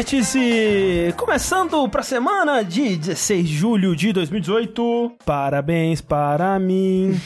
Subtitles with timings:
[0.00, 1.12] Vértice!
[1.14, 5.12] Começando pra semana de 16 de julho de 2018.
[5.26, 7.20] Parabéns para mim.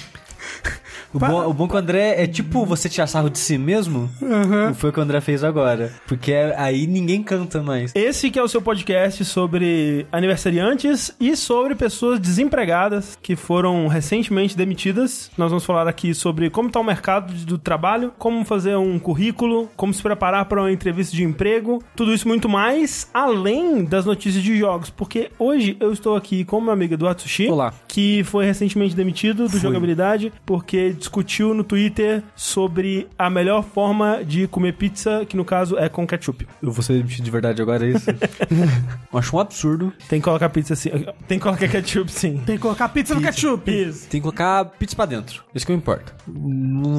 [1.14, 4.10] O bom, o bom que o André é tipo você tirar sarro de si mesmo.
[4.20, 5.92] Não foi o que o André fez agora.
[6.08, 7.92] Porque aí ninguém canta mais.
[7.94, 14.56] Esse que é o seu podcast sobre aniversariantes e sobre pessoas desempregadas que foram recentemente
[14.56, 15.30] demitidas.
[15.38, 19.70] Nós vamos falar aqui sobre como está o mercado do trabalho, como fazer um currículo,
[19.76, 24.42] como se preparar para uma entrevista de emprego, tudo isso muito mais, além das notícias
[24.42, 24.90] de jogos.
[24.90, 27.72] Porque hoje eu estou aqui com meu amigo Eduardo Sushi, Olá.
[27.86, 29.60] que foi recentemente demitido do Fui.
[29.60, 35.78] jogabilidade porque discutiu no Twitter sobre a melhor forma de comer pizza, que no caso
[35.78, 36.46] é com ketchup.
[36.62, 38.10] Eu vou ser demitido de verdade agora, é isso?
[39.12, 39.92] Eu acho um absurdo.
[40.08, 40.90] Tem que colocar pizza assim.
[41.28, 42.42] Tem que colocar ketchup sim.
[42.44, 43.70] Tem que colocar pizza, no ketchup.
[43.70, 44.08] Isso.
[44.08, 45.44] Tem que colocar pizza pra dentro.
[45.54, 46.14] Isso que me importa.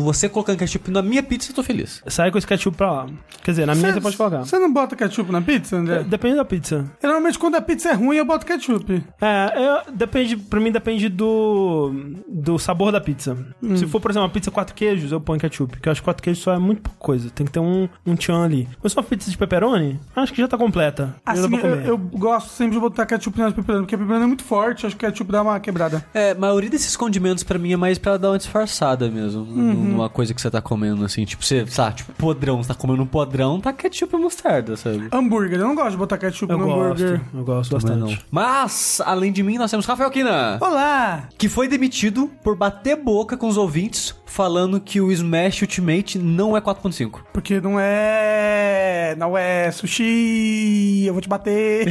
[0.03, 2.01] Você colocando ketchup na minha pizza, eu tô feliz.
[2.07, 3.07] Sai com esse ketchup pra lá.
[3.43, 4.39] Quer dizer, na minha você pode colocar.
[4.39, 6.03] Você não bota ketchup na pizza, André?
[6.03, 6.85] Depende da pizza.
[7.01, 9.03] Eu, Normalmente quando a pizza é ruim, eu boto ketchup.
[9.21, 11.91] É, eu, depende, pra mim depende do,
[12.27, 13.37] do sabor da pizza.
[13.75, 15.71] Se for, por exemplo, uma pizza quatro queijos, eu ponho ketchup.
[15.71, 17.29] Porque eu acho que quatro queijos só é muito pouca coisa.
[17.29, 18.67] Tem que ter um, um tchan ali.
[18.81, 21.15] Mas se uma pizza de pepperoni, acho que já tá completa.
[21.25, 21.85] Assim, eu, comer.
[21.87, 24.95] eu gosto sempre de botar ketchup na pepperoni, porque a pepperoni é muito forte, acho
[24.95, 26.05] que o ketchup dá uma quebrada.
[26.13, 29.45] É, a maioria desses condimentos pra mim é mais pra dar uma disfarçada mesmo.
[29.45, 31.25] Numa coisa que você tá comendo, assim.
[31.25, 32.61] Tipo, você, sabe, tipo, podrão.
[32.61, 35.07] Você tá comendo um podrão, tá ketchup e mostarda, sabe?
[35.11, 37.21] Hambúrguer, eu não gosto de botar ketchup Eu no gosto, hambúrguer.
[37.33, 37.99] eu gosto bastante.
[37.99, 38.17] não.
[38.31, 40.57] Mas, além de mim, nós temos Rafael Kina.
[40.61, 41.29] Olá!
[41.37, 43.84] que foi demitido por bater boca com os ouvintes
[44.25, 47.21] falando que o Smash Ultimate não é 4.5.
[47.31, 49.15] Porque não é.
[49.17, 51.87] Não é sushi, eu vou te bater.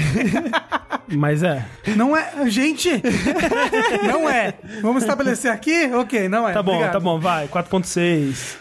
[1.08, 1.64] Mas é.
[1.96, 2.48] não é.
[2.50, 2.90] Gente!
[4.06, 4.54] não é.
[4.82, 5.90] Vamos estabelecer aqui?
[5.94, 6.52] Ok, não é.
[6.52, 6.92] Tá bom, Obrigado.
[6.92, 7.48] tá bom, vai.
[7.48, 8.56] 4.6.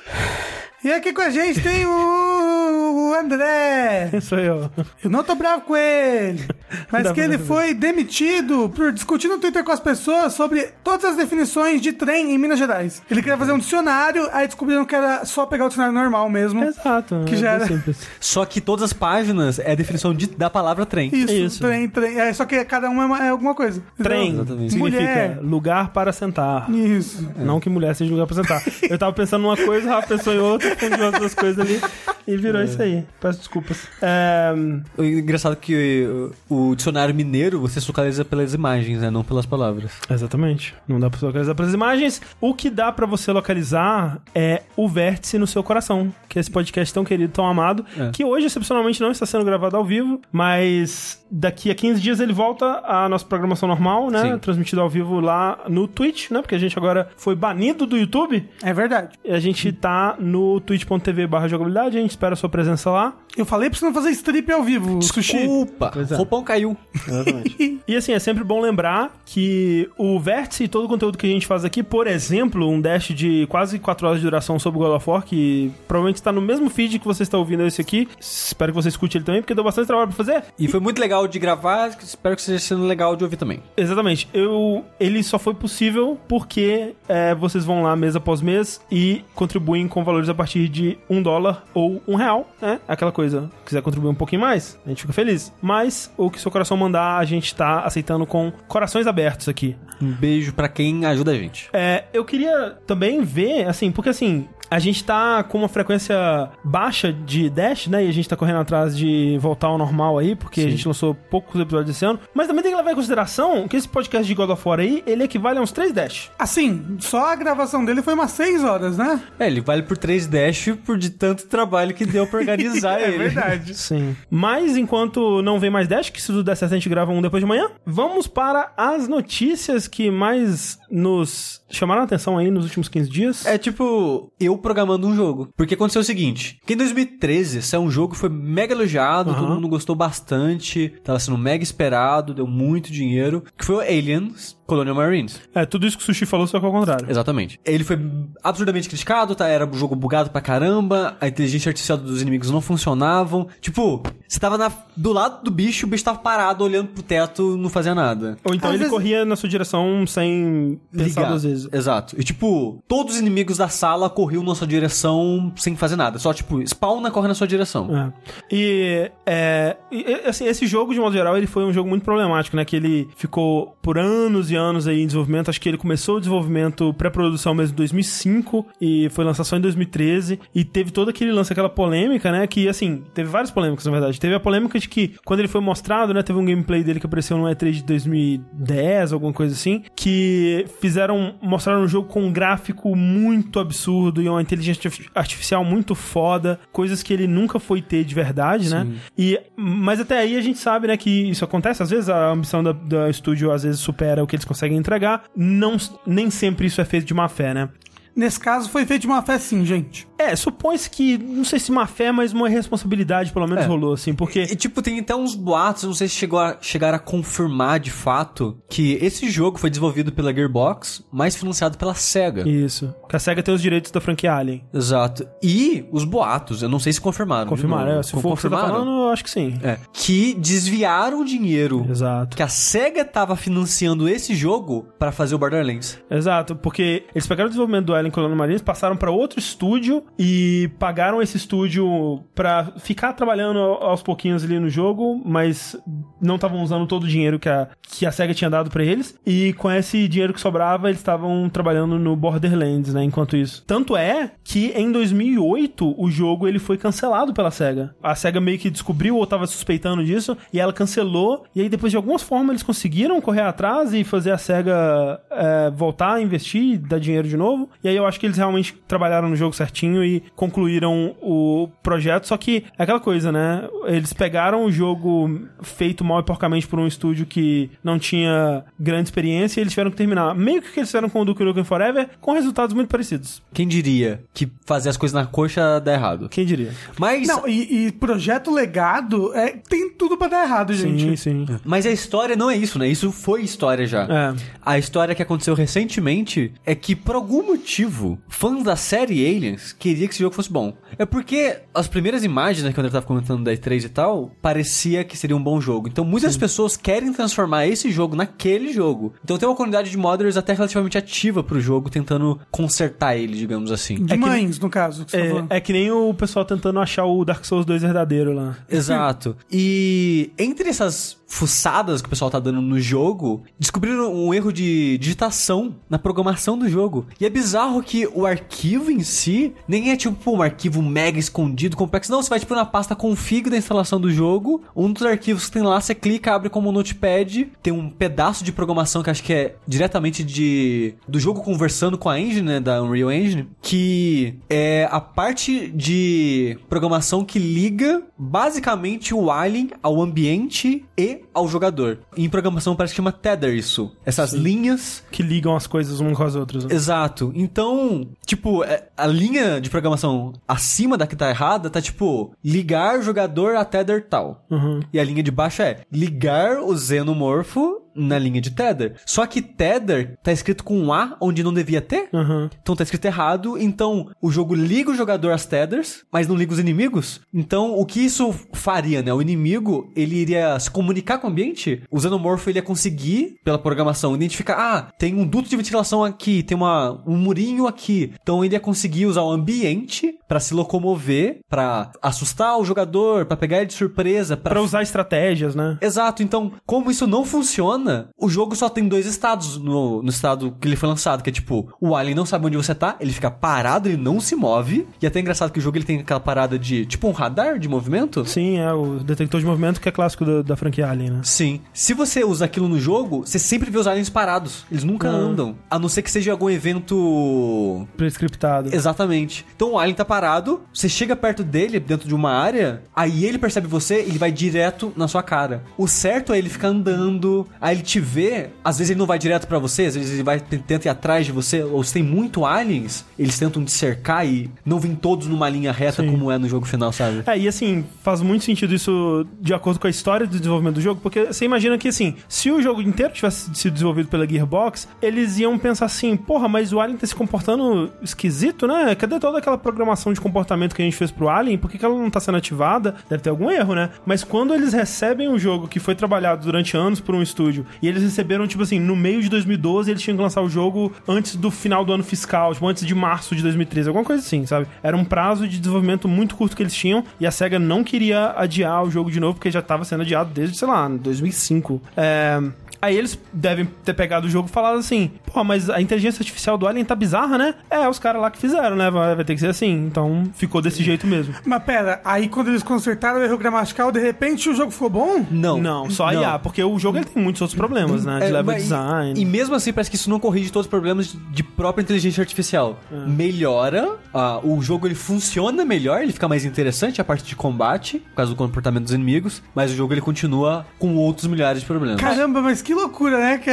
[0.83, 4.11] E aqui com a gente tem o, o André.
[4.21, 4.69] Sou eu.
[5.03, 6.45] Eu não tô bravo com ele,
[6.91, 11.15] mas que ele foi demitido por discutir no Twitter com as pessoas sobre todas as
[11.15, 13.01] definições de trem em Minas Gerais.
[13.09, 16.61] Ele queria fazer um dicionário, aí descobriram que era só pegar o dicionário normal mesmo.
[16.63, 17.23] Exato.
[17.27, 17.97] Que é já era- simples.
[18.19, 21.09] Só que todas as páginas é a definição de- da palavra trem.
[21.13, 21.59] Isso, Isso.
[21.63, 22.19] trem, trem.
[22.19, 23.81] É, só que cada um é, uma- é alguma coisa.
[24.01, 24.33] Trem?
[24.33, 24.73] Exatamente.
[24.73, 25.39] significa Mulher.
[25.41, 26.69] lugar para sentar.
[26.69, 27.25] Isso.
[27.37, 28.61] Não que mulher seja lugar pra sentar.
[28.89, 31.81] Eu tava pensando numa coisa, Rafa pensou em outra, fundiu as duas coisas ali
[32.27, 33.03] e virou isso aí.
[33.19, 33.87] Peço desculpas.
[34.01, 34.53] É,
[34.97, 36.07] O engraçado é que
[36.49, 39.09] o, dicionário mineiro você se localiza pelas imagens, né?
[39.09, 39.91] Não pelas palavras.
[40.09, 40.73] exatamente.
[40.87, 42.21] Não dá pra você localizar pelas imagens.
[42.39, 46.13] O que dá pra você localizar é o vértice no seu coração.
[46.29, 48.09] Que é esse podcast tão querido, tão amado, É.
[48.11, 52.33] que hoje, excepcionalmente, não está sendo gravado ao vivo, mas daqui a 15 dias ele
[52.33, 54.33] volta à nossa programação normal, né?
[54.33, 54.37] Sim.
[54.39, 56.41] Transmitido ao vivo lá no Twitch, né?
[56.41, 58.47] Porque a gente agora foi banido do YouTube.
[58.61, 59.17] É verdade.
[59.27, 63.13] A gente tá no twitch.tv barra jogabilidade, a gente espera a sua presença lá.
[63.35, 65.37] Eu falei pra você não fazer strip ao vivo, sushi.
[65.37, 65.91] Desculpa!
[65.93, 66.15] Pois é.
[66.15, 66.77] Roupão caiu.
[67.85, 71.29] E assim, é sempre bom lembrar que o Vértice e todo o conteúdo que a
[71.29, 74.95] gente faz aqui, por exemplo, um dash de quase 4 horas de duração sobre God
[74.95, 78.07] of War, que provavelmente está no mesmo feed que você está ouvindo esse aqui.
[78.19, 80.43] Espero que você escute ele também, porque deu bastante trabalho pra fazer.
[80.57, 83.59] E foi muito legal de gravar, espero que seja sendo legal de ouvir também.
[83.75, 84.29] Exatamente.
[84.33, 89.87] Eu, ele só foi possível porque é, vocês vão lá mês após mês e contribuem
[89.87, 92.79] com valores a partir de um dólar ou um real, né?
[92.87, 93.49] Aquela coisa.
[93.65, 95.53] Quiser contribuir um pouquinho mais, a gente fica feliz.
[95.61, 99.75] Mas o que seu coração mandar, a gente tá aceitando com corações abertos aqui.
[100.01, 101.69] Um beijo pra quem ajuda a gente.
[101.73, 106.15] É, eu queria também ver, assim, porque assim, a gente tá com uma frequência
[106.63, 108.03] baixa de dash, né?
[108.05, 110.71] E a gente tá correndo atrás de voltar ao normal aí, porque a Sim.
[110.71, 112.19] gente lançou poucos episódios esse ano.
[112.33, 115.03] Mas também tem que levar em consideração que esse podcast de God of War aí,
[115.05, 116.31] ele equivale a uns 3 dash.
[116.39, 119.21] Assim, só a gravação dele foi umas 6 horas, né?
[119.39, 123.09] É, ele vale por 3 dash por de tanto trabalho que deu pra organizar É
[123.09, 123.17] ele.
[123.19, 123.75] verdade.
[123.77, 124.15] Sim.
[124.27, 127.21] Mas enquanto não vem mais dash, que se tudo der certo a gente grava um
[127.21, 132.65] depois de manhã, vamos para as notícias que mais nos chamaram a atenção aí nos
[132.65, 133.45] últimos 15 dias.
[133.45, 135.49] É tipo, eu programando um jogo.
[135.55, 139.39] Porque aconteceu o seguinte: que em 2013 saiu um jogo que foi mega elogiado, Aham.
[139.39, 144.57] todo mundo gostou bastante, tava sendo mega esperado, deu muito dinheiro, que foi o Aliens
[144.65, 145.39] Colonial Marines.
[145.53, 147.05] É, tudo isso que o Sushi falou, só que ao contrário.
[147.09, 147.59] Exatamente.
[147.65, 147.99] Ele foi
[148.43, 149.47] absurdamente criticado, tá?
[149.47, 153.47] Era um jogo bugado pra caramba, a inteligência artificial dos inimigos não funcionavam.
[153.61, 157.57] Tipo, você tava na- do lado do bicho, o bicho tava parado olhando pro teto,
[157.57, 158.37] não fazia nada.
[158.43, 161.29] Ou então Às ele vezes- corria na sua direção sem pensar Ligar.
[161.29, 161.67] duas vezes.
[161.71, 162.15] Exato.
[162.19, 166.19] E tipo, todos os inimigos da sala corriam na sua direção sem fazer nada.
[166.19, 167.89] Só tipo, spawna corre na sua direção.
[167.97, 168.13] É.
[168.51, 172.55] E, é, e, assim, esse jogo, de modo geral, ele foi um jogo muito problemático,
[172.55, 172.63] né?
[172.65, 175.49] Que ele ficou por anos e anos aí em desenvolvimento.
[175.49, 179.61] Acho que ele começou o desenvolvimento pré-produção mesmo em 2005 e foi lançado só em
[179.61, 180.39] 2013.
[180.53, 182.45] E teve todo aquele lance, aquela polêmica, né?
[182.47, 184.19] Que, assim, teve várias polêmicas, na verdade.
[184.19, 186.21] Teve a polêmica de que, quando ele foi mostrado, né?
[186.23, 191.35] Teve um gameplay dele que apareceu no E3 de 2010, alguma coisa assim, que fizeram,
[191.41, 197.03] mostraram um jogo com um gráfico muito absurdo e uma inteligência artificial muito foda, coisas
[197.03, 198.87] que ele nunca foi ter de verdade, né?
[199.17, 201.83] E, mas até aí a gente sabe, né, que isso acontece.
[201.83, 205.23] Às vezes a ambição da, da estúdio às vezes supera o que eles conseguem entregar.
[205.35, 207.69] Não, nem sempre isso é feito de má fé, né?
[208.15, 210.07] Nesse caso, foi feito de uma fé sim, gente.
[210.17, 213.67] É, supõe-se que, não sei se má fé, mas uma responsabilidade pelo menos É.
[213.67, 214.43] rolou, assim, porque...
[214.43, 217.91] E, tipo, tem até uns boatos, não sei se chegou a, chegaram a confirmar de
[217.91, 222.47] fato que esse jogo foi desenvolvido pela Gearbox, mas financiado pela SEGA.
[222.47, 222.93] Isso.
[223.09, 224.63] Que a SEGA tem os direitos da franquia Alien.
[224.73, 225.27] Exato.
[225.41, 227.49] E os boatos, eu não sei se confirmaram.
[227.49, 228.67] Confirmaram, é, se for o tá Confirmaram?
[228.69, 229.59] falando, eu acho que sim.
[229.61, 229.77] É.
[229.91, 232.37] Que desviaram dinheiro Exato.
[232.37, 235.99] que a SEGA tava financiando esse jogo pra fazer o Borderlands.
[236.09, 240.69] Exato, porque eles pegaram o desenvolvimento do Alien Colonial Marines, passaram pra outro estúdio e
[240.79, 245.75] pagaram esse estúdio pra ficar trabalhando ao- aos pouquinhos ali no jogo, mas
[246.21, 249.17] não estavam usando todo o dinheiro que a, que a SEGA tinha dado pra eles.
[249.25, 253.63] E com esse dinheiro que sobrava, eles estavam trabalhando no Borderlands, né, enquanto isso.
[253.65, 257.95] Tanto é que em 2008 o jogo ele foi cancelado pela SEGA.
[258.01, 261.45] A SEGA meio que descobriu ou tava suspeitando disso e ela cancelou.
[261.55, 265.71] E aí depois de algumas formas eles conseguiram correr atrás e fazer a SEGA é,
[265.71, 267.69] voltar a investir, dar dinheiro de novo.
[267.83, 272.27] E aí eu acho que eles realmente trabalharam no jogo certinho e concluíram o projeto.
[272.27, 273.67] Só que é aquela coisa, né?
[273.85, 279.07] Eles pegaram o jogo feito mal e porcamente por um estúdio que não tinha grande
[279.09, 280.33] experiência e eles tiveram que terminar.
[280.35, 283.41] Meio que o que eles fizeram com o Duke Nukem Forever, com resultados muito parecidos.
[283.53, 286.29] Quem diria que fazer as coisas na coxa dá errado?
[286.29, 286.73] Quem diria?
[286.97, 291.17] Mas, Não, e, e projeto legado é, tem tudo pra dar errado, gente.
[291.17, 291.59] Sim, sim.
[291.63, 292.87] mas a história não é isso, né?
[292.87, 294.03] Isso foi história já.
[294.03, 294.35] É.
[294.61, 297.82] A história que aconteceu recentemente é que, por algum motivo,
[298.27, 300.73] fãs da série Aliens queriam que esse jogo fosse bom.
[300.97, 305.03] É porque as primeiras imagens, né, quando eu tava comentando da E3 e tal, parecia
[305.03, 305.87] que seria um bom jogo.
[305.87, 309.13] Então muitas pessoas querem transformar esse jogo naquele jogo.
[309.23, 313.71] Então tem uma comunidade de modders até relativamente ativa pro jogo, tentando consertar ele, digamos
[313.71, 313.95] assim.
[314.05, 315.51] De É que- mães, no caso, que você tá falando.
[315.51, 318.57] É, é que nem o pessoal tentando achar o Dark Souls 2 verdadeiro lá.
[318.69, 319.35] Exato.
[319.51, 324.97] E entre essas fuçadas que o pessoal tá dando no jogo, descobriram um erro de
[324.99, 327.07] digitação na programação do jogo.
[327.19, 331.75] E é bizarro que o arquivo em si nem é tipo um arquivo mega escondido,
[331.75, 332.11] complexo.
[332.11, 335.53] Não, você vai tipo na pasta config da instalação do jogo, um dos arquivos que
[335.53, 339.33] tem lá, você clica, abre como notepad, tem um pedaço de programação que acho que
[339.33, 344.87] é diretamente de do jogo conversando com a engine, né, da Unreal Engine, que é
[344.91, 351.99] a parte de programação que liga basicamente o alien ao ambiente e ao jogador.
[352.17, 353.91] Em programação parece que chama tether isso.
[354.05, 356.65] Essas linhas Que ligam as coisas umas com as outras.
[356.65, 356.73] né?
[356.73, 357.31] Exato.
[357.35, 363.01] Então, tipo, é- a linha de programação acima da que tá errada tá tipo ligar
[363.01, 364.43] jogador a tether tal.
[364.49, 364.79] Uhum.
[364.91, 368.95] E a linha de baixo é ligar o xenomorfo na linha de tether.
[369.05, 372.09] Só que tether tá escrito com um A onde não devia ter.
[372.13, 372.49] Uhum.
[372.61, 373.57] Então tá escrito errado.
[373.57, 377.21] Então o jogo liga o jogador às tethers, mas não liga os inimigos.
[377.33, 379.13] Então o que isso faria, né?
[379.13, 381.83] O inimigo, ele iria se comunicar com o ambiente.
[381.89, 386.43] O xenomorfo, ele ia conseguir, pela programação, identificar: ah, tem um duto de ventilação aqui,
[386.43, 388.13] tem uma, um murinho aqui.
[388.21, 393.37] Então ele ia conseguir usar o ambiente pra se locomover, pra assustar o jogador, pra
[393.37, 395.77] pegar ele de surpresa, Pra usar estratégias, né?
[395.81, 397.82] Exato, então, como isso não funciona,
[398.17, 401.33] o jogo só tem dois estados no, no estado que ele foi lançado, que é
[401.33, 404.87] tipo, o alien não sabe onde você tá, ele fica parado, ele não se move,
[405.01, 407.59] e é até engraçado que o jogo ele tem aquela parada de, tipo um radar
[407.59, 408.25] de movimento.
[408.25, 411.21] Sim, é o detector de movimento que é clássico da, da franquia Alien, né?
[411.23, 411.61] Sim.
[411.73, 414.65] Se você usa aquilo no jogo, você sempre vê os aliens parados.
[414.71, 415.11] Eles nunca Ah.
[415.13, 415.55] andam.
[415.69, 418.73] A não ser que seja algum evento Prescriptado.
[418.73, 419.45] Exatamente.
[419.55, 423.37] Então o alien tá parado, você chega perto dele, dentro de uma área, aí ele
[423.37, 425.63] percebe você, ele vai direto na sua cara.
[425.77, 429.19] O certo é ele ficar andando, aí ele te vê, às vezes ele não vai
[429.19, 432.03] direto pra você, às vezes ele vai tenta ir atrás de você, ou se tem
[432.03, 436.09] muito aliens, eles tentam te cercar e não vêm todos numa linha reta Sim.
[436.09, 437.23] como é no jogo final, sabe?
[437.25, 440.81] É, e assim, faz muito sentido isso de acordo com a história do desenvolvimento do
[440.81, 444.87] jogo, porque você imagina que, assim, se o jogo inteiro tivesse sido desenvolvido pela Gearbox,
[445.01, 448.95] eles iam pensar assim, porra, mas o Alien tá se comportando esquisito, né?
[448.95, 451.57] Cadê toda aquela programação de comportamento que a gente fez pro Alien?
[451.57, 452.95] Por que, que ela não tá sendo ativada?
[453.09, 453.89] Deve ter algum erro, né?
[454.05, 457.87] Mas quando eles recebem um jogo que foi trabalhado durante anos por um estúdio, e
[457.87, 461.35] eles receberam, tipo assim, no meio de 2012, eles tinham que lançar o jogo antes
[461.35, 464.67] do final do ano fiscal, tipo, antes de março de 2013, alguma coisa assim, sabe?
[464.81, 468.33] Era um prazo de desenvolvimento muito curto que eles tinham, e a SEGA não queria
[468.35, 471.81] adiar o jogo de novo, porque já tava sendo adiado desde, sei lá, 2005.
[471.95, 472.41] É...
[472.83, 476.57] Aí eles devem ter pegado o jogo e falado assim: pô, mas a inteligência artificial
[476.57, 477.55] do Alien tá bizarra, né?
[477.69, 478.91] É, os caras lá que fizeram, né?
[478.91, 479.71] Vai, vai ter que ser assim.
[479.85, 481.33] Então ficou desse jeito mesmo.
[481.45, 485.25] Mas pera, aí quando eles consertaram o erro gramatical, de repente o jogo ficou bom?
[485.31, 485.57] Não.
[485.61, 488.19] Não, só a IA, porque o jogo ele tem muitos outros problemas, né?
[488.19, 489.19] De É, level design.
[489.21, 492.19] E mesmo assim, parece que isso não corrige todos os problemas de- de própria inteligência
[492.21, 492.79] artificial.
[492.91, 492.95] É.
[493.07, 493.95] Melhora,
[494.43, 498.31] o jogo ele funciona melhor, ele fica mais interessante a parte de combate, por causa
[498.31, 501.99] do comportamento dos inimigos, mas o jogo ele continua com outros milhares de problemas.
[502.01, 503.37] Caramba, mas que loucura, né?
[503.37, 503.51] Que-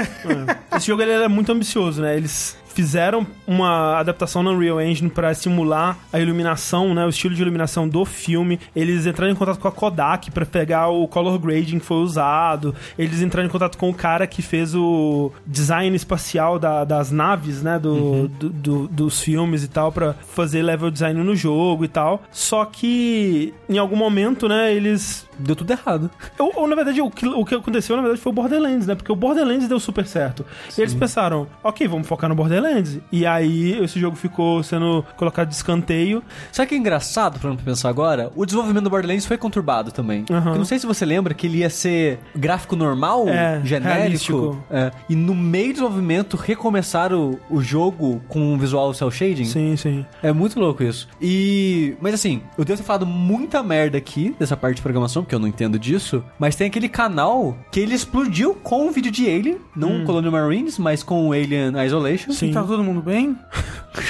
[0.76, 2.16] Esse jogo ele era muito ambicioso, né?
[2.16, 7.42] Eles fizeram uma adaptação no Unreal Engine pra simular a iluminação, né, o estilo de
[7.42, 8.60] iluminação do filme.
[8.76, 12.72] Eles entraram em contato com a Kodak pra pegar o color grading que foi usado.
[12.96, 17.60] Eles entraram em contato com o cara que fez o design espacial da- das naves,
[17.60, 21.88] né, do, do- do- dos filmes e tal pra fazer level design no jogo e
[21.88, 22.22] tal.
[22.30, 26.10] Só que em algum momento, né, eles Deu tudo errado.
[26.38, 28.94] ou, ou, na verdade, o que, o que aconteceu, na verdade, foi o Borderlands, né?
[28.94, 30.44] Porque o Borderlands deu super certo.
[30.76, 32.98] E eles pensaram, ok, vamos focar no Borderlands.
[33.10, 36.22] E aí, esse jogo ficou sendo colocado de escanteio.
[36.52, 38.30] Sabe que é engraçado, pra não pensar agora?
[38.34, 40.24] O desenvolvimento do Borderlands foi conturbado também.
[40.30, 40.42] Aham.
[40.42, 44.62] Porque não sei se você lembra que ele ia ser gráfico normal, É, genérico.
[44.70, 44.90] É.
[45.08, 49.44] E no meio do desenvolvimento, recomeçaram o, o jogo com um visual cel shading.
[49.44, 50.06] Sim, sim.
[50.22, 51.08] É muito louco isso.
[51.20, 51.94] E.
[52.00, 55.38] Mas assim, eu devo ter falado muita merda aqui dessa parte de programação, porque eu
[55.38, 56.24] não entendo disso.
[56.40, 60.76] Mas tem aquele canal que ele explodiu com um vídeo de Alien, não Colonial Marines,
[60.76, 62.32] mas com o Alien Isolation.
[62.32, 62.50] Sim.
[62.50, 63.38] Tá todo mundo bem?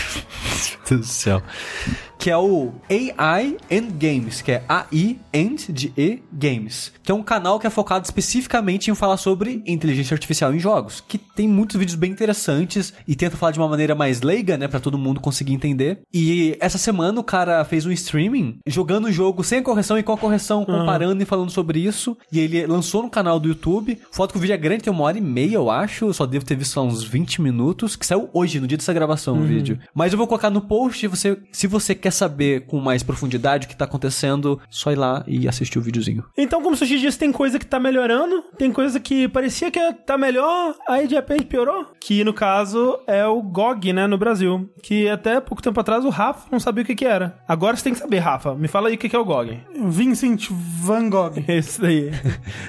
[0.89, 1.43] Deus do céu.
[2.21, 6.93] Que é o AI and Games, que é AI and de E Games.
[7.03, 11.01] Que é um canal que é focado especificamente em falar sobre inteligência artificial em jogos.
[11.01, 14.69] Que tem muitos vídeos bem interessantes e tenta falar de uma maneira mais leiga, né?
[14.69, 16.03] Pra todo mundo conseguir entender.
[16.13, 20.13] E essa semana o cara fez um streaming jogando o jogo sem correção e com
[20.13, 22.15] a correção, comparando e falando sobre isso.
[22.31, 23.99] E ele lançou no canal do YouTube.
[24.13, 26.05] Foto que o vídeo é grande, tem uma hora e meia, eu acho.
[26.05, 27.97] Eu só devo ter visto lá uns 20 minutos.
[27.97, 29.79] Que saiu hoje, no dia dessa gravação, o vídeo.
[29.95, 31.07] Mas eu vou colocar no post.
[31.07, 35.25] Você, se você quer saber com mais profundidade o que tá acontecendo, só ir lá
[35.27, 36.25] e assistir o videozinho.
[36.37, 39.81] Então, como o Sushi disse, tem coisa que tá melhorando, tem coisa que parecia que
[40.07, 41.87] tá melhor, aí de repente piorou.
[42.01, 44.69] Que no caso é o GOG, né, no Brasil.
[44.83, 47.39] Que até pouco tempo atrás o Rafa não sabia o que que era.
[47.47, 48.55] Agora você tem que saber, Rafa.
[48.55, 49.59] Me fala aí o que que é o GOG.
[49.87, 51.33] Vincent Van Gogh.
[51.49, 52.11] Esse daí.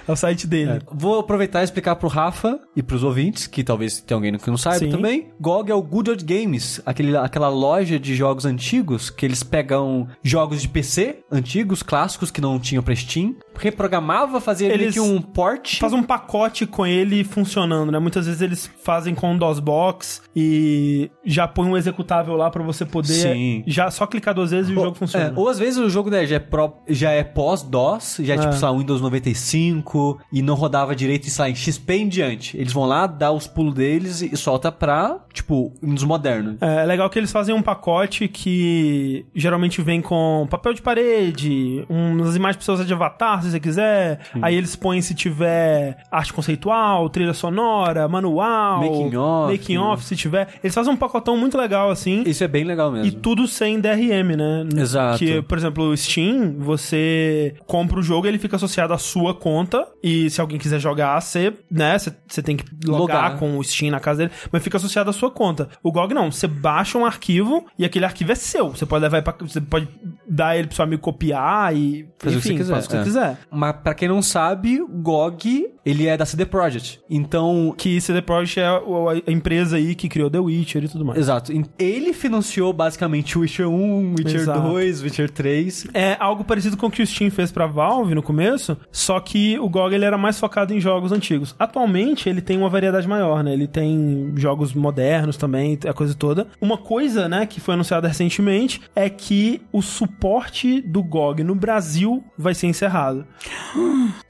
[0.08, 0.82] É o site dele.
[0.92, 4.58] Vou aproveitar e explicar pro Rafa e pros ouvintes, que talvez tenha alguém que não
[4.58, 4.92] saiba Sim.
[4.92, 5.32] também.
[5.40, 10.08] GOG é o Good Old Games, aquele, aquela loja de jogos antigos que eles pegam
[10.22, 15.00] jogos de PC antigos, clássicos, que não tinham pra Steam, reprogramava, fazia meio Eles que
[15.00, 15.80] um port.
[15.80, 18.00] Faz um pacote com ele funcionando, né?
[18.00, 23.14] Muitas vezes eles fazem com DOSBox e já põe um executável lá pra você poder
[23.14, 23.64] Sim.
[23.68, 25.34] já só clicar duas vezes e o jogo É, funciona.
[25.36, 28.50] ou às vezes o jogo né, já é, pró- já é pós-DOS, já é, tipo,
[28.54, 28.58] É.
[28.58, 32.58] sei lá, Windows 95 e não rodava direito, sei lá, em XP em diante.
[32.58, 36.58] Eles vão lá, dá os pulos deles e solta pra, tipo, Windows moderno.
[36.62, 41.86] É, é legal que eles fazem um pacote que geralmente vem com papel de parede,
[41.90, 44.20] umas imagens pra você usar de avatar, se você quiser.
[44.42, 49.52] Aí eles põem se tiver arte conceitual, trilha sonora, manual, Making off.
[49.52, 50.48] making off, se tiver.
[50.64, 52.24] Eles fazem um pacotão muito legal assim.
[52.26, 53.06] Isso é bem legal mesmo.
[53.08, 54.68] E tudo sem DRM, né?
[54.78, 55.20] Exato.
[55.20, 59.88] Que, por exemplo, o Steam, você compra o jogo, ele fica associado à sua conta.
[60.04, 63.02] E se alguém quiser jogar, você, né, você, você tem que logar,
[63.32, 63.40] Logar.
[63.40, 65.70] com o Steam na casa dele, mas fica associado à sua conta.
[65.84, 68.70] O GOG não, você baixa um arquivo e aquele arquivo é seu.
[68.70, 69.88] Você pode levar pra, você pode
[70.30, 72.88] dar ele pro seu amigo copiar e Fazer o que enfim, você quiser, faz o
[72.88, 73.04] que você é.
[73.04, 73.38] quiser.
[73.50, 77.00] Mas pra quem não sabe, o GOG, ele é da CD Projekt.
[77.10, 81.20] Então, Que CD Projekt é a empresa aí que criou The Witcher e tudo mais.
[81.20, 81.52] exato.
[81.80, 84.62] Ele financiou basicamente Witcher 1, Witcher Exato.
[84.62, 85.88] 2, Witcher 3.
[85.94, 89.58] É algo parecido com o que o Steam fez pra Valve no começo, só que
[89.60, 91.56] o GOG ele era mais focado em jogos antigos.
[91.58, 93.54] Atualmente ele tem uma variedade maior, né?
[93.54, 96.48] Ele tem jogos modernos também, a coisa toda.
[96.60, 102.24] Uma coisa, né, que foi anunciada recentemente é que o suporte do GOG no Brasil
[102.38, 103.26] vai ser encerrado.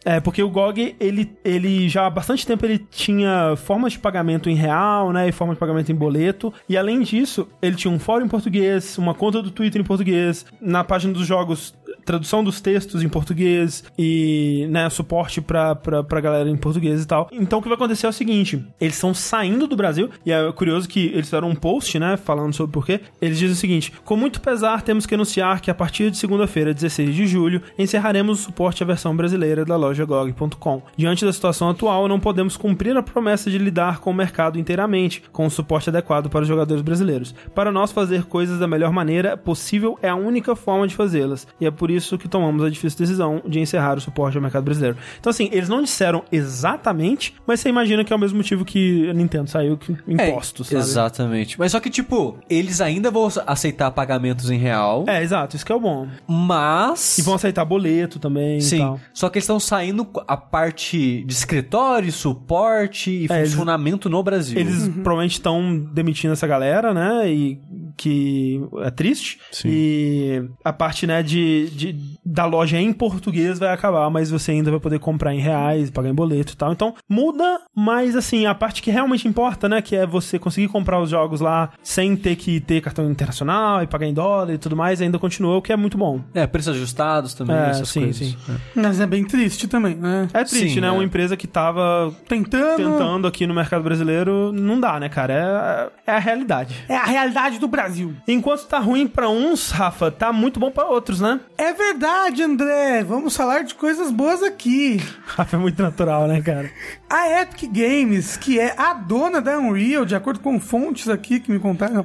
[0.05, 4.49] É, porque o GOG, ele, ele já há bastante tempo ele tinha formas de pagamento
[4.49, 7.99] em real, né, e formas de pagamento em boleto, e além disso, ele tinha um
[7.99, 11.73] fórum em português, uma conta do Twitter em português, na página dos jogos,
[12.05, 17.07] tradução dos textos em português e, né, suporte pra, pra, pra galera em português e
[17.07, 17.29] tal.
[17.31, 20.51] Então o que vai acontecer é o seguinte, eles estão saindo do Brasil, e é
[20.51, 23.01] curioso que eles fizeram um post, né, falando sobre por quê.
[23.21, 26.73] Eles dizem o seguinte, com muito pesar temos que anunciar que a partir de segunda-feira,
[26.73, 30.81] 16 de julho, encerraremos o suporte à versão brasileira da loja GOG.com.
[30.97, 35.23] Diante da situação atual, não podemos cumprir a promessa de lidar com o mercado inteiramente,
[35.31, 37.33] com o suporte adequado para os jogadores brasileiros.
[37.55, 41.65] Para nós, fazer coisas da melhor maneira possível é a única forma de fazê-las, e
[41.65, 44.95] é por isso que tomamos a difícil decisão de encerrar o suporte ao mercado brasileiro.
[45.19, 49.09] Então, assim, eles não disseram exatamente, mas você imagina que é o mesmo motivo que
[49.09, 50.83] a Nintendo saiu, que impostos, É, sabe?
[50.83, 51.59] Exatamente.
[51.59, 55.71] Mas só que, tipo, eles ainda vão aceitar pagamentos em real, É, exato, isso que
[55.71, 56.07] é o bom.
[56.27, 57.17] mas.
[57.17, 58.77] E vão aceitar boleto também e Sim.
[58.79, 58.99] tal.
[59.11, 64.21] Só que eles estão saindo a parte de escritório, suporte e É, eles- funcionamento no
[64.21, 64.59] Brasil.
[64.59, 67.27] Eles provavelmente estão demitindo essa galera, né?
[67.31, 67.59] E
[67.97, 69.39] que é triste.
[69.65, 74.71] E a parte, né, de, de- da loja em português vai acabar, mas você ainda
[74.71, 76.71] vai poder comprar em reais, pagar em boleto e tal.
[76.71, 79.81] Então muda, mas assim, a parte que realmente importa, né?
[79.81, 83.87] Que é você conseguir comprar os jogos lá sem ter que ter cartão internacional e
[83.87, 86.21] pagar em dólar e tudo mais, ainda continua, o que é muito bom.
[86.33, 88.27] É, preços ajustados também, É, essas sim, coisas.
[88.27, 88.37] sim.
[88.75, 90.27] Mas é bem triste também, né?
[90.33, 90.87] É triste, Sim, né?
[90.87, 90.91] é.
[90.91, 92.77] Uma empresa que tava Tentando.
[92.77, 95.91] tentando aqui no mercado brasileiro, não dá, né, cara?
[96.05, 96.75] É, é a realidade.
[96.87, 98.13] É a realidade do Brasil.
[98.27, 101.39] Enquanto tá ruim pra uns, Rafa, tá muito bom pra outros, né?
[101.61, 103.03] É verdade, André.
[103.03, 104.99] Vamos falar de coisas boas aqui.
[105.27, 106.71] Rafa é muito natural, né, cara?
[107.07, 111.51] A Epic Games, que é a dona da Unreal, de acordo com fontes aqui que
[111.51, 112.03] me contaram.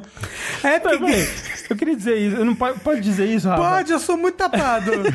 [0.63, 1.65] A Epic Games.
[1.71, 2.37] eu queria dizer isso.
[2.37, 3.63] Eu não pode, pode dizer isso, Rafa?
[3.63, 4.93] Pode, eu sou muito tapado.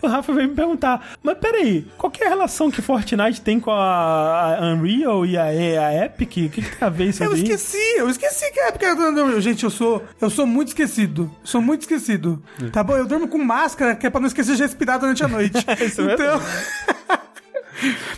[0.00, 3.70] O Rafa veio me perguntar, mas peraí, qual é a relação que Fortnite tem com
[3.70, 6.30] a, a Unreal e a, a Epic?
[6.30, 8.94] O que, que tem a ver isso Eu esqueci, eu esqueci que a Epic era
[8.94, 9.40] dona da Unreal.
[9.40, 11.30] Gente, eu sou, eu sou muito esquecido.
[11.42, 12.42] Sou muito esquecido.
[12.72, 12.96] Tá bom?
[12.96, 13.38] Eu durmo com
[13.74, 15.58] máscara, que é pra não esquecer de respirar durante a noite.
[15.84, 16.22] Isso mesmo?
[16.22, 16.40] então.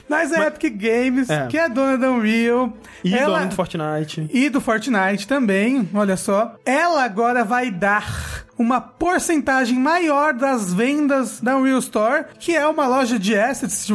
[0.08, 1.46] Mas a Epic Games, É.
[1.46, 2.72] que é dona da Unreal.
[3.02, 3.44] E ela...
[3.46, 4.28] do Fortnite.
[4.32, 6.56] E do Fortnite também, olha só.
[6.64, 12.86] Ela agora vai dar uma porcentagem maior das vendas da Unreal Store, que é uma
[12.86, 13.72] loja de assets.
[13.74, 13.92] Se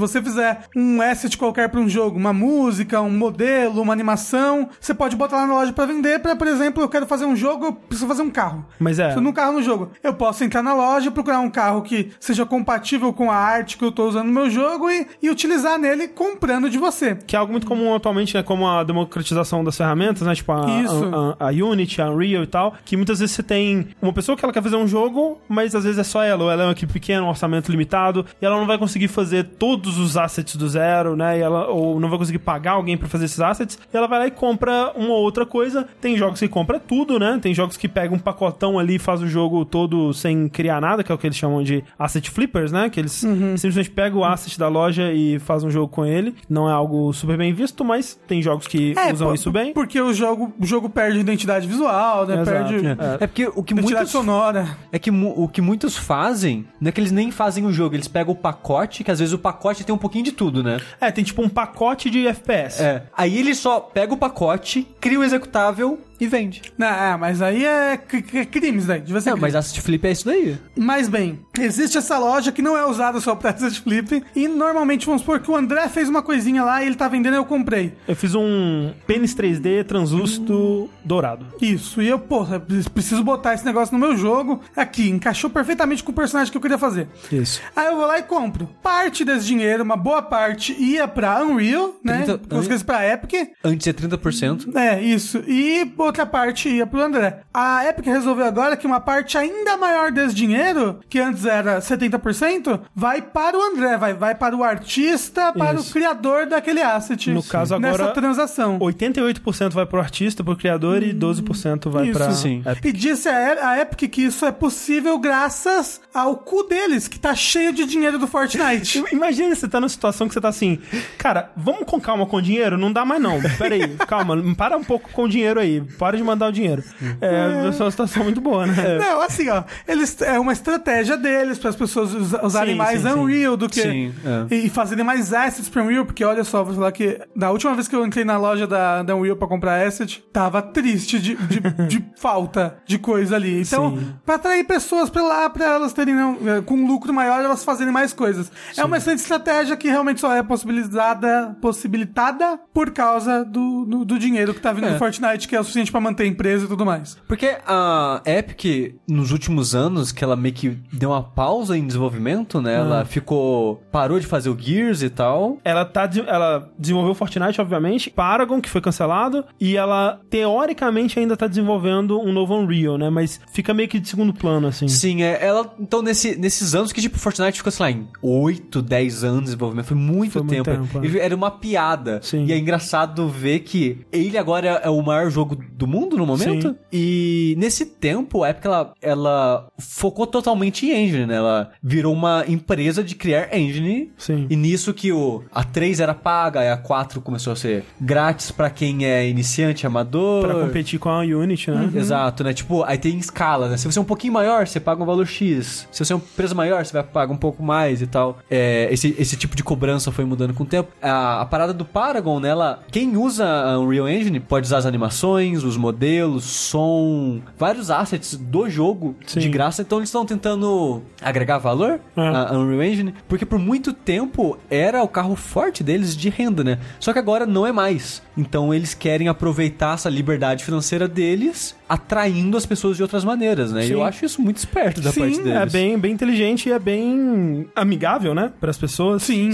[0.00, 4.92] você, fizer um asset qualquer para um jogo, uma música, um modelo, uma animação, você
[4.94, 6.18] pode botar lá na loja para vender.
[6.20, 8.64] Para, por exemplo, eu quero fazer um jogo, eu preciso fazer um carro.
[8.78, 9.04] Mas é.
[9.04, 9.90] Preciso de um carro no jogo.
[10.02, 13.76] Eu posso entrar na loja e procurar um carro que seja compatível com a arte
[13.76, 17.14] que eu tô usando no meu jogo e, e utilizar nele comprando de você.
[17.26, 18.42] Que é algo muito comum atualmente, né?
[18.42, 20.34] Como a democratização das ferramentas, né?
[20.34, 22.74] Tipo a, a, a- a Unity, a Unreal e tal.
[22.84, 25.84] Que muitas vezes você tem uma pessoa que ela quer fazer um jogo, mas às
[25.84, 26.44] vezes é só ela.
[26.44, 28.24] Ou ela é uma equipe pequena, um orçamento limitado.
[28.40, 31.38] E ela não vai conseguir fazer todos os assets do zero, né?
[31.38, 33.78] E ela, ou não vai conseguir pagar alguém pra fazer esses assets.
[33.92, 35.86] E ela vai lá e compra uma ou outra coisa.
[36.00, 37.38] Tem jogos que compra tudo, né?
[37.40, 41.02] Tem jogos que pegam um pacotão ali e faz o jogo todo sem criar nada,
[41.04, 42.88] que é o que eles chamam de asset flippers, né?
[42.90, 43.12] Que eles
[43.56, 46.34] simplesmente pegam o asset da loja e fazem um jogo com ele.
[46.48, 49.72] Não é algo super bem visto, mas tem jogos que usam por- isso bem.
[49.72, 52.40] Porque o jogo, o jogo perde identidade visual, né?
[52.40, 52.96] Exato, perde é.
[53.20, 54.78] É porque o que muitos sonora.
[54.92, 58.08] É que o que muitos fazem não é que eles nem fazem o jogo, eles
[58.08, 60.80] pegam o pacote, que às vezes o pacote tem um pouquinho de tudo, né?
[61.00, 62.82] É, tem tipo um pacote de FPS.
[62.82, 63.02] É.
[63.16, 66.62] Aí ele só pega o pacote, cria o executável e vende.
[66.76, 68.98] Não, é, mas aí é, c- crimes, né?
[68.98, 69.48] Devia ser Não, crime.
[69.52, 70.56] mas Asset Flip é isso daí.
[70.76, 74.22] Mas bem, existe essa loja que não é usada só pra asset flip.
[74.34, 77.34] E normalmente, vamos supor que o André fez uma coisinha lá e ele tá vendendo
[77.34, 77.92] e eu comprei.
[78.06, 81.46] Eu fiz um pênis 3D translúcido dourado.
[81.60, 84.60] Isso, e eu, porra, preciso botar esse negócio no meu jogo.
[84.76, 87.08] Aqui, encaixou perfeitamente com o personagem que eu queria fazer.
[87.32, 87.60] Isso.
[87.74, 88.68] Aí eu vou lá e compro.
[88.82, 92.22] Parte desse dinheiro, uma boa parte, ia pra Unreal, né?
[92.24, 93.50] 30 Consequência pra Epic.
[93.64, 94.76] Antes é 30%.
[94.76, 95.38] É, isso.
[95.46, 97.40] E outra parte ia pro André.
[97.52, 102.80] A Epic resolveu agora que uma parte ainda maior desse dinheiro, que antes era 70%,
[102.94, 105.90] vai para o André, vai, vai para o artista, para Isso.
[105.90, 107.30] o criador daquele asset.
[107.30, 108.78] No caso, agora, Nessa transação.
[108.78, 112.18] 88% vai pro artista, pro criador e 12% vai Isso.
[112.18, 112.30] pra.
[112.32, 112.62] Sim.
[112.66, 112.84] Epic.
[112.84, 117.34] E disse a a Epic que isso é possível graças ao cu deles, que tá
[117.34, 119.02] cheio de dinheiro do Fortnite.
[119.12, 120.78] Imagina você tá numa situação que você tá assim,
[121.18, 122.76] cara, vamos com calma com o dinheiro?
[122.76, 123.40] Não dá mais não.
[123.58, 125.80] Pera aí, calma, para um pouco com o dinheiro aí.
[126.00, 126.82] Para de mandar o dinheiro.
[127.20, 128.74] É, essa é uma situação muito boa, né?
[128.98, 133.02] Não, assim, ó, eles é uma estratégia deles para as pessoas usa- usarem Sim, mais
[133.02, 133.14] sim, sim.
[133.14, 134.14] Unreal do que Sim,
[134.50, 134.54] é.
[134.54, 137.86] e, fazerem mais assets para Unreal, porque olha só, vou falar que da última vez
[137.86, 141.60] que eu entrei na loja da, da Unreal para comprar asset, tava triste de, de,
[141.86, 143.60] de falta de coisa ali.
[143.60, 144.14] Então, Sim.
[144.24, 147.62] para atrair pessoas para lá, para elas terem não, é, com um lucro maior, elas
[147.62, 148.50] fazerem mais coisas.
[148.74, 154.18] É uma excelente estratégia que realmente só é possibilitada, possibilitada por causa do, do, do
[154.18, 154.92] dinheiro que tá vindo É.
[154.92, 157.16] do Fortnite, que é o suficiente para manter a empresa e tudo mais.
[157.26, 162.60] Porque a Epic, nos últimos anos, que ela meio que deu uma pausa em desenvolvimento,
[162.60, 162.74] né?
[162.76, 163.82] Ela ficou.
[163.90, 165.58] parou de fazer o Gears e tal.
[165.64, 171.46] Ela, tá, ela desenvolveu Fortnite, obviamente, Paragon, que foi cancelado, e ela, teoricamente, ainda tá
[171.46, 173.10] desenvolvendo um novo Unreal, né?
[173.10, 174.88] Mas fica meio que de segundo plano, assim.
[174.88, 175.72] Sim, é, ela.
[175.78, 179.44] Então, nesse, nesses anos que, tipo, Fortnite ficou, sei lá, em 8, 10 anos de
[179.46, 180.86] desenvolvimento, foi muito Foi muito tempo.
[181.00, 181.18] tempo, é.
[181.20, 182.20] Era uma piada.
[182.22, 182.44] Sim.
[182.46, 186.68] E é engraçado ver que ele agora é o maior jogo do mundo no momento.
[186.68, 186.76] Sim.
[186.92, 191.36] E nesse tempo, a Epic, ela, ela focou totalmente em engine, né?
[191.36, 194.12] Ela virou uma empresa de criar engine.
[194.18, 194.46] Sim.
[194.50, 198.50] E nisso que o, a 3 era paga, aí a 4 começou a ser grátis
[198.50, 200.42] pra quem é iniciante, amador.
[200.42, 201.90] Pra competir com a Unity, né?
[201.94, 202.52] Exato, né?
[202.52, 203.78] Tipo, aí tem escala, né?
[203.78, 205.88] Se você é um pouquinho maior, você paga um valor X.
[205.90, 208.38] Se você é uma empresa maior, você vai pagar um pouco mais e tal.
[208.50, 210.90] É, esse, esse tipo de cobrança foi mudando com o tempo.
[211.00, 212.50] A, a parada do Paragon, né?
[212.50, 218.34] Ela, quem usa a Unreal Engine pode usar as animações, os modelos, som, vários assets
[218.34, 219.40] do jogo Sim.
[219.40, 219.82] de graça.
[219.82, 222.20] Então eles estão tentando agregar valor É.
[222.20, 226.78] à Unreal Engine, porque por muito tempo era o carro forte deles de renda, né?
[226.98, 228.22] Só que agora não é mais.
[228.36, 233.82] Então eles querem aproveitar essa liberdade financeira deles, atraindo as pessoas de outras maneiras, né?
[233.82, 233.94] E Sim.
[233.94, 235.58] eu acho isso muito esperto da parte Sim, deles.
[235.58, 238.52] é bem, bem inteligente e é bem amigável, né?
[238.60, 239.24] Para as pessoas.
[239.24, 239.50] Sim,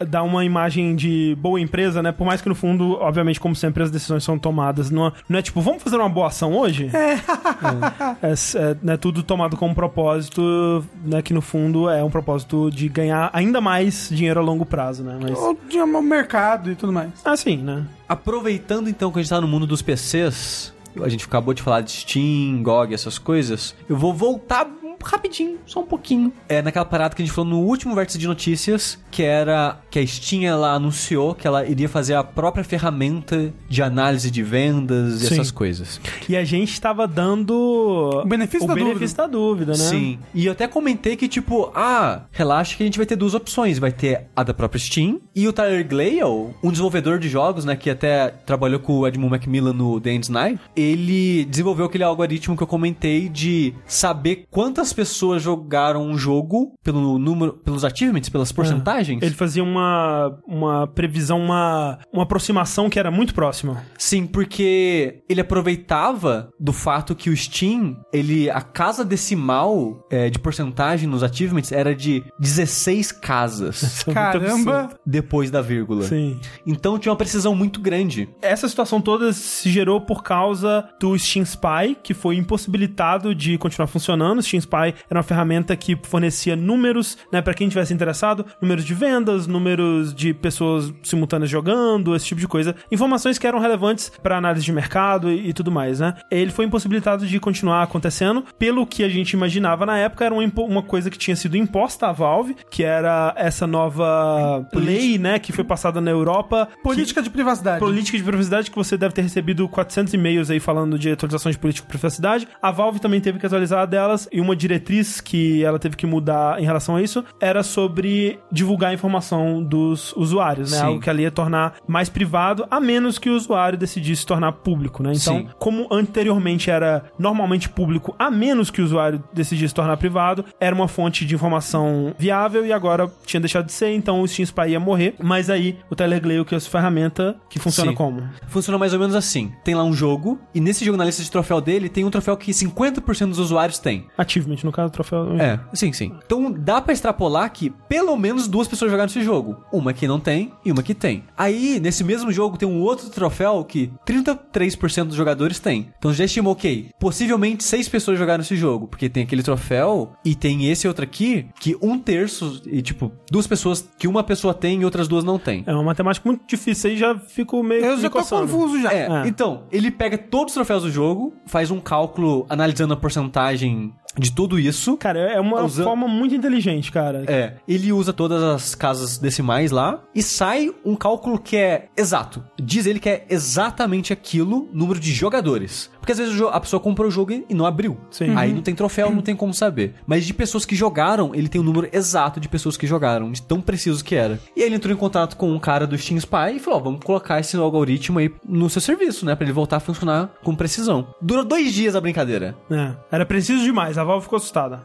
[0.00, 2.10] É, Dá uma imagem de boa empresa, né?
[2.10, 4.90] Por mais que no fundo, obviamente, como sempre, as decisões são tomadas.
[4.90, 6.90] Não é, não é tipo, vamos fazer uma boa ação hoje?
[6.92, 7.14] É.
[8.26, 11.22] é, né, tudo tomado com um propósito, né?
[11.22, 15.16] Que no fundo é um propósito de ganhar ainda mais dinheiro a longo prazo, né?
[15.22, 15.38] Mas.
[15.38, 17.10] Ou de um mercado e tudo mais.
[17.24, 17.84] Assim, né?
[18.08, 21.80] Aproveitando então que a gente tá no mundo dos PCs, a gente acabou de falar
[21.80, 24.64] de Steam, GOG, essas coisas, eu vou voltar
[25.02, 26.32] rapidinho, só um pouquinho.
[26.48, 29.98] É naquela parada que a gente falou no último vértice de notícias, que era que
[29.98, 35.22] a Steam ela anunciou que ela iria fazer a própria ferramenta de análise de vendas
[35.22, 35.34] e Sim.
[35.34, 36.00] essas coisas.
[36.28, 38.22] E a gente tava dando.
[38.24, 39.78] O benefício o da benefício da dúvida, né?
[39.78, 40.18] Sim.
[40.34, 43.78] E eu até comentei que, tipo, ah, relaxa que a gente vai ter duas opções.
[43.78, 46.22] Vai ter a da própria Steam e o Tyler Glale,
[46.62, 50.28] um desenvolvedor de jogos, né, que até trabalhou com o Edmund Macmillan no The End's
[50.28, 56.74] Night, ele desenvolveu aquele algoritmo que eu comentei de saber quantas pessoas jogaram um jogo
[56.82, 59.22] pelo número, pelos achievements, pelas porcentagens.
[59.22, 63.82] Ele fazia uma, uma previsão, uma, uma aproximação que era muito próxima.
[63.98, 70.38] Sim, porque ele aproveitava do fato que o Steam, ele a casa decimal é, de
[70.38, 74.90] porcentagem nos achievements era de 16 casas é Caramba!
[75.04, 76.02] depois da vírgula.
[76.04, 76.38] Sim.
[76.66, 78.28] Então tinha uma precisão muito grande.
[78.40, 83.86] Essa situação toda se gerou por causa do Steam Spy, que foi impossibilitado de continuar
[83.86, 84.38] funcionando.
[84.38, 88.84] O Steam Spy era uma ferramenta que fornecia números, né, para quem tivesse interessado, números
[88.84, 94.10] de vendas, números de pessoas simultâneas jogando, esse tipo de coisa, informações que eram relevantes
[94.22, 96.14] para análise de mercado e, e tudo mais, né?
[96.30, 100.42] Ele foi impossibilitado de continuar acontecendo, pelo que a gente imaginava na época era uma,
[100.58, 105.52] uma coisa que tinha sido imposta à Valve, que era essa nova lei, né, que
[105.52, 107.78] foi passada na Europa, que- Política de privacidade.
[107.80, 111.58] Política de privacidade que você deve ter recebido 400 e-mails aí falando de atualizações de
[111.60, 112.48] política de privacidade.
[112.60, 116.60] A Valve também teve que atualizar delas e uma diretriz que ela teve que mudar
[116.60, 120.78] em relação a isso era sobre divulgar a informação dos usuários, né?
[120.78, 120.84] Sim.
[120.84, 125.02] Algo que ali ia tornar mais privado, a menos que o usuário decidisse tornar público,
[125.02, 125.12] né?
[125.14, 125.48] Então, Sim.
[125.58, 130.88] como anteriormente era normalmente público, a menos que o usuário decidisse tornar privado, era uma
[130.88, 134.80] fonte de informação viável e agora tinha deixado de ser, então o Steam Spy ia
[134.80, 135.14] morrer.
[135.22, 137.96] Mas aí o Tyler Glale, que é essa ferramenta que funciona Sim.
[137.96, 138.22] como?
[138.48, 139.52] Funciona mais ou menos assim.
[139.64, 142.36] Tem lá um jogo, e nesse jogo, na lista de troféu dele, tem um troféu
[142.36, 144.06] que 50% dos usuários têm.
[144.16, 145.32] Achievement, no caso, o troféu.
[145.40, 146.12] É, sim, sim.
[146.24, 149.56] Então dá pra extrapolar que pelo menos duas pessoas jogaram esse jogo.
[149.72, 151.24] Uma que não tem e uma que tem.
[151.36, 155.88] Aí, nesse mesmo jogo, tem um outro troféu que 33% dos jogadores têm.
[155.98, 158.86] Então já estimou, ok, possivelmente seis pessoas jogaram esse jogo.
[158.86, 163.46] Porque tem aquele troféu e tem esse outro aqui que um terço, e tipo, duas
[163.46, 165.64] pessoas que uma pessoa tem e outras duas não tem.
[165.66, 167.84] É uma matemática muito difícil aí, já fico meio.
[167.84, 168.92] Eu já tô confuso já.
[168.92, 169.28] É, É.
[169.28, 174.32] então, ele pega todos os troféus do jogo, faz um cálculo analisando a porcentagem de
[174.32, 174.96] tudo isso.
[174.96, 177.24] Cara, é uma Usa- forma muito inteligente, cara.
[177.26, 182.42] É, ele usa todas as casas decimais lá e sai um cálculo que é exato.
[182.60, 185.90] Diz ele que é exatamente aquilo, número de jogadores.
[185.98, 187.98] Porque às vezes a pessoa comprou o jogo e não abriu.
[188.12, 188.34] Sim.
[188.36, 189.94] Aí não tem troféu, não tem como saber.
[190.06, 193.42] Mas de pessoas que jogaram, ele tem o número exato de pessoas que jogaram, de
[193.42, 194.38] tão preciso que era.
[194.56, 196.82] E aí ele entrou em contato com um cara do Steam Spy e falou: ó,
[196.84, 199.34] vamos colocar esse algoritmo aí no seu serviço, né?
[199.34, 201.08] Pra ele voltar a funcionar com precisão.
[201.20, 202.56] Durou dois dias a brincadeira.
[202.70, 202.94] É.
[203.10, 204.82] Era preciso demais, a Valve ficou assustada.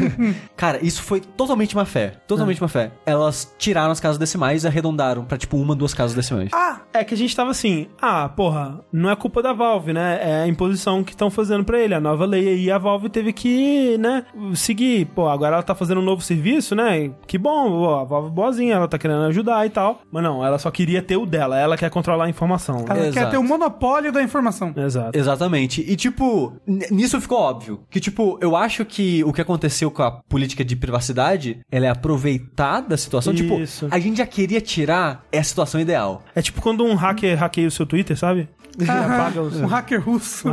[0.56, 2.14] Cara, isso foi totalmente má fé.
[2.26, 2.92] Totalmente má fé.
[3.04, 6.50] Elas tiraram as casas decimais e arredondaram pra, tipo, uma, duas casas decimais.
[6.52, 10.18] Ah, é que a gente tava assim, ah, porra, não é culpa da Valve, né?
[10.22, 13.96] É imposição que estão fazendo pra ele, a nova lei aí, a Valve teve que,
[13.98, 14.24] né,
[14.54, 15.06] seguir.
[15.06, 17.10] Pô, agora ela tá fazendo um novo serviço, né?
[17.26, 20.00] Que bom, ó, a Valve é boazinha, ela tá querendo ajudar e tal.
[20.10, 22.84] Mas não, ela só queria ter o dela, ela quer controlar a informação.
[22.88, 23.30] Ela quer Exato.
[23.30, 24.72] ter o monopólio da informação.
[24.76, 25.16] Exato.
[25.16, 25.80] Exatamente.
[25.86, 27.80] E, tipo, nisso ficou óbvio.
[27.90, 31.88] Que, tipo, eu acho que o que aconteceu com a política de privacidade, ela é
[31.88, 33.32] aproveitar da situação.
[33.32, 33.84] Isso.
[33.84, 36.24] Tipo, a gente já queria tirar é a situação ideal.
[36.34, 38.48] É tipo quando um hacker hackeia o seu Twitter, sabe?
[38.82, 39.56] Apaga os...
[39.56, 40.48] Um hacker russo.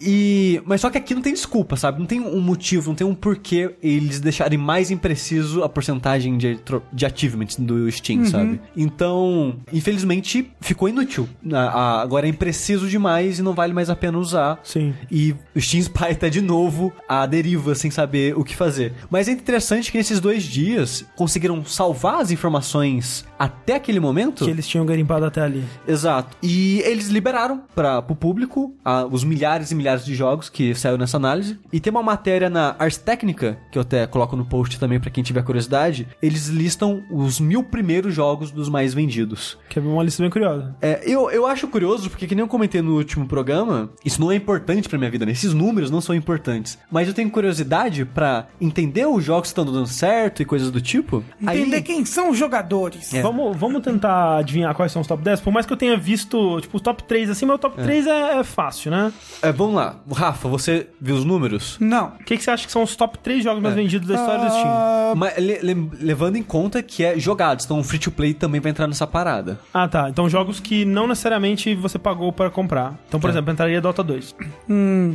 [0.00, 0.60] E...
[0.64, 1.98] Mas só que aqui não tem desculpa, sabe?
[1.98, 6.58] Não tem um motivo, não tem um porquê eles deixarem mais impreciso a porcentagem de,
[6.92, 8.60] de achievements do Steam, sabe?
[8.76, 11.28] Então, infelizmente, ficou inútil.
[11.52, 14.60] Agora é impreciso demais e não vale mais a pena usar.
[14.62, 14.94] Sim.
[15.10, 18.94] E o Steam Spy tá de novo à deriva, sem saber o que fazer.
[19.10, 24.44] Mas é interessante que nesses dois dias conseguiram salvar as informações até aquele momento.
[24.44, 25.64] Que eles tinham garimpado até ali.
[25.86, 26.36] Exato.
[26.42, 30.98] E eles liberaram para o público ah, os milhares e milhares de jogos que saiu
[30.98, 31.58] nessa análise.
[31.72, 35.10] E tem uma matéria na Ars Technica, que eu até coloco no post também para
[35.10, 36.08] quem tiver curiosidade.
[36.22, 39.58] Eles listam os mil primeiros jogos dos mais vendidos.
[39.68, 40.74] Que é uma lista bem curiosa.
[40.80, 44.30] É, eu, eu acho curioso, porque que nem eu comentei no último programa, isso não
[44.30, 45.32] é importante pra minha vida, né?
[45.32, 46.78] Esses números não são importantes.
[46.90, 50.80] Mas eu tenho curiosidade pra entender os jogos que estão dando certo e coisas do
[50.80, 51.22] tipo.
[51.42, 53.12] Entender Aí, quem são os jogadores.
[53.12, 53.20] É.
[53.22, 55.40] Vamos, vamos tentar adivinhar quais são os top 10?
[55.40, 58.06] Por mais que eu tenha visto, tipo, os top 3 assim, mas o top 3
[58.06, 59.12] é, é fácil, né?
[59.42, 59.96] é, vamos lá.
[60.12, 61.76] Rafa, você viu os números?
[61.80, 62.08] Não.
[62.20, 64.44] O que, que você acha que são os top 3 jogos mais vendidos da história
[64.44, 65.14] do Steam?
[65.16, 68.60] Mas le- le- levando em conta que é jogados, então o free to play também
[68.60, 69.58] vai entrar nessa parada.
[69.74, 70.08] Ah, tá.
[70.08, 72.94] Então jogos que não necessariamente você pagou para comprar.
[73.08, 73.32] Então, por É.
[73.32, 74.34] exemplo, entraria Dota 2.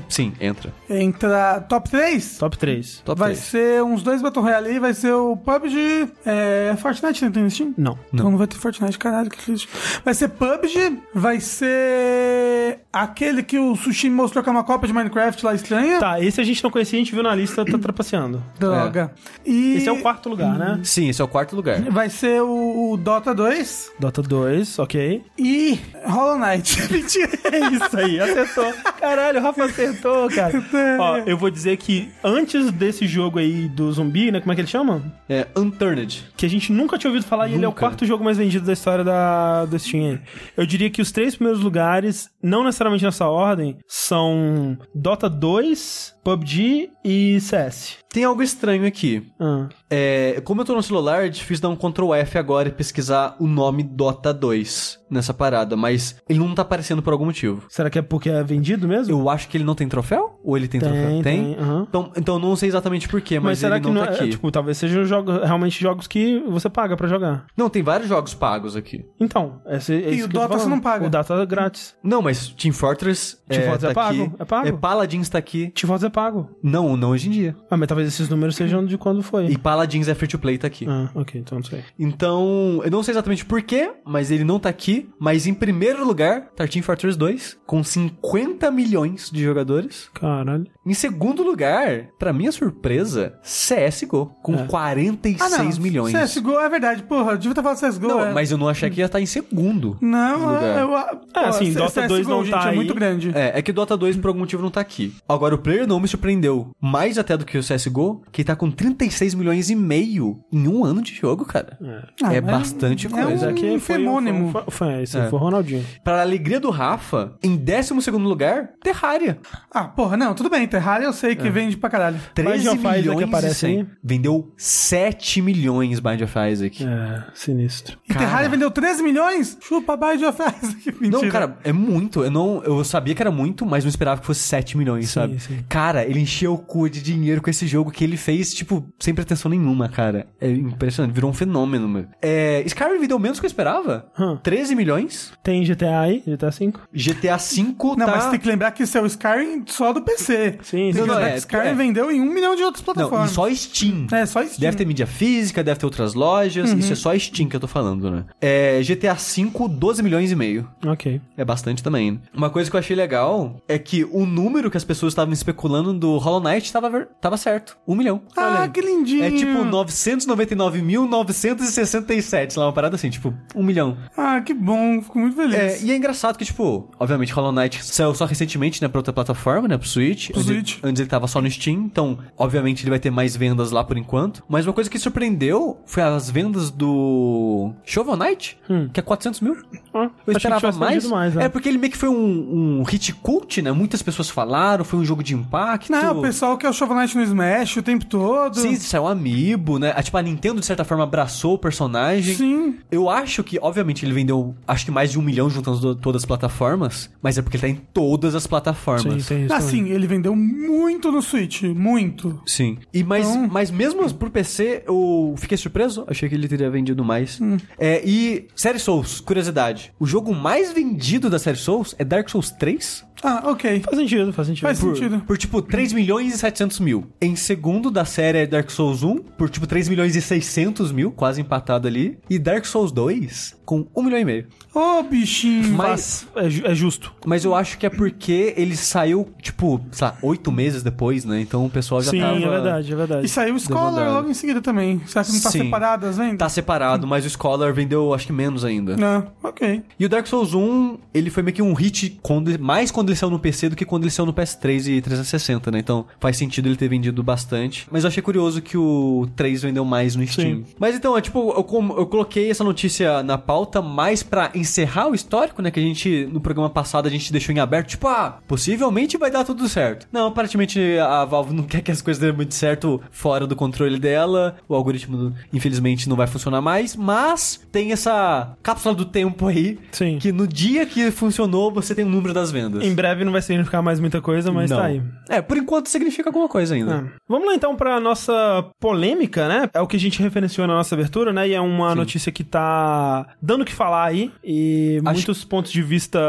[0.10, 0.74] Sim, entra.
[0.90, 2.38] entra top 3?
[2.38, 3.02] Top 3.
[3.04, 3.44] Top vai 3.
[3.46, 6.08] ser uns dois Battle Royale aí, vai ser o PUBG.
[6.26, 6.76] É.
[6.78, 7.74] Fortnite não tem no Steam?
[7.78, 7.98] Não.
[8.14, 9.68] Então não vai ter Fortnite, caralho, que triste.
[10.04, 14.94] Vai ser PUBG, vai ser aquele que o Sushi mostrou que é uma cópia de
[14.94, 16.00] Minecraft lá estranha.
[16.00, 18.44] Tá, esse a gente não conhecia, a gente viu na lista, tá trapaceando.
[18.60, 19.14] Droga.
[19.46, 20.80] E Esse é o quarto lugar, né?
[20.84, 21.82] Sim, esse é o quarto lugar.
[21.90, 25.24] vai ser o, o Dota 2 Dota 2, ok.
[25.38, 26.82] e Hollow Knight.
[26.92, 27.30] Mentira.
[27.52, 28.74] É isso aí, acertou.
[29.00, 30.64] Caralho, o Rafa acertou, cara.
[31.00, 34.40] Ó, eu vou dizer que antes desse jogo aí do zumbi, né?
[34.40, 35.02] Como é que ele chama?
[35.30, 36.28] É Unturned.
[36.36, 37.80] Que a gente nunca tinha ouvido falar e ele é o Nunca.
[37.80, 40.20] quarto jogo mais vendido da história da, do Steam.
[40.58, 46.90] Eu diria que os três primeiros lugares, não necessariamente nessa ordem, são Dota 2, PUBG
[47.04, 47.98] e CS.
[48.10, 49.32] Tem algo estranho aqui.
[49.40, 52.72] Ah, É, como eu tô no celular, é difícil dar um Ctrl F agora e
[52.72, 57.66] pesquisar o nome Dota 2 nessa parada, mas ele não tá aparecendo por algum motivo.
[57.70, 59.14] será que é porque é vendido mesmo?
[59.14, 60.40] Eu acho que ele não tem troféu?
[60.44, 61.22] Ou ele tem, Tem, troféu?
[61.22, 61.86] tem, aham.
[61.88, 64.12] Então, então eu não sei exatamente porquê, mas, Mas, será ele que não, não tá
[64.12, 64.30] é, aqui.
[64.30, 67.46] tipo, talvez sejam jogos, realmente jogos que você paga pra jogar.
[67.58, 69.06] Não, tem vários jogos pagos aqui.
[69.20, 71.06] Então, esse, é isso o Dota você não paga?
[71.08, 71.96] O Dota é grátis.
[72.04, 74.36] Não, mas Team Fortress Team é, Fortress tá é pago, aqui.
[74.40, 74.68] é pago.
[74.68, 75.72] É Paladins tá aqui.
[75.76, 76.50] Team Fortress é pago.
[76.62, 77.56] Não, não hoje em dia.
[77.70, 79.48] Ah, mas talvez esses números sejam de quando foi.
[79.48, 80.86] E Paladins é free to play tá aqui.
[80.88, 81.84] Ah, ok, então não sei.
[81.98, 85.10] Então, eu não sei exatamente porquê, mas ele não tá aqui.
[85.20, 90.10] Mas em primeiro lugar, tá Team Fortress 2, com 50 milhões de jogadores.
[90.14, 90.68] Caralho.
[90.86, 94.66] Em segundo lugar, pra minha surpresa, CSGO, com É.
[94.66, 96.12] 46 milhões.
[96.14, 98.08] CSGO é verdade, porra, eu devia ter falado CSGO.
[98.08, 98.34] Não, é.
[98.34, 99.96] mas eu não achei que ia estar em segundo.
[100.02, 100.80] Não, lugar.
[100.80, 100.98] eu.
[100.98, 103.32] É, assim, C- Dota 2 não gente, tá é muito grande.
[103.36, 105.14] É, é que o Dota 2 por algum motivo não tá aqui.
[105.30, 108.72] Agora, o Player não me surpreendeu mais até do que o CSGO, que tá com
[108.72, 111.78] 36 milhões e meio em um ano de jogo, cara.
[112.24, 113.48] Ah, é mas bastante é coisa.
[113.48, 114.52] um Aqui foi, femônimo.
[114.52, 115.30] Foi, foi, esse É.
[115.30, 115.86] foi o Ronaldinho.
[116.04, 119.38] Pra alegria do Rafa, em 12 segundo lugar, Terraria.
[119.72, 120.71] Ah, porra, não, tudo bem.
[120.72, 122.20] Terraria eu sei que vende pra caralho.
[122.34, 123.80] 13 Bind of Isaac milhões aparece e 100.
[123.80, 123.88] aí?
[124.04, 126.84] Vendeu 7 milhões Bind of Isaac.
[126.84, 127.98] É, sinistro.
[128.10, 128.26] E Cara.
[128.26, 129.58] Terraria vendeu 13 milhões?
[129.62, 130.96] Chupa, Bind of Isaac.
[131.00, 131.22] Mentira.
[131.22, 132.24] Não, cara, é muito.
[132.24, 135.40] Eu não, eu sabia que era muito, mas não esperava que fosse 7 milhões, sabe?
[135.40, 135.64] sim.
[135.68, 139.14] Cara, ele encheu o cu de dinheiro com esse jogo que ele fez, tipo, sem
[139.14, 140.28] pretensão nenhuma, cara.
[140.40, 142.06] É impressionante, virou um fenômeno, meu.
[142.22, 144.06] É, Skyrim vendeu menos do que eu esperava.
[144.20, 144.38] Hum.
[144.42, 145.34] 13 milhões.
[145.44, 146.24] Tem GTA aí?
[146.26, 146.82] GTA 5?
[146.94, 148.12] GTA V Não, tá...
[148.12, 150.60] mas tem que lembrar que isso é o Skyrim só do PC.
[150.64, 151.02] Sim, sim.
[151.06, 151.74] Não, é, Skyrim é.
[151.74, 153.32] vendeu em um milhão de outras Não, e plataformas.
[153.32, 154.08] só Steam.
[154.12, 154.60] É, só Steam.
[154.60, 156.72] Deve ter mídia física, deve ter outras lojas.
[156.74, 158.26] Isso é só Steam que eu tô falando, né?
[158.40, 160.68] É, GTA V, 12 milhões e meio.
[160.86, 161.20] Ok.
[161.38, 162.20] É bastante também.
[162.34, 165.94] Uma coisa que eu achei legal é que o número que as pessoas estavam especulando
[165.94, 167.78] do Hollow Knight tava, ver- tava certo.
[167.88, 168.22] Um milhão.
[168.38, 168.70] Olha Ah, aí.
[168.70, 169.24] que lindinho.
[169.24, 173.98] É tipo 999.967, sei lá, uma parada assim, tipo, um milhão.
[174.16, 175.02] Ah, que bom.
[175.02, 175.56] Fico muito feliz.
[175.56, 179.14] É, e é engraçado que, tipo, obviamente, Hollow Knight saiu só recentemente, né, pra outra
[179.14, 180.32] plataforma, né, pro Switch.
[180.32, 180.78] Pro Switch.
[180.84, 183.98] Antes ele tava só no Steam, então, obviamente, ele vai ter mais vendas lá por
[183.98, 184.44] enquanto.
[184.48, 188.58] Mas uma coisa que surpreendeu foi as vendas do Shovel Knight,
[188.94, 189.58] que é 400 mil.
[189.94, 191.06] Ah, Eu que esperava mais.
[191.10, 191.46] mais né?
[191.46, 193.72] É porque ele meio que foi um, um hit cult, né?
[193.72, 195.92] Muitas pessoas falaram, foi um jogo de impacto.
[195.92, 198.58] Não, o pessoal quer o Shovel Knight no Smash o tempo todo.
[198.60, 199.94] Sim, saiu um amiibo, né?
[199.96, 202.36] Ah, Tipo, a Nintendo, de certa forma, abraçou o personagem.
[202.36, 202.76] Sim.
[202.92, 206.22] Eu acho que, obviamente, ele vendeu, acho que mais de um milhão juntando do- todas
[206.24, 209.04] as plataformas, mas é porque ele tá em todas as Sim, plataformas.
[209.04, 209.52] tem isso também.
[209.52, 211.64] Assim, ele vendeu muito no Switch.
[211.64, 212.42] Muito.
[212.46, 212.78] Sim.
[212.94, 216.04] E mas, Então- mas mesmo por PC, eu fiquei surpreso.
[216.08, 217.40] Achei que ele teria vendido mais.
[217.40, 217.58] Hum.
[217.78, 219.94] É, e série Souls, curiosidade.
[220.00, 223.06] O jogo mais vendido da série Souls é Dark Souls 3.
[223.24, 223.82] Ah, ok.
[223.82, 224.64] Faz sentido, faz sentido.
[224.66, 225.20] Faz Por, sentido.
[225.26, 227.06] por tipo 3 milhões e 700 mil.
[227.22, 231.42] Em segundo da série Dark Souls 1, por tipo 3 milhões e 600 mil, quase
[231.42, 232.18] empatado ali.
[232.30, 234.48] E Dark Souls 2 com 1 milhão e meio.
[234.74, 235.74] Ô, bichinho.
[235.74, 237.14] Mas, É, é justo.
[237.26, 241.40] mas eu acho que é porque ele saiu, tipo, sei lá, 8 meses depois, né?
[241.42, 242.36] Então o pessoal já Sim, tava...
[242.38, 243.26] é verdade, é verdade.
[243.26, 244.14] E saiu o Scholar Demandado.
[244.16, 245.02] logo em seguida também.
[245.06, 245.64] Será que não tá Sim.
[245.64, 246.38] separado as vendas?
[246.38, 248.98] Tá separado, mas o Scholar vendeu, acho que menos ainda.
[248.98, 249.84] Não, ok.
[250.00, 253.20] E o Dark Souls 1, ele foi meio que um hit quando, mais quando ele
[253.20, 255.80] saiu no PC do que quando ele saiu no PS3 e 360, né?
[255.80, 257.88] Então faz sentido ele ter vendido bastante.
[257.92, 260.58] Mas eu achei curioso que o 3 vendeu mais no Steam.
[260.58, 260.66] Sim.
[260.80, 265.16] Mas então, é tipo, eu, eu coloquei essa notícia na pauta mais pra encerrar o
[265.16, 265.72] histórico, né?
[265.72, 267.90] Que a gente, no programa passado, a gente deixou em aberto.
[267.90, 270.08] Tipo, ah, possivelmente vai dar tudo certo.
[270.12, 274.00] Não, aparentemente a Valve não quer que as coisas dêem muito certo fora do controle
[274.00, 274.56] dela.
[274.68, 276.96] O algoritmo, infelizmente, não vai funcionar mais.
[276.96, 279.78] Mas tem essa cápsula do tempo aí.
[279.92, 280.18] Sim.
[280.20, 282.84] Que no dia que funcionou, você tem o número das vendas.
[282.84, 284.78] Em breve não vai significar mais muita coisa, mas Não.
[284.78, 285.02] tá aí.
[285.30, 286.96] É, por enquanto significa alguma coisa ainda.
[286.96, 287.20] É.
[287.28, 289.70] Vamos lá então pra nossa polêmica, né?
[289.74, 291.48] É o que a gente referenciou na nossa abertura, né?
[291.50, 294.32] E é uma notícia que tá dando o que falar aí.
[294.44, 296.20] E Acho- muitos pontos de vista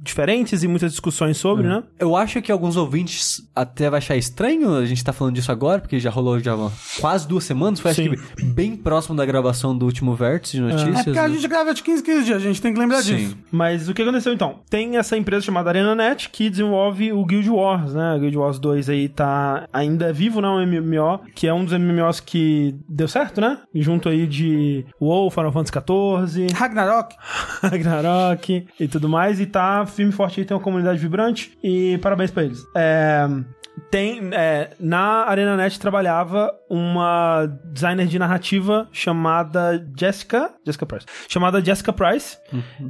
[0.00, 1.82] diferentes e muitas discussões sobre, né?
[1.98, 5.80] Eu acho que alguns ouvintes até vai achar estranho a gente tá falando disso agora,
[5.80, 6.56] porque já rolou já
[7.00, 8.10] quase duas semanas, foi acho Sim.
[8.36, 11.04] que bem próximo da gravação do último vértice de É notícias.
[11.04, 11.34] porque a né?
[11.34, 13.16] gente grava de 15 15 dias, a gente tem que lembrar Sim.
[13.16, 13.36] disso.
[13.50, 14.60] Mas o que aconteceu então?
[14.70, 18.14] Tem essa empresa chamada ArenaNet que desenvolve o Guild Wars, né?
[18.14, 20.48] O Guild Wars 2 aí tá ainda vivo, né?
[20.48, 23.58] Um MMO, que é um dos MMOs que deu certo, né?
[23.74, 27.16] Junto aí de WoW, Final Fantasy XIV, Ragnarok.
[27.62, 29.40] Ragnarok e tudo mais.
[29.40, 31.56] E tá firme e forte aí, tem uma comunidade vibrante.
[31.62, 32.62] E parabéns pra eles.
[32.76, 33.26] É,
[33.90, 40.52] tem, é, na ArenaNet trabalhava uma designer de narrativa chamada Jessica.
[40.64, 41.06] Jessica Price.
[41.28, 42.36] Chamada Jessica Price.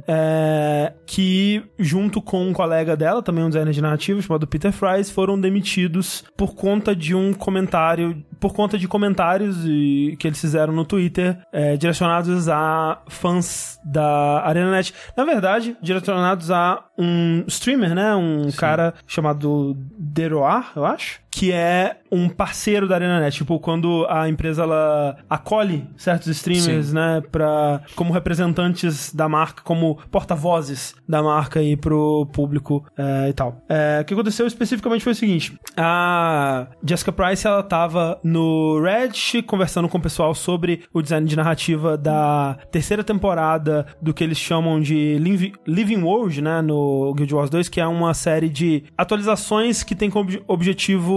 [0.07, 5.09] é, que, junto com um colega dela, também um designer de narrativa, chamado Peter Fries,
[5.09, 8.23] foram demitidos por conta de um comentário.
[8.39, 14.41] Por conta de comentários e- que eles fizeram no Twitter é, direcionados a fãs da
[14.45, 14.93] ArenaNet.
[15.15, 18.15] Na verdade, direcionados a um streamer, né?
[18.15, 21.19] Um cara chamado Deroar, eu acho.
[21.31, 23.37] Que é um parceiro da ArenaNet.
[23.37, 26.95] Tipo, quando a empresa ela acolhe certos streamers, Sim.
[26.95, 27.21] né?
[27.31, 33.63] Pra, como representantes da marca, como porta-vozes da marca aí pro público é, e tal.
[33.69, 39.43] É, o que aconteceu especificamente foi o seguinte: a Jessica Price ela tava no Reddit
[39.43, 44.37] conversando com o pessoal sobre o design de narrativa da terceira temporada do que eles
[44.37, 46.61] chamam de Livi- Living World, né?
[46.61, 50.43] No Guild Wars 2, que é uma série de atualizações que tem como obje-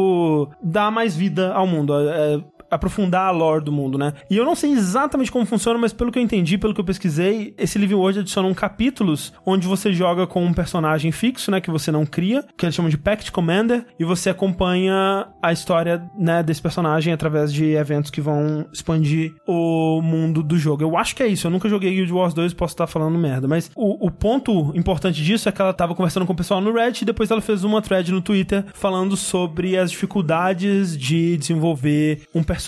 [0.02, 1.94] objetivo dar mais vida ao mundo.
[2.08, 2.40] é,
[2.72, 4.14] aprofundar a lore do mundo, né?
[4.30, 6.84] E eu não sei exatamente como funciona, mas pelo que eu entendi, pelo que eu
[6.84, 11.70] pesquisei, esse Living World adiciona capítulos onde você joga com um personagem fixo, né, que
[11.70, 16.42] você não cria, que eles chamam de Pact Commander, e você acompanha a história, né,
[16.42, 20.82] desse personagem através de eventos que vão expandir o mundo do jogo.
[20.82, 23.48] Eu acho que é isso, eu nunca joguei Guild Wars 2, posso estar falando merda,
[23.48, 26.72] mas o, o ponto importante disso é que ela tava conversando com o pessoal no
[26.72, 32.22] Reddit e depois ela fez uma thread no Twitter falando sobre as dificuldades de desenvolver
[32.34, 32.61] um personagem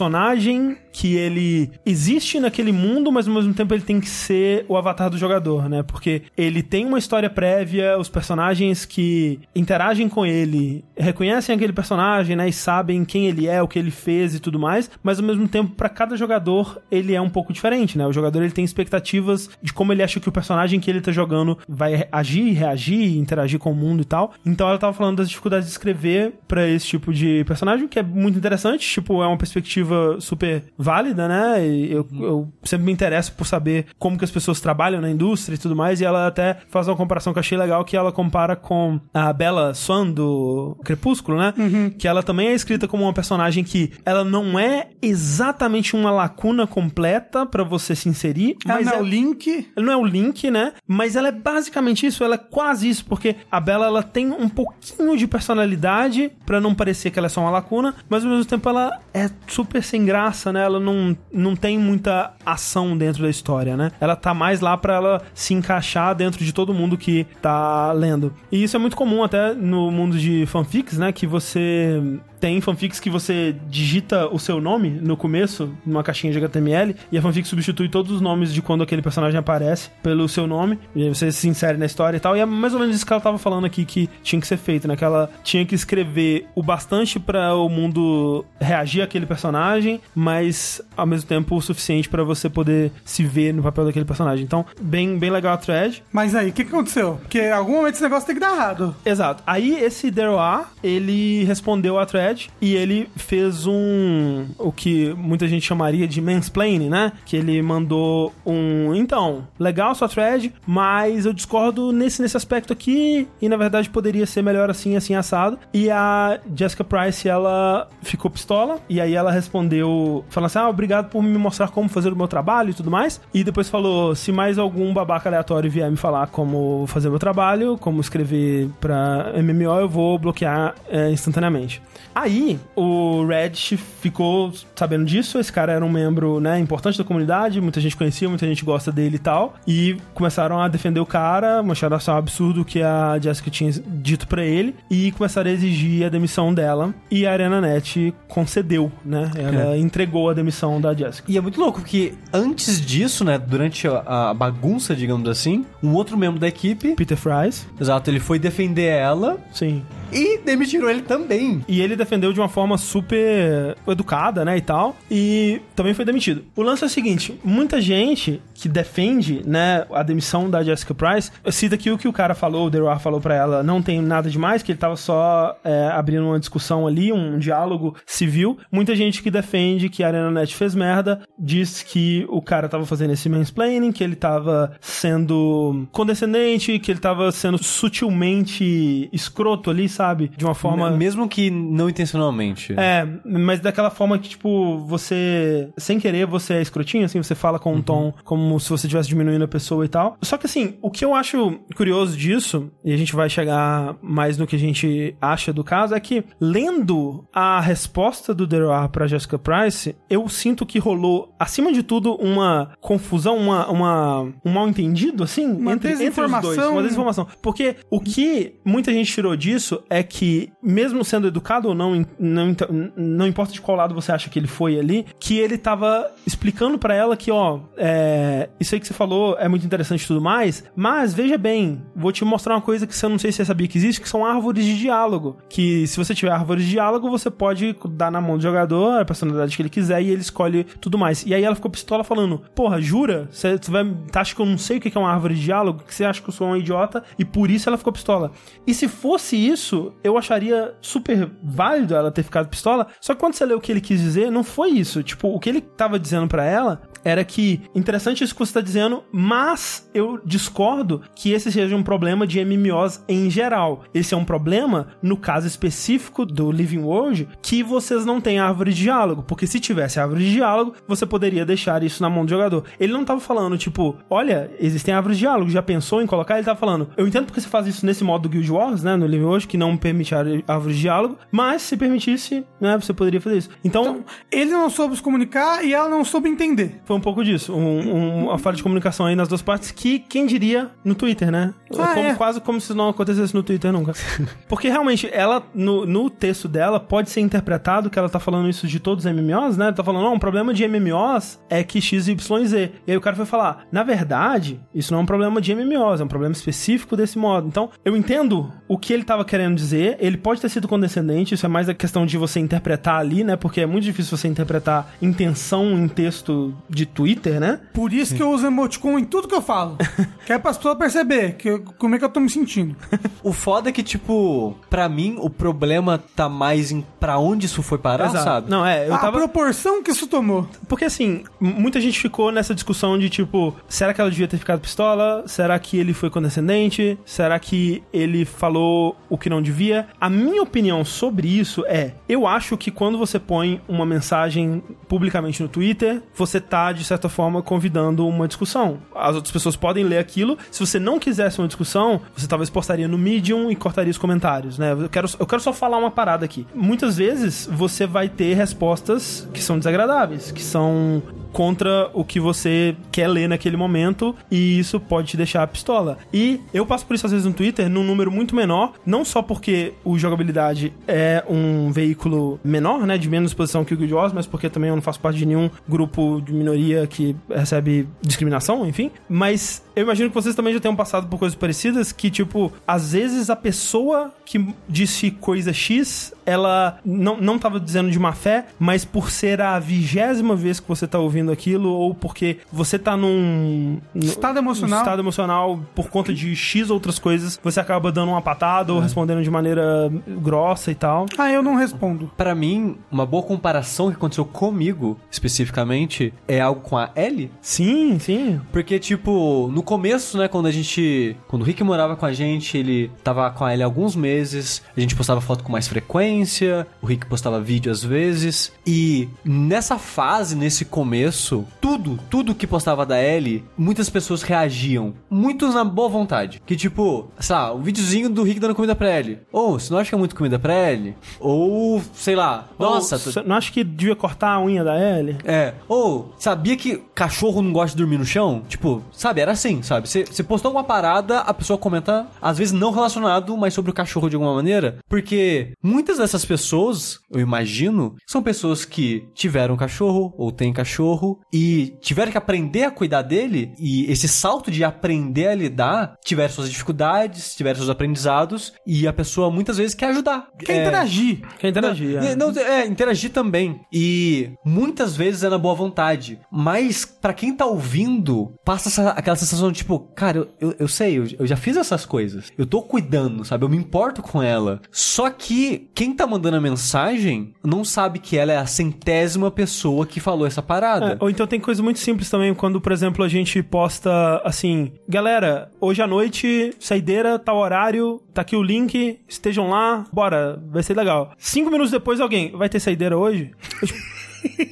[0.93, 5.11] que ele existe naquele mundo, mas ao mesmo tempo ele tem que ser o avatar
[5.11, 5.83] do jogador, né?
[5.83, 12.37] Porque ele tem uma história prévia, os personagens que interagem com ele reconhecem aquele personagem,
[12.37, 12.49] né?
[12.49, 15.49] E sabem quem ele é, o que ele fez e tudo mais, mas ao mesmo
[15.49, 18.07] tempo, para cada jogador, ele é um pouco diferente, né?
[18.07, 21.11] O jogador ele tem expectativas de como ele acha que o personagem que ele tá
[21.11, 24.33] jogando vai agir, reagir, interagir com o mundo e tal.
[24.47, 28.03] Então ela tava falando das dificuldades de escrever pra esse tipo de personagem, que é
[28.03, 29.84] muito interessante, tipo, é uma perspectiva
[30.21, 31.67] super válida, né?
[31.67, 35.55] E eu, eu sempre me interesso por saber como que as pessoas trabalham na indústria
[35.55, 38.13] e tudo mais, e ela até faz uma comparação que eu achei legal, que ela
[38.13, 41.53] compara com a Bella Swan do Crepúsculo, né?
[41.99, 46.67] Que ela também é escrita como uma personagem que ela não é exatamente uma lacuna
[46.67, 49.69] completa pra você se inserir, Ah, mas não, é- o Link.
[49.77, 50.73] ela não é o Link, né?
[50.87, 54.49] Mas ela é basicamente isso, ela é quase isso, porque a Bella ela tem um
[54.49, 58.45] pouquinho de personalidade pra não parecer que ela é só uma lacuna, mas ao mesmo
[58.45, 60.63] tempo ela é super sem graça, né?
[60.63, 63.91] Ela não, não tem muita ação dentro da história, né?
[64.01, 68.33] Ela tá mais lá pra ela se encaixar dentro de todo mundo que tá lendo.
[68.51, 71.13] E isso é muito comum até no mundo de fanfics, né?
[71.13, 72.01] Que você
[72.45, 77.17] tem fanfics que você digita o seu nome no começo, numa caixinha de HTML, e
[77.17, 81.05] a fanfic substitui todos os nomes de quando aquele personagem aparece pelo seu nome, e
[81.05, 82.37] aí você se insere na história e tal.
[82.37, 84.59] E é mais ou menos isso que ela tava falando aqui que tinha que ser
[84.59, 84.95] feito, né?
[84.95, 91.07] Que ela tinha que escrever o bastante pra o mundo reagir àquele personagem, mas ao
[91.07, 94.45] mesmo tempo o suficiente pra você poder se ver no papel daquele personagem.
[94.45, 96.05] Então, bem, bem legal a thread.
[96.13, 97.15] Mas aí, o que, que aconteceu?
[97.23, 98.95] Porque em algum momento esse negócio tem que dar errado.
[99.03, 99.43] Exato.
[99.47, 105.67] Aí esse Deroa, ele respondeu a thread e ele fez um o que muita gente
[105.67, 107.13] chamaria de mansplaining, né?
[107.25, 113.29] Que ele mandou um, então, legal sua thread, mas eu discordo nesse nesse aspecto aqui
[113.41, 115.59] e na verdade poderia ser melhor assim, assim assado.
[115.73, 121.11] E a Jessica Price, ela ficou pistola e aí ela respondeu falando assim: "Ah, obrigado
[121.11, 123.21] por me mostrar como fazer o meu trabalho e tudo mais".
[123.33, 127.77] E depois falou: "Se mais algum babaca aleatório vier me falar como fazer meu trabalho,
[127.79, 131.83] como escrever pra MMO, eu vou bloquear é, instantaneamente".
[132.15, 137.61] Aí, o Reddit ficou sabendo disso, esse cara era um membro, né, importante da comunidade,
[137.61, 141.61] muita gente conhecia, muita gente gosta dele e tal, e começaram a defender o cara,
[141.61, 145.53] acharam só um absurdo o que a Jessica tinha dito pra ele, e começaram a
[145.53, 151.31] exigir a demissão dela, e a ArenaNet concedeu, né, ela entregou a demissão da Jessica.
[151.31, 155.93] E é muito louco, porque antes disso, né, durante a, a bagunça, digamos assim, um
[155.95, 159.83] outro membro da equipe, Peter Fries, exato, ele foi defender ela sim.
[160.13, 161.65] e demitiram ele também.
[161.67, 166.45] E ele defendeu de uma forma super educada, né, e tal, e também foi demitido.
[166.55, 171.31] O lance é o seguinte, muita gente que defende, né, a demissão da Jessica Price,
[171.51, 174.29] cita que o que o cara falou, o Deroar falou pra ela, não tem nada
[174.31, 178.59] demais, que ele tava só é, abrindo uma discussão ali, um diálogo civil.
[178.71, 183.13] Muita gente que defende que a ArenaNet fez merda, diz que o cara tava fazendo
[183.13, 190.31] esse mansplaining, que ele tava sendo condescendente, que ele tava sendo sutilmente escroto ali, sabe?
[190.37, 190.91] De uma forma...
[190.91, 192.75] Mesmo que não intencionalmente.
[192.77, 197.59] É, mas daquela forma que, tipo, você, sem querer, você é escrotinho, assim, você fala
[197.59, 200.17] com um tom como se você estivesse diminuindo a pessoa e tal.
[200.23, 204.37] Só que, assim, o que eu acho curioso disso, e a gente vai chegar mais
[204.37, 209.07] no que a gente acha do caso, é que, lendo a resposta do Deroar pra
[209.07, 215.23] Jessica Price, eu sinto que rolou, acima de tudo, uma confusão, uma, uma, um mal-entendido,
[215.23, 216.15] assim, Uma entre, entre os dois.
[216.15, 216.73] desinformação.
[216.73, 217.27] Uma desinformação.
[217.43, 221.84] Porque o que muita gente tirou disso é que, mesmo sendo educado ou não,
[222.19, 222.63] não, int-
[222.97, 226.79] não importa de qual lado você acha que ele foi ali, que ele tava explicando
[226.79, 230.21] pra ela que, ó, é, isso aí que você falou é muito interessante e tudo
[230.21, 233.45] mais, mas veja bem, vou te mostrar uma coisa que você não sei se você
[233.45, 235.37] sabia que existe, que são árvores de diálogo.
[235.49, 239.05] Que se você tiver árvores de diálogo, você pode dar na mão do jogador a
[239.05, 241.25] personalidade que ele quiser e ele escolhe tudo mais.
[241.27, 243.29] E aí ela ficou pistola falando: Porra, jura?
[243.31, 243.85] Você você vai.
[244.11, 245.83] Tá, acha que eu não sei o que é uma árvore de diálogo?
[245.87, 247.03] Que você acha que eu sou um idiota?
[247.19, 248.33] E por isso ela ficou pistola.
[248.67, 252.87] E se fosse isso, eu acharia super válido ela ter ficado pistola.
[253.01, 255.03] Só que quando você lê o que ele quis dizer, não foi isso.
[255.03, 258.61] Tipo, o que ele tava dizendo pra ela era que interessante isso que você tá
[258.61, 263.85] dizendo, mas eu discordo que esse seja um problema de MMOs em geral.
[263.93, 268.73] Esse é um problema, no caso específico do Living World, que vocês não têm árvore
[268.73, 269.23] de diálogo.
[269.23, 272.65] Porque se tivesse árvore de diálogo, você poderia deixar isso na mão do jogador.
[272.81, 276.37] Ele não tava falando, tipo, olha, existem árvores de diálogo, já pensou em colocar?
[276.37, 278.97] Ele tava falando, eu entendo porque você faz isso nesse modo do Guild Wars, né,
[278.97, 283.21] no Living World, que não permite árvore de diálogo, mas se permitisse, né, você poderia
[283.21, 283.51] fazer isso.
[283.65, 286.81] Então, Ele não soube se comunicar e ela não soube entender.
[286.85, 287.53] foi um pouco disso.
[287.55, 287.59] Um,
[287.95, 291.53] um- uma falha de comunicação aí nas duas partes que, quem diria, no Twitter, né?
[291.79, 292.15] Ah, como, é.
[292.15, 293.93] Quase como se não acontecesse no Twitter nunca.
[294.49, 298.67] Porque realmente, ela, no, no texto dela, pode ser interpretado que ela tá falando isso
[298.67, 299.73] de todos os MMOs, né?
[299.73, 302.73] Tá falando, não, um problema de MMOs é que X, Y, Z.
[302.87, 306.01] E aí o cara foi falar, na verdade, isso não é um problema de MMOs,
[306.01, 307.47] é um problema específico desse modo.
[307.49, 311.47] Então, eu entendo o que ele tava querendo dizer, ele pode ter sido condescendente, isso
[311.47, 313.37] é mais a questão de você interpretar ali, né?
[313.37, 317.61] Porque é muito difícil você interpretar intenção em texto de Twitter, né?
[317.73, 319.77] Por isso que eu uso emoticon em tudo que eu falo.
[320.27, 322.75] que é pra pessoa perceber que eu- como é que eu tô me sentindo.
[323.23, 327.63] O foda é que, tipo, pra mim, o problema tá mais em pra onde isso
[327.63, 328.25] foi parar, Exato.
[328.25, 328.51] sabe?
[328.51, 329.19] Não, é, eu a tava.
[329.19, 330.49] proporção que isso tomou.
[330.69, 334.61] Porque assim, muita gente ficou nessa discussão de tipo, será que ela devia ter ficado
[334.61, 335.23] pistola?
[335.27, 336.99] Será que ele foi condescendente?
[337.05, 339.87] Será que ele falou o que não devia?
[340.01, 345.43] A minha opinião sobre isso é: eu acho que quando você põe uma mensagem publicamente
[345.43, 348.79] no Twitter, você tá, de certa forma, convidando uma discussão.
[348.95, 350.39] As outras pessoas podem ler aquilo.
[350.51, 354.59] Se você não quisesse uma discussão, você talvez postaria no Medium e cortaria os comentários,
[354.59, 354.73] né?
[354.73, 356.47] Eu quero, eu quero só falar uma parada aqui.
[356.55, 361.03] Muitas vezes você vai ter respostas que são desagradáveis, que são
[361.35, 365.99] contra o que você quer ler naquele momento e isso pode te deixar pistola.
[366.13, 369.21] E eu passo por isso às vezes no Twitter num número muito menor, não só
[369.21, 374.13] porque o jogabilidade é um veículo menor, né, de menos exposição que o Guild Wars,
[374.13, 378.67] mas porque também eu não faço parte de nenhum grupo de minoria que recebe discriminação,
[378.67, 378.93] enfim.
[379.09, 382.93] Mas eu imagino que vocês também já tenham passado por coisas parecidas que, tipo, às
[382.93, 388.47] vezes a pessoa que disse coisa X, ela não, não tava dizendo de má fé,
[388.59, 392.97] mas por ser a vigésima vez que você tá ouvindo aquilo, ou porque você tá
[392.97, 393.79] num...
[393.95, 394.79] Estado emocional.
[394.79, 398.81] num estado emocional por conta de X outras coisas, você acaba dando uma patada ou
[398.81, 401.07] respondendo de maneira grossa e tal.
[401.19, 402.11] Ah, eu não respondo.
[402.17, 407.31] Pra mim, uma boa comparação que aconteceu comigo, especificamente, é algo com a Ellie.
[407.41, 408.41] Sim, sim.
[408.53, 411.17] Porque, tipo, no começo, né, quando a gente.
[411.27, 414.63] Quando o Rick morava com a gente, ele tava com a Ellie há alguns meses,
[414.77, 418.53] a gente postava foto com mais frequência, o Rick postava vídeo às vezes.
[418.67, 424.95] E nessa fase, nesse começo, tudo, tudo que postava da Ellie, muitas pessoas reagiam.
[425.11, 426.43] Muitos na boa vontade.
[426.45, 429.19] Que, tipo, sei lá, o videozinho do Rick dando comida pra Ellie.
[429.33, 430.95] Ou, você não acha que é muito comida pra Ellie?
[431.19, 435.17] Ou, sei lá, nossa, você não acha que devia cortar a unha da Ellie?
[435.25, 435.55] é.
[435.69, 438.43] Ou, sabia que cachorro não gosta de dormir no chão?
[438.49, 439.89] Tipo, sabe, era assim, sabe?
[439.89, 443.75] Você você postou uma parada, a pessoa comenta, às vezes não relacionado, mas sobre o
[443.75, 444.79] cachorro de alguma maneira.
[444.89, 451.75] Porque muitas dessas pessoas, eu imagino, são pessoas que tiveram cachorro ou têm cachorro e
[451.81, 453.53] tiveram que aprender a cuidar dele.
[453.59, 458.53] E esse salto de aprender a lidar, tiveram suas dificuldades, tiveram seus aprendizados.
[458.67, 460.29] E a pessoa muitas vezes quer ajudar.
[460.39, 461.21] Quer É, interagir.
[461.39, 462.17] Quer interagir, não, é.
[462.17, 463.61] não, é, interagir também.
[463.73, 466.19] E muitas vezes é na boa vontade.
[466.31, 470.69] Mas pra quem tá ouvindo, passa essa- aquela sensação de tipo, cara, eu, eu, eu
[470.69, 472.33] sei, eu, eu já fiz essas coisas.
[472.37, 473.45] Eu tô cuidando, sabe?
[473.45, 474.61] Eu me importo com ela.
[474.71, 479.87] Só que quem tá mandando a mensagem não sabe que ela é a centésima pessoa
[479.87, 480.93] que falou essa parada.
[480.93, 484.73] É, ou então tem coisa muito simples também, quando, por exemplo, a gente posta assim:
[484.89, 490.63] galera, hoje à noite, saideira, tal horário, tá aqui o link, estejam lá, bora, vai
[490.63, 491.13] ser legal.
[491.19, 493.31] Cinco minutos depois, alguém, vai ter saideira hoje?
[493.63, 493.81] Eu, tipo,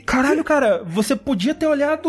[0.07, 2.09] Caralho, cara, você podia ter olhado,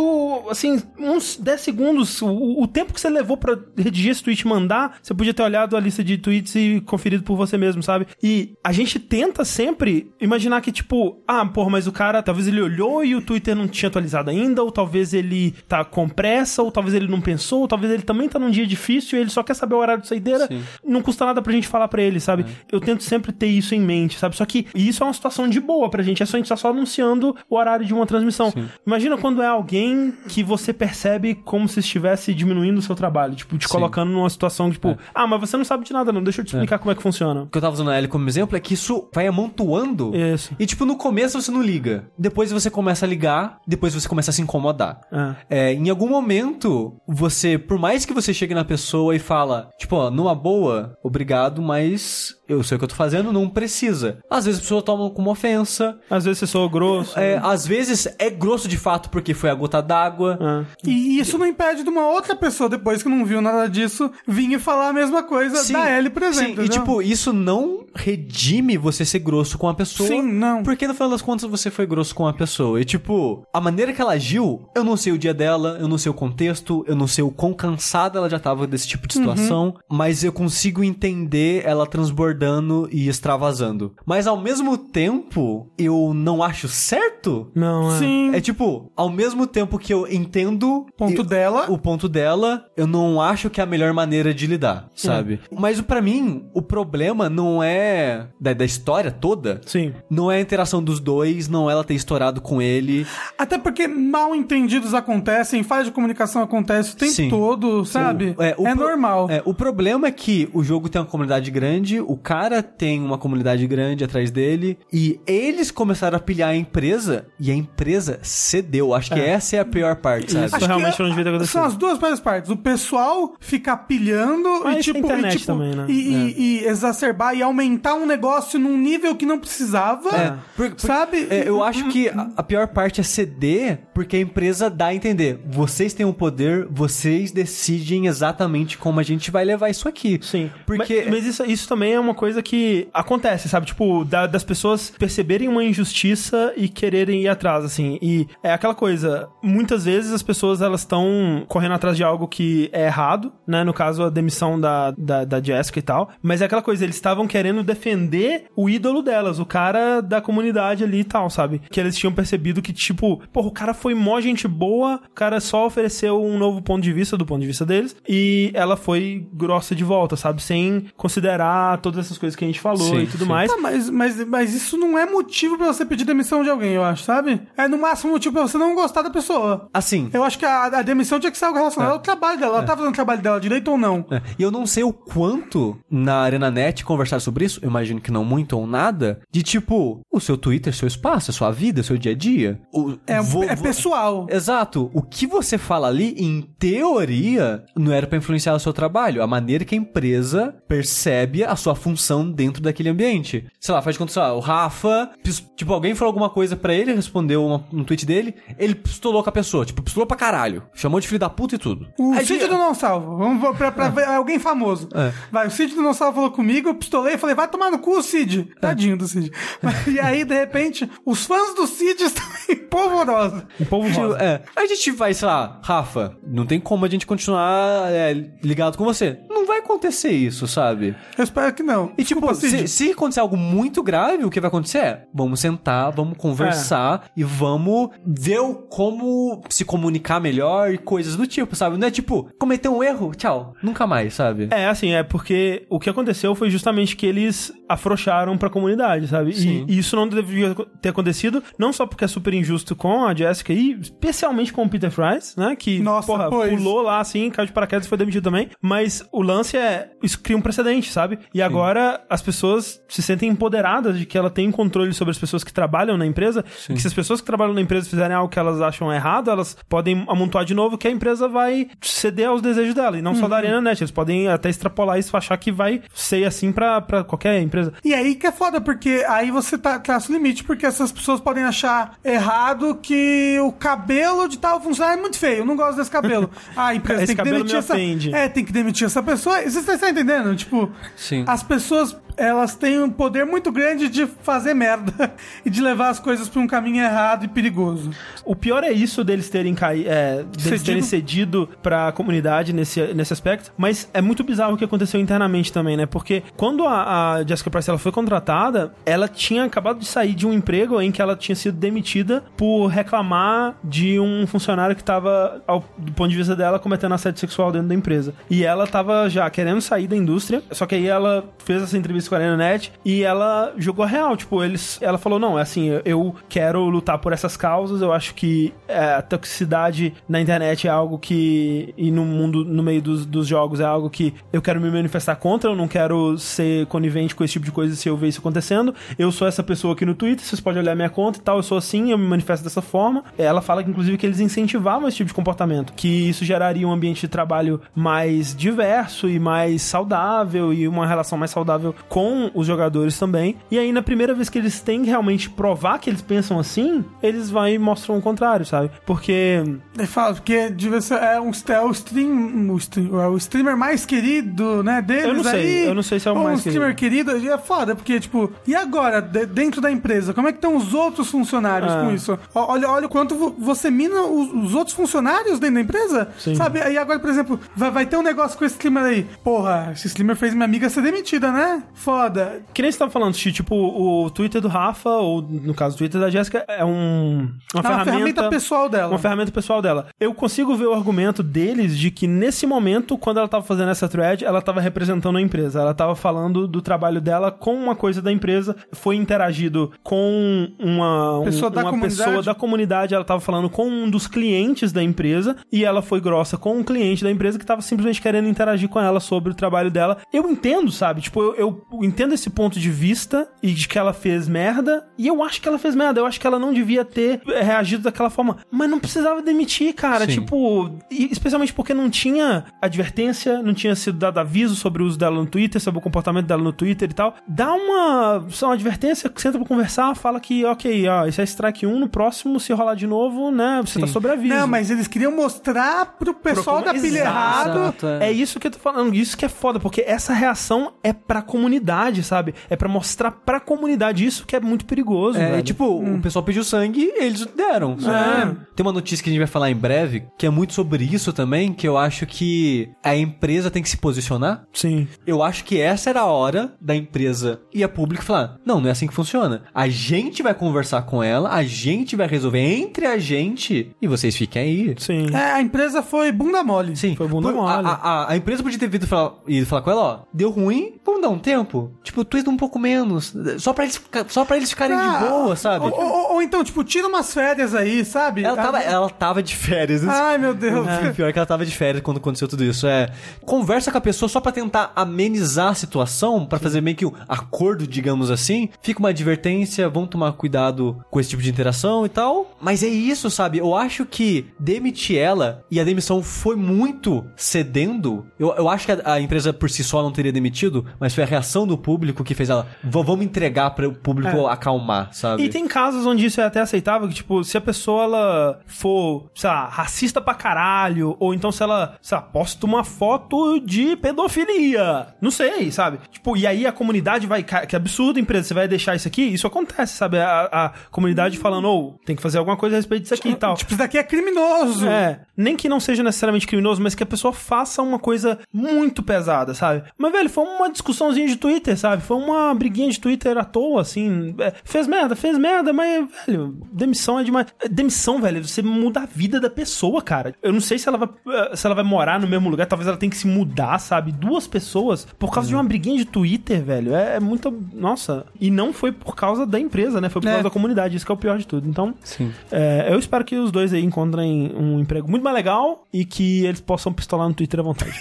[0.50, 2.22] assim, uns 10 segundos.
[2.22, 5.44] O, o tempo que você levou pra redigir esse tweet e mandar, você podia ter
[5.44, 8.08] olhado a lista de tweets e conferido por você mesmo, sabe?
[8.22, 12.62] E a gente tenta sempre imaginar que, tipo, ah, porra, mas o cara, talvez ele
[12.62, 16.72] olhou e o Twitter não tinha atualizado ainda, ou talvez ele tá com pressa, ou
[16.72, 19.44] talvez ele não pensou, ou talvez ele também tá num dia difícil e ele só
[19.44, 20.48] quer saber o horário de saideira.
[20.48, 20.62] Sim.
[20.86, 22.46] Não custa nada pra gente falar pra ele, sabe?
[22.72, 24.36] Eu tento sempre ter isso em mente, sabe?
[24.36, 26.58] Só que isso é uma situação de boa pra gente, é só a gente tá
[26.58, 28.54] só anunciando o horário de uma transmissão.
[28.86, 33.58] Imagina quando é alguém que você percebe como se estivesse diminuindo o seu trabalho, tipo,
[33.58, 33.72] te Sim.
[33.72, 36.56] colocando numa situação tipo, ah, mas você não sabe de nada não, deixa eu te
[36.56, 37.44] explicar como é que funciona.
[37.44, 40.16] O que eu tava usando a Ellie como exemplo é que isso vai amontoando.
[40.16, 40.54] Isso.
[40.60, 42.06] E, tipo, no começo você não liga.
[42.18, 45.02] Depois você começa a ligar, depois você começa a se incomodar.
[45.12, 45.36] É.
[45.50, 49.96] É, em algum momento, você, por mais que você chegue na pessoa e fala, tipo,
[49.96, 54.20] ó, numa boa, obrigado, mas eu sei o que eu tô fazendo, não precisa.
[54.30, 55.98] Às vezes a pessoa toma como ofensa.
[56.10, 57.18] Às vezes você soa grosso.
[57.18, 60.40] É, às vezes é grosso de fato porque foi a gota d'água.
[60.42, 60.90] É.
[60.90, 64.52] E isso não impede de uma outra pessoa, depois que não viu nada disso, vir
[64.52, 66.56] e falar a mesma coisa da Ellie, por exemplo.
[66.56, 66.80] Sim, e entendeu?
[66.80, 70.08] tipo, isso não redime você ser grosso com a pessoa.
[70.08, 70.64] Sim, não.
[70.64, 72.80] Porque no final das contas você foi grosso com a pessoa.
[72.80, 75.98] E tipo, a maneira que ela agiu, eu não sei o dia dela, eu não
[75.98, 79.16] sei o contexto, eu não sei o quão cansada ela já tava desse tipo de
[79.16, 83.94] situação, mas eu consigo entender ela transbordando e extravasando.
[84.06, 87.52] Mas ao mesmo tempo, eu não acho certo entendo.
[87.56, 88.00] Não, é.
[88.00, 88.32] Sim.
[88.36, 91.66] É tipo, ao mesmo tempo que eu entendo Ponto eu- dela.
[91.70, 95.40] o ponto dela, eu não acho que é a melhor maneira de lidar, sabe?
[95.52, 99.62] Mas pra mim, o problema não é da, da história toda.
[99.66, 99.94] Sim.
[100.10, 103.06] Não é a interação dos dois, não é ela ter estourado com ele.
[103.38, 107.30] Até porque mal entendidos acontecem, falha de comunicação acontece o tempo Sim.
[107.30, 108.36] todo, sabe?
[108.40, 109.28] É, o pro- normal.
[109.30, 113.18] é, o problema é que o jogo tem uma comunidade grande, o cara tem uma
[113.18, 118.94] comunidade grande atrás dele, e eles começaram a pilhar a empresa, e a empresa cedeu.
[118.94, 119.30] Acho que É.
[119.30, 120.46] essa é a pior parte, sabe?
[120.46, 121.54] Isso realmente não devia ter acontecido.
[121.54, 122.50] São as duas piores partes.
[122.50, 125.86] O pessoal ficar pilhando Mas e isso é tipo, internet e, tipo também, né?
[125.88, 130.10] e, e- e exacerbar e aumentar um negócio num nível que não precisava.
[130.16, 131.28] É, por- por- sabe?
[131.30, 134.96] É, eu acho que a, a pior parte é ceder, porque a empresa dá a
[134.96, 135.40] entender.
[135.46, 140.20] Vocês têm o poder, vocês decidem exatamente como a gente vai levar isso aqui.
[140.22, 140.50] Sim.
[140.66, 141.02] Porque.
[141.06, 143.66] Mas, mas isso, isso também é uma coisa que acontece, sabe?
[143.66, 146.68] Tipo, da- das pessoas perceberem uma injustiça e
[147.04, 147.98] quererem ir atrás, assim.
[148.02, 152.70] E é aquela coisa, muitas vezes as pessoas elas estão correndo atrás de algo que
[152.72, 153.64] é errado, né?
[153.64, 156.10] No caso, a demissão da, da, da Jessica e tal.
[156.22, 160.84] Mas é aquela coisa, eles estavam querendo defender o ídolo delas, o cara da comunidade
[160.84, 161.62] ali e tal, sabe?
[161.70, 165.40] Que eles tinham percebido que, tipo, porra, o cara foi mó gente boa, o cara
[165.40, 169.28] só ofereceu um novo ponto de vista do ponto de vista deles, e ela foi
[169.34, 170.42] grossa de volta, sabe?
[170.42, 173.30] Sem considerar todas essas coisas que a gente falou Sim, e tudo sim.
[173.30, 173.52] mais.
[173.52, 176.84] Tá, mas, mas, mas isso não é motivo pra você pedir demissão de alguém, eu
[176.84, 177.42] acho, sabe?
[177.58, 179.70] É no máximo pra você não gostar da pessoa.
[179.74, 180.10] Assim.
[180.14, 182.58] Eu acho que a, a demissão tinha que ser algo relacionado ao trabalho dela.
[182.58, 184.06] Ela tá fazendo o trabalho dela direito ou não?
[184.12, 188.00] É, E eu não sei o quanto na Arena Net conversar sobre isso, eu imagino
[188.02, 191.82] que não muito ou nada, de tipo, o seu Twitter, seu espaço, a sua vida,
[191.84, 192.60] seu dia a dia.
[192.74, 194.28] O, É, vo- é pessoal.
[194.30, 194.90] Exato.
[194.94, 199.24] O que você fala ali, em teoria, não era pra influenciar o seu trabalho.
[199.24, 203.46] A maneira que a empresa percebe a sua função dentro daquele ambiente.
[203.60, 205.10] Sei lá, faz de conta, sei lá, o Rafa,
[205.56, 209.30] tipo, alguém falou alguma coisa pra ele, respondeu uma- um tweet dele, ele pistolou com
[209.30, 210.64] a pessoa, tipo, pistolou pra caralho.
[210.74, 211.88] Chamou de filho da puta e tudo.
[211.98, 213.18] O Aí Cid do Não Salvo.
[213.18, 214.90] Vamos pra, pra ver alguém famoso.
[214.94, 215.14] É.
[215.32, 217.80] Vai, o Cid do Não Salvo falou comigo, eu pistolei e falei, vai tomar no
[217.80, 218.52] cu, Cid.
[218.58, 218.60] É.
[218.60, 219.32] Tadinho do Cid.
[219.62, 223.48] Mas- e aí, de repente, os fãs do Cid estão em polvorosa.
[223.60, 224.42] O povo Tipo, é.
[224.56, 228.14] A gente vai, sei lá, Rafa, não tem como a gente continuar é,
[228.44, 229.20] ligado com você.
[229.30, 230.96] Não vai acontecer isso, sabe?
[231.18, 231.92] Eu espero que não.
[231.98, 232.68] E tipo, Desculpa, Cid.
[232.68, 236.73] se, se acontecer algo muito grave, o que vai acontecer é, vamos sentar, vamos conversar
[237.16, 241.78] e vamos ver o- como se comunicar melhor e coisas do tipo, sabe?
[241.78, 244.48] Não é tipo, cometer um erro, tchau, nunca mais, sabe?
[244.52, 249.34] É, assim, é porque o que aconteceu foi justamente que eles afrouxaram pra comunidade, sabe?
[249.34, 249.66] Sim.
[249.68, 253.14] E, e isso não devia ter acontecido, não só porque é super injusto com a
[253.14, 255.56] Jessica e especialmente com o Peter Fries, né?
[255.56, 256.54] Que, Nossa, porra, pois.
[256.54, 258.50] pulou lá assim, caiu de paraquedas e foi demitido também.
[258.62, 261.20] Mas o lance é, isso cria um precedente, sabe?
[261.34, 265.44] E agora as pessoas se sentem empoderadas de que ela tem controle sobre as pessoas
[265.44, 268.30] que trabalham na empresa, e que se as pessoas que trabalham na empresa fizerem algo
[268.30, 272.42] que elas acham errado, elas podem amontoar de novo que a empresa vai ceder aos
[272.42, 275.52] desejos dela, e não só da Arena Net, eles podem até extrapolar isso, achar que
[275.52, 277.74] vai ser assim pra, pra qualquer empresa.
[277.84, 281.20] E aí que é foda, porque aí você tá, traça o limite, porque essas pessoas
[281.20, 285.78] podem achar errado que o cabelo de tal funcionário é muito feio, eu não gosto
[285.78, 286.30] desse cabelo.
[286.56, 287.74] Ah, a empresa Esse tem que demitir essa...
[287.74, 288.14] ofende.
[288.14, 289.42] É, tem que demitir essa pessoa.
[289.42, 290.36] Você tá, tá entendendo?
[290.36, 291.24] Tipo, Sim.
[291.28, 296.00] as pessoas, elas têm um poder muito grande de fazer merda e de levar as
[296.00, 297.90] coisas pra um caminho errado e perigoso.
[298.24, 300.64] O pior é isso deles terem caído, é, deles Cedido.
[300.66, 305.52] terem cedido pra comunidade nesse, nesse aspecto, mas é muito bizarro o que aconteceu internamente
[305.52, 305.86] também, né?
[305.88, 310.28] Porque quando a, a Jessica Price ela foi contratada, ela tinha acabado de sair de
[310.28, 315.42] um emprego em que ela tinha sido demitida por reclamar de um funcionário que tava,
[315.48, 318.14] ao- do ponto de vista dela, cometendo assédio sexual dentro da empresa.
[318.30, 322.10] E ela tava já querendo sair da indústria, só que aí ela fez essa entrevista
[322.10, 325.42] com a Arena Net e ela jogou a real, tipo, eles, ela falou, não, é
[325.42, 330.20] assim, eu- eu quero lutar por essas causas, eu acho que é, a toxicidade na
[330.20, 334.14] internet é algo que, e no mundo, no meio dos, dos jogos, é algo que
[334.32, 337.76] eu quero me manifestar contra, eu não quero ser conivente com esse tipo de coisa
[337.76, 340.76] se eu ver isso acontecendo, eu sou essa pessoa aqui no Twitter, vocês podem olhar
[340.76, 343.04] minha conta e tal, eu sou assim, eu me manifesto dessa forma.
[343.18, 346.72] Ela fala que, inclusive, que eles incentivavam esse tipo de comportamento, que isso geraria um
[346.72, 352.48] ambiente de trabalho mais diverso e mais saudável e uma relação mais saudável com os
[352.48, 353.36] jogadores também.
[353.50, 357.30] E aí, na primeira vez que eles têm realmente provar que eles pensam assim, eles
[357.30, 358.70] vão e mostram o contrário, sabe?
[358.86, 359.44] Porque
[359.78, 363.58] Ele fala, porque devia ser, é, um, é o stream, o, stream- é o streamer
[363.58, 365.66] mais querido, né, deles Eu não sei, aí.
[365.68, 367.18] eu não sei se é o mais um streamer querido.
[367.18, 370.56] E é foda, porque, tipo, e agora, de- dentro da empresa, como é que estão
[370.56, 371.82] os outros funcionários Ah.
[371.86, 372.20] com isso?
[372.34, 376.36] Olha, olha o quanto vo- você mina os, os outros funcionários dentro da empresa, Sim.
[376.36, 376.62] sabe?
[376.62, 379.08] Aí agora, por exemplo, vai, vai ter um negócio com esse streamer aí.
[379.24, 381.64] Porra, esse streamer fez minha amiga ser demitida, né?
[381.74, 382.42] foda.
[382.54, 386.00] Que nem você tava falando, tipo, o Twitter do Rafa, ou no caso o Twitter
[386.00, 388.90] da Jéssica, é um, uma, É uma ferramenta pessoal dela.
[388.90, 389.88] Uma ferramenta pessoal dela.
[390.00, 393.88] Eu consigo ver o argumento deles de que nesse momento, quando ela tava fazendo essa
[393.90, 395.60] thread, ela tava representando a empresa.
[395.62, 401.20] Ela tava falando do trabalho dela com uma coisa da empresa, foi interagido com uma,
[401.20, 402.04] um- Pessoa da uma comunidade.
[402.04, 406.00] pessoa da comunidade, ela tava falando com um dos clientes da empresa, e ela foi
[406.00, 409.36] grossa com um cliente da empresa que tava simplesmente querendo interagir com ela sobre o
[409.36, 409.98] trabalho dela.
[410.12, 411.02] Eu entendo, sabe?
[411.02, 415.08] Tipo, eu, eu entendo esse ponto de vista e de que ela fez merda, e
[415.08, 416.00] eu acho que ela fez merda.
[416.04, 418.38] Eu acho que ela não devia ter eh, reagido daquela forma.
[418.52, 420.06] Mas não precisava demitir, cara.
[420.06, 420.14] Sim.
[420.22, 425.16] Tipo, especialmente porque não tinha advertência, não tinha sido dado aviso sobre o uso dela
[425.16, 427.16] no Twitter, sobre o comportamento dela no Twitter e tal.
[427.28, 431.66] Dá uma, só uma advertência, senta pra conversar, fala que, ok, ó, isso é strike
[431.66, 433.94] 1, no próximo, se rolar de novo, né, você tá Sim.
[433.94, 434.34] sobre aviso.
[434.36, 437.74] Não, mas eles queriam mostrar pro pessoal Pro- da pilha errado.
[438.02, 438.08] É.
[438.08, 441.22] É isso que eu tô falando, isso que é foda, porque essa reação é pra
[441.22, 442.34] comunidade, sabe?
[442.50, 445.44] É pra mostrar pra comunidade isso que é muito perigoso, É, velho.
[445.44, 445.64] tipo,
[445.98, 447.74] o pessoal pediu sangue e eles deram.
[447.74, 448.36] É.
[448.56, 451.12] Tem uma notícia que a gente vai falar em breve, que é muito sobre isso
[451.14, 454.44] também, que eu acho que a empresa tem que se posicionar.
[454.54, 454.88] Sim.
[455.06, 458.68] Eu acho que essa era a hora da empresa e a público falar: não, não
[458.70, 459.44] é assim que funciona.
[459.54, 464.16] A gente vai conversar com ela, a gente vai resolver entre a gente e vocês
[464.16, 464.76] fiquem aí.
[464.78, 465.08] Sim.
[465.14, 466.76] É, a empresa foi bunda mole.
[466.76, 467.66] Sim, Foi bunda Por- mole.
[467.68, 470.76] A, a- a empresa podia ter vindo falar, ido falar com ela, ó, deu ruim,
[470.86, 471.72] vamos dar um tempo.
[471.84, 473.14] Tipo, tweeta um pouco menos.
[473.40, 475.66] Só pra eles, só pra eles ficarem Ah, de boa, sabe?
[475.66, 478.24] Ou, ou- ou então, tipo, tira umas férias aí, sabe?
[478.24, 479.88] Ela tava, Ah, ela tava de férias.
[479.88, 480.68] Ai, meu Deus.
[480.96, 482.66] Pior que ela tava de férias quando aconteceu tudo isso.
[482.68, 482.90] É,
[483.26, 486.92] conversa com a pessoa só pra tentar amenizar a situação, pra fazer meio que um
[487.08, 488.50] acordo, digamos assim.
[488.62, 492.36] Fica uma advertência, vamos tomar cuidado com esse tipo de interação e tal.
[492.42, 493.38] Mas é isso, sabe?
[493.40, 498.06] Eu acho que demitir ela e a demissão foi muito cedendo.
[498.20, 501.04] Eu, eu acho que a, a empresa por si só não teria demitido, mas foi
[501.04, 502.46] a reação do público que fez ela.
[502.64, 505.24] "V- Vamos entregar para o público acalmar, sabe?
[505.24, 509.10] E tem casos onde isso é até aceitável, que, tipo, se a pessoa, ela for,
[509.16, 513.76] sei lá, racista pra caralho, ou então se ela, sei lá, posta uma foto de
[513.78, 515.80] pedofilia, não sei, sabe?
[515.92, 519.02] Tipo, e aí a comunidade vai, "Cara, que absurdo, empresa, você vai deixar isso aqui?
[519.02, 519.98] Isso acontece, sabe?
[520.00, 523.16] A, a comunidade falando, ou, tem que fazer alguma coisa a respeito disso aqui e
[523.16, 523.36] tal.
[523.36, 524.68] Tipo, isso daqui é criminoso.
[524.68, 528.82] É, nem que não seja necessariamente criminoso, mas que a pessoa faça uma coisa muito
[528.84, 529.64] pesada, sabe?
[529.78, 531.82] Mas, velho, foi uma discussãozinha de Twitter, sabe?
[531.84, 534.16] Foi uma briguinha de Twitter à toa, assim.
[534.20, 535.63] É, fez merda, fez merda, mas,
[536.08, 537.28] velho, demissão é demais.
[537.42, 540.14] É, Demissão, velho, você muda a vida da pessoa, cara.
[540.22, 542.68] Eu não sei se ela vai, eh, se ela vai morar no mesmo lugar, talvez
[542.68, 543.92] ela tenha que se mudar, sabe?
[543.92, 546.74] Duas pessoas por causa de uma briguinha de Twitter, velho.
[546.76, 547.32] É, é muito.
[547.54, 548.06] Nossa.
[548.20, 549.90] E não foi por causa da empresa, né?
[549.90, 550.12] Foi por É.
[550.12, 550.76] causa da comunidade.
[550.76, 551.48] Isso que é o pior de tudo.
[551.48, 552.12] Então, Sim.
[552.32, 556.26] é, eu espero que os dois aí encontrem um emprego muito mais legal e que
[556.26, 557.74] eles possam pistolar no Twitter à vontade.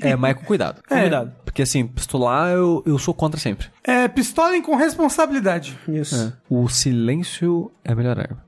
[0.00, 0.82] É, mas com cuidado.
[0.88, 1.32] Com cuidado.
[1.44, 3.66] Porque assim, pistolar eu, eu sou contra sempre.
[3.82, 5.78] É, pistolem com responsabilidade.
[5.88, 6.32] Isso.
[6.50, 7.25] O silêncio
[7.84, 8.44] é a melhor arma.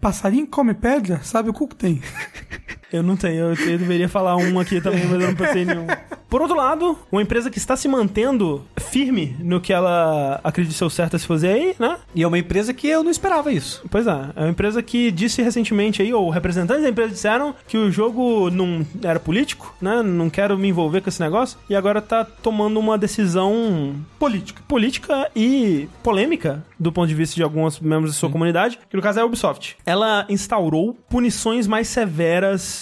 [0.00, 2.02] Passarinho come pedra, sabe o cu que tem.
[2.92, 5.66] Eu não tenho, eu, eu deveria falar um aqui também, mas eu não pensei em
[5.66, 5.86] nenhum.
[6.32, 10.84] Por outro lado, uma empresa que está se mantendo firme no que ela acredita ser
[10.84, 11.98] o certo a se fazer aí, né?
[12.14, 13.84] E é uma empresa que eu não esperava isso.
[13.90, 17.76] Pois é, é uma empresa que disse recentemente aí, ou representantes da empresa disseram que
[17.76, 20.02] o jogo não era político, né?
[20.02, 21.58] Não quero me envolver com esse negócio.
[21.68, 24.62] E agora tá tomando uma decisão política.
[24.66, 29.02] Política e polêmica do ponto de vista de alguns membros da sua comunidade, que no
[29.02, 29.76] caso é a Ubisoft.
[29.86, 32.81] Ela instaurou punições mais severas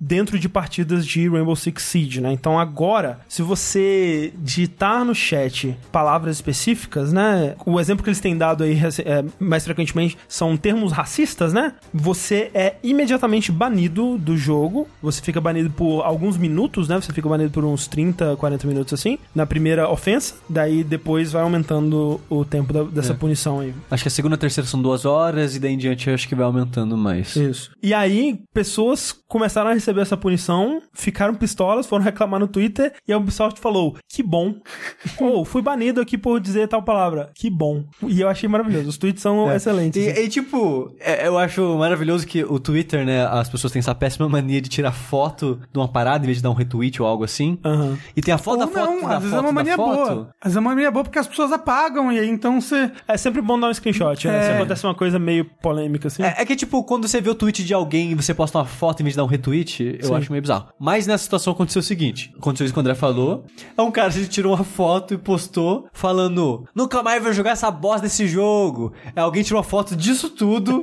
[0.00, 2.32] dentro de partidas de Rainbow Six Siege, né?
[2.32, 7.54] Então agora, se você digitar no chat palavras específicas, né?
[7.66, 11.74] O exemplo que eles têm dado aí é, mais frequentemente são termos racistas, né?
[11.92, 14.88] Você é imediatamente banido do jogo.
[15.02, 17.00] Você fica banido por alguns minutos, né?
[17.00, 20.34] Você fica banido por uns 30, 40 minutos assim, na primeira ofensa.
[20.48, 23.16] Daí depois vai aumentando o tempo da- dessa É.
[23.16, 23.74] punição aí.
[23.90, 26.28] Acho que a segunda e a terceira são duas horas e daí em diante acho
[26.28, 27.36] que vai aumentando mais.
[27.36, 27.70] Isso.
[27.82, 33.12] E aí, pessoas começaram a receber essa punição, ficaram pistolas, foram reclamar no Twitter e
[33.12, 34.54] a Ubisoft falou: que bom.
[35.18, 37.30] Ou fui banido aqui por dizer tal palavra.
[37.34, 37.84] Que bom.
[38.06, 38.88] E eu achei maravilhoso.
[38.88, 39.56] Os tweets são É.
[39.56, 40.06] excelentes.
[40.06, 40.20] assim.
[40.20, 43.94] E, e, tipo, é, eu acho maravilhoso que o Twitter, né, as pessoas têm essa
[43.94, 47.08] péssima mania de tirar foto de uma parada em vez de dar um retweet ou
[47.08, 47.58] algo assim.
[47.64, 47.98] Aham.
[48.16, 50.30] E tem a foto Ou da foto não, da às vezes é uma mania boa.
[50.40, 52.90] Às vezes é uma mania boa porque as pessoas apagam e aí então você...
[53.08, 54.38] É sempre bom dar um screenshot, né?
[54.38, 54.42] É.
[54.42, 56.22] Se acontece uma coisa meio polêmica assim.
[56.22, 58.64] É, é que, tipo, quando você vê o tweet de alguém e você posta uma
[58.64, 60.14] foto em vez de dar um retweet, eu Sim.
[60.14, 60.68] acho meio bizarro.
[60.78, 63.44] Mas nessa situação aconteceu o seguinte: aconteceu isso que o André falou.
[63.76, 67.70] É um cara que tirou uma foto e postou falando: Nunca mais vou jogar essa
[67.70, 68.92] bosta desse jogo.
[69.14, 70.82] Aí alguém tirou uma foto disso tudo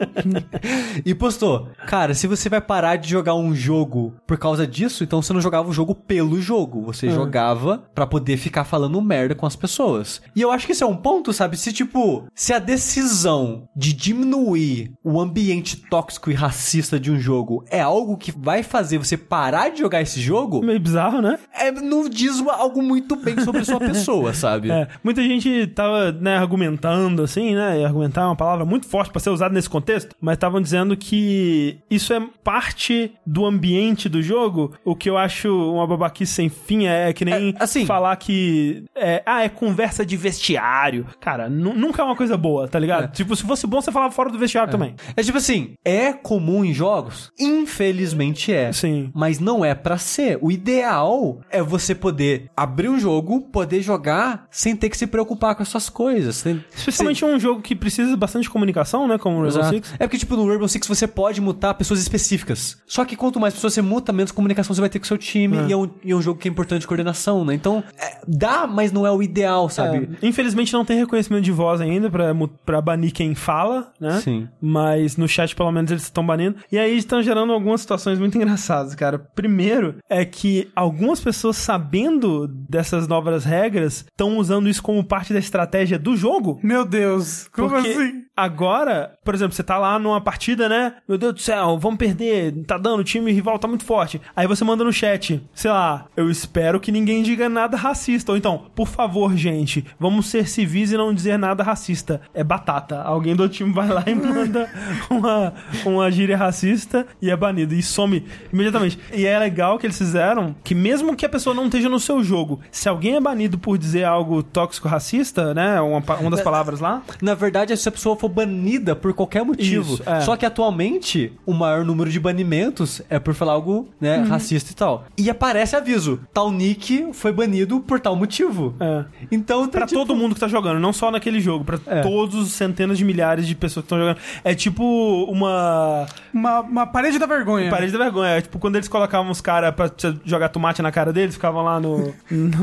[1.05, 5.21] e postou: Cara, se você vai parar de jogar um jogo por causa disso, então
[5.21, 6.81] você não jogava o jogo pelo jogo.
[6.83, 10.21] Você jogava pra poder ficar falando merda com as pessoas.
[10.35, 11.57] E eu acho que esse é um ponto, sabe?
[11.57, 17.63] Se tipo, se a decisão de diminuir o ambiente tóxico e racista de um jogo
[17.69, 21.39] é algo que vai fazer você parar de jogar esse jogo, Meio bizarro, né?
[21.53, 24.69] é, não diz algo muito bem sobre a sua pessoa, sabe?
[24.71, 27.79] É, muita gente tava, né, argumentando assim, né?
[27.81, 30.95] E argumentar é uma palavra muito forte pra ser usada nesse contexto, mas estavam dizendo
[30.95, 34.73] que isso é parte do ambiente do jogo.
[34.85, 38.83] O que eu acho uma babaquice sem fim é, que nem É, assim- falar que
[38.95, 41.05] é, ah, é conversa de vestiário.
[41.19, 43.11] Cara, nu- nunca é uma coisa boa, tá ligado?
[43.13, 44.95] Tipo, se fosse bom, você falava fora do vestiário também.
[45.15, 47.31] É tipo assim, é comum em jogos?
[47.39, 48.71] Infelizmente é.
[48.77, 49.11] Sim.
[49.13, 50.37] Mas não é pra ser.
[50.41, 55.55] O ideal é você poder abrir um jogo, poder jogar sem ter que se preocupar
[55.55, 56.37] com essas coisas.
[56.37, 59.17] Sem- Especialmente um jogo que precisa bastante de comunicação, né?
[59.17, 59.63] Como o Rainbow.
[59.69, 59.93] Six.
[59.99, 62.77] É porque, tipo, no Rainbow Six você pode mutar pessoas específicas.
[62.85, 65.17] Só que quanto mais pessoas você muta, menos comunicação você vai ter com o seu
[65.17, 65.57] time.
[65.67, 67.53] E, é um, e é um jogo que é importante de coordenação, né?
[67.53, 70.09] Então, é, dá, mas não é o ideal, sabe?
[70.21, 72.33] É, infelizmente não tem reconhecimento de voz ainda pra,
[72.65, 74.19] pra banir quem fala, né?
[74.21, 74.47] Sim.
[74.61, 76.55] Mas no chat, pelo menos, eles estão banindo.
[76.71, 79.17] E aí estão gerando algumas situações muito engraçadas, cara.
[79.19, 85.39] Primeiro é que algumas pessoas, sabendo dessas novas regras, estão usando isso como parte da
[85.39, 86.59] estratégia do jogo.
[86.63, 88.23] Meu Deus, como Porque assim?
[88.35, 90.93] agora, por exemplo, você tá lá numa partida, né?
[91.07, 94.21] Meu Deus do céu, vamos perder, tá dando, o time rival tá muito forte.
[94.35, 98.31] Aí você manda no chat, sei lá, eu espero que ninguém diga nada racista.
[98.31, 102.21] Ou então, por favor, gente, vamos ser civis e não dizer nada racista.
[102.33, 103.01] É batata.
[103.01, 104.69] Alguém do time vai lá e manda
[105.09, 105.53] uma,
[105.85, 107.73] uma gíria racista e é banido.
[107.73, 108.99] E some imediatamente.
[109.13, 112.23] E é legal que eles fizeram que mesmo que a pessoa não esteja no seu
[112.23, 115.79] jogo, se alguém é banido por dizer algo tóxico racista, né?
[115.81, 119.95] Uma, uma das palavras lá, Na verdade, se a pessoa for banida por qualquer motivo.
[119.95, 120.21] Isso, é.
[120.21, 124.25] Só que atualmente, o maior número de banimentos é por falar algo, né, Uhum.
[124.27, 125.05] racista e tal.
[125.17, 128.75] E aparece aviso: tal nick foi banido por tal motivo.
[128.79, 129.05] é.
[129.31, 132.01] Então, tem, Pra tipo, todo mundo que tá jogando, não só naquele jogo, pra É.
[132.01, 134.17] todos os centenas de milhares de pessoas que estão jogando.
[134.43, 134.83] É tipo
[135.29, 137.69] uma Uma, uma parede da vergonha.
[137.69, 138.36] parede da vergonha.
[138.37, 139.91] É tipo quando eles colocavam os caras pra
[140.23, 142.13] jogar tomate na cara deles, ficavam lá no,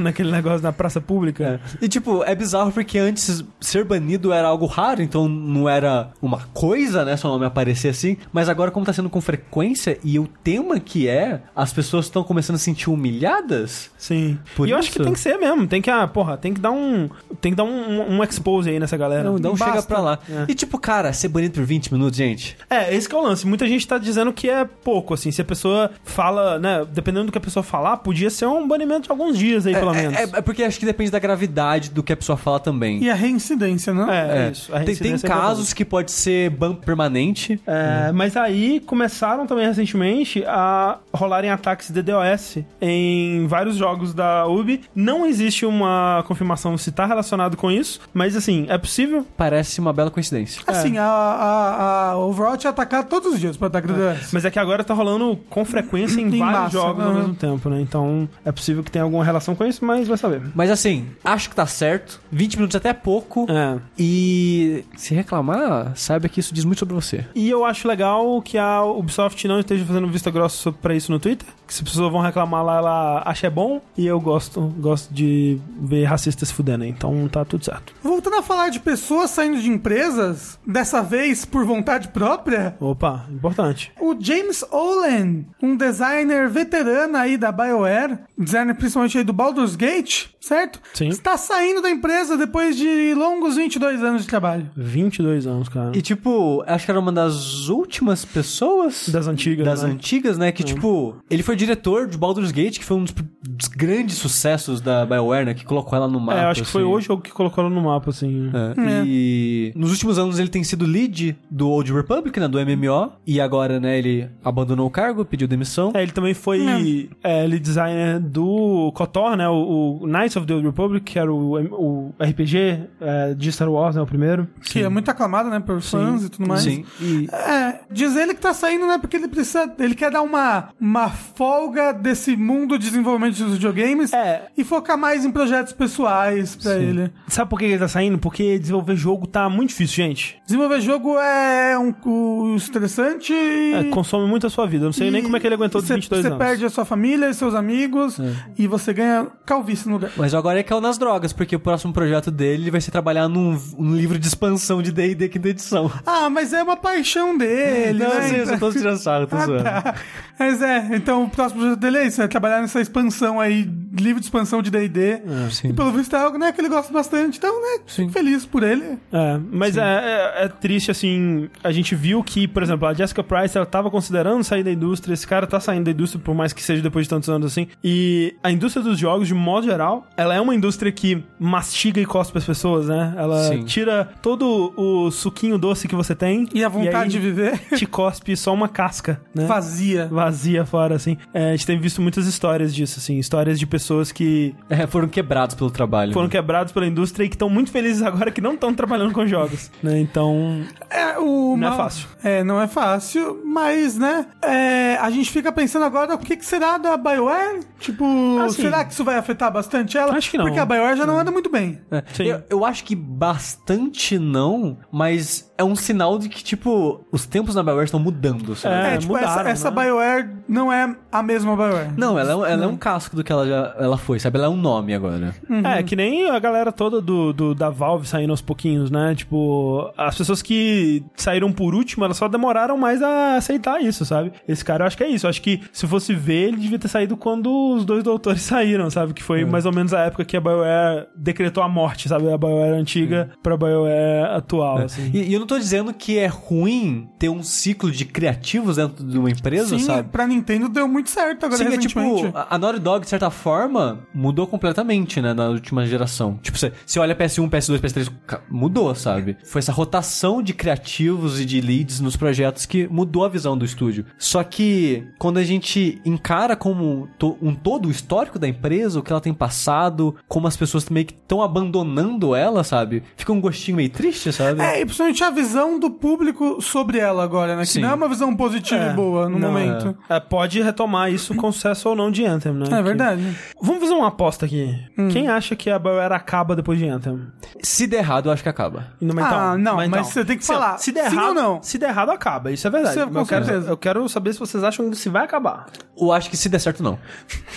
[0.00, 1.60] naquele negócio na praça pública.
[1.80, 6.42] E tipo, é bizarro porque antes ser banido era algo raro, então não era uma
[6.52, 7.16] coisa, né?
[7.16, 8.16] Seu nome aparecer assim.
[8.32, 12.22] Mas agora, como tá sendo com frequência e o tema que é, as pessoas estão
[12.22, 13.90] começando a se sentir humilhadas.
[13.96, 14.38] Sim.
[14.56, 15.66] Por e eu acho que tem que ser mesmo.
[15.66, 17.08] Tem que, ah, porra, tem que dar um.
[17.40, 19.24] Tem que dar um, um expose aí nessa galera.
[19.24, 19.66] Não, não Basta.
[19.66, 20.18] chega pra lá.
[20.28, 20.46] É.
[20.48, 22.56] E tipo, cara, ser banido por 20 minutos, gente.
[22.68, 23.46] É, esse que é o lance.
[23.46, 25.30] Muita gente tá dizendo que é pouco, assim.
[25.30, 25.63] Se a pessoa
[26.04, 26.84] fala, né?
[26.92, 29.92] Dependendo do que a pessoa falar, podia ser um banimento de alguns dias aí, pelo
[29.92, 30.18] é, menos.
[30.18, 33.02] é- é porque acho que depende da gravidade do que a pessoa fala também.
[33.02, 34.10] E a reincidência, não?
[34.10, 34.50] É, É.
[34.50, 34.74] isso.
[34.74, 37.60] A Tem, tem é casos que pode ser ban permanente.
[37.66, 44.46] É, mas aí começaram também recentemente a rolarem ataques de DDoS em vários jogos da
[44.46, 44.82] Ubi.
[44.94, 49.26] Não existe uma confirmação se tá relacionado com isso, mas assim, é possível.
[49.36, 50.62] Parece uma bela coincidência.
[50.66, 54.30] Assim, a, a, a Overwatch é atacar todos os dias pro ataque do DDoS.
[54.32, 57.18] Mas é que agora tá rolando com frequência em, Em vários massa, jogos ao aham.
[57.20, 57.80] mesmo tempo, né?
[57.80, 60.42] Então é possível que tenha alguma relação com isso, mas vai saber.
[60.52, 62.20] Mas assim, acho que tá certo.
[62.32, 63.46] 20 minutos é até pouco.
[63.48, 63.78] É.
[63.96, 67.24] E se reclamar, saiba que isso diz muito sobre você.
[67.36, 71.20] E eu acho legal que a Ubisoft não esteja fazendo vista grossa pra isso no
[71.20, 71.46] Twitter.
[71.66, 73.80] Que se as pessoas vão reclamar lá, ela acha é bom.
[73.96, 76.84] E eu gosto, gosto de ver racistas se fudendo.
[76.84, 77.94] Então tá tudo certo.
[78.02, 83.92] Voltando a falar de pessoas saindo de empresas, dessa vez por vontade própria, Opa, importante.
[84.00, 90.26] o James Olen, um designer veterano aí da BioWare, designer principalmente aí do Baldur's Gate,
[90.40, 90.80] certo?
[90.92, 91.08] Sim.
[91.08, 94.70] Está saindo da empresa depois de longos 22 anos de trabalho.
[94.76, 95.96] 22 anos, cara.
[95.96, 99.90] E tipo, acho que era uma das últimas pessoas Das antigas, das né?
[99.90, 100.52] antigas, né?
[100.52, 104.80] Que tipo, ele foi diretor de Baldur's Gate, que foi um dos, dos grandes sucessos
[104.80, 105.54] da BioWare, né?
[105.54, 106.40] Que colocou ela no mapa.
[106.40, 106.90] É, acho que foi assim.
[106.90, 108.50] o jogo que colocou ela no mapa, assim.
[108.76, 109.04] É.
[109.06, 112.48] E nos últimos anos ele tem sido lead do Old Republic, né?
[112.48, 113.12] Do MMO.
[113.26, 115.90] E agora, né, ele abandonou o cargo, pediu demissão.
[115.94, 119.48] É, ele também foi é, lead designer do KOTOR, né?
[119.48, 123.68] O, o Knights of the Old Republic, que era o, o RPG é, de Star
[123.70, 124.02] Wars, né?
[124.02, 124.46] O primeiro.
[124.62, 126.62] Que é muito aclamada, né, por fãs e tudo mais.
[126.62, 126.84] Sim.
[127.00, 128.98] E É, diz ele que tá saindo, né?
[128.98, 129.72] Porque ele precisa.
[129.78, 134.42] Ele quer dar uma, uma folga desse mundo de desenvolvimento dos videogames É.
[134.56, 137.10] e focar mais em projetos pessoais pra ele.
[137.26, 138.18] Sabe por que ele tá saindo?
[138.18, 140.36] Porque desenvolver jogo tá muito difícil, gente.
[140.46, 143.74] Desenvolver jogo é um, um estressante e.
[143.74, 144.84] É, consome muito a sua vida.
[144.84, 146.38] Eu não sei nem e como é que ele aguentou você, 22 Você anos.
[146.38, 148.18] perde a sua família e seus amigos
[148.58, 150.10] e você ganha calvície no lugar.
[150.16, 153.58] Mas agora ele caiu nas drogas, porque o próximo projeto dele vai ser trabalhar num,
[153.78, 155.90] num livro de expansão de D&D quinta edição.
[156.06, 158.22] Ah, mas é uma paixão dele, Não, né?
[158.28, 159.64] sim, eu Então- tô tirando sarro, tô Ah, zoando.
[159.64, 159.94] tá.
[160.38, 164.20] Mas é, então o próximo projeto dele é isso, é trabalhar nessa expansão aí, livro
[164.20, 165.20] de expansão de D&D.
[165.50, 165.68] sim.
[165.68, 168.62] E pelo visto é algo, né, que ele gosta bastante, então, né, fico feliz por
[168.62, 168.98] ele.
[169.12, 173.22] É, mas é, é- é triste, assim, a gente viu que, por exemplo, a Jessica
[173.22, 176.52] Price, ela tava considerando sair da indústria, esse cara tá saindo da indústria, por mais
[176.52, 180.06] que seja depois de tantos anos, assim, e a indústria dos jogos, de modo geral,
[180.16, 183.14] ela é uma indústria que mastiga e cospe as pessoas, né?
[183.16, 183.64] Ela Sim.
[183.64, 187.86] tira todo o suquinho doce que você tem E a vontade aí de viver te
[187.86, 189.46] cospe só uma casca, né?
[189.46, 190.08] vazia.
[190.10, 191.16] Vazia fora, assim.
[191.32, 195.08] É, a gente tem visto muitas histórias disso, assim, histórias de pessoas que É, foram
[195.08, 196.12] quebrados pelo trabalho.
[196.12, 196.32] foram né?
[196.32, 199.70] quebrados pela indústria e que estão muito felizes agora que não estão trabalhando com jogos,
[199.82, 199.98] né?
[200.00, 202.08] Então, É, o Não é mal- fácil.
[202.22, 206.46] É, não é fácil, mas, né, é, a gente fica pensando agora o que, que
[206.46, 207.60] será da BioWare?
[207.78, 208.62] Tipo, Assim.
[208.62, 210.16] será que isso vai afetar bastante ela?
[210.16, 210.46] Acho que não.
[210.46, 211.78] Porque a BioWare já não anda muito bem.
[211.90, 212.24] É, Sim.
[212.24, 217.54] Eu, eu acho que bastante não, mas é um sinal de que, tipo, os tempos
[217.54, 218.74] na BioWare estão mudando, sabe?
[218.74, 219.84] É, É, tipo, mudaram, essa, essa né?
[219.84, 221.92] BioWare não é a mesma BioWare.
[221.96, 224.36] Não, ela, é, um- ela é um casco do que ela já ela foi, sabe?
[224.36, 225.32] Ela é um nome agora.
[225.76, 229.14] É, que nem a galera toda do, do- da Valve saindo aos pouquinhos, né?
[229.14, 234.32] Tipo, as pessoas que saíram por último, elas só demoraram mais a aceitar isso, sabe?
[234.48, 235.26] Esse cara, eu acho que é isso.
[235.26, 238.90] Eu acho que se fosse ver, ele devia ter saído quando os dois doutores saíram,
[238.90, 239.14] sabe?
[239.14, 242.32] Que foi mais ou menos a época que a BioWare decretou a morte, sabe?
[242.32, 245.10] A BioWare antiga pra BioWare atual, assim.
[245.14, 249.04] E, e eu não tô dizendo que é ruim ter um ciclo de criativos dentro
[249.04, 250.08] de uma empresa, Sim, sabe?
[250.08, 252.00] pra Nintendo deu muito certo agora Sim, é tipo,
[252.34, 256.38] a Naughty Dog, de certa forma, mudou completamente, né, na última geração.
[256.42, 259.36] Tipo, você, você olha PS1, PS2, PS3, ca- mudou, sabe?
[259.44, 263.64] Foi essa rotação de criativos e de leads nos projetos que mudou a visão do
[263.64, 264.06] estúdio.
[264.18, 267.06] Só que, quando a gente encara como
[267.42, 271.04] um todo o histórico da empresa, o que ela tem passado, como as pessoas meio
[271.06, 273.02] que estão abandonando ela, sabe?
[273.16, 274.60] Fica um gostinho meio triste, sabe?
[274.62, 277.62] É, e principalmente a visão do público sobre ela agora, né?
[277.62, 277.80] Que Sim.
[277.80, 279.96] não é uma visão positiva É, e boa no não, momento.
[280.08, 282.66] É, pode retomar isso com sucesso ou não de Anthem, né?
[282.66, 283.36] É, Que- verdade.
[283.60, 284.74] Vamos fazer uma aposta aqui.
[285.12, 287.20] Quem acha que a BioWare acaba depois de Anthem?
[287.62, 288.86] Se der errado, eu acho que acaba.
[289.00, 291.28] E no- Ah, não, então, mas você tem que se- falar Se der sim errado,
[291.28, 291.62] ou não.
[291.62, 292.50] Se der errado, acaba.
[292.52, 292.98] Isso é verdade.
[292.98, 293.70] É- Mas com eu, quero, certeza.
[293.70, 295.66] eu quero saber se vocês acham que se vai acabar.
[296.00, 296.98] Eu acho que se der certo, não.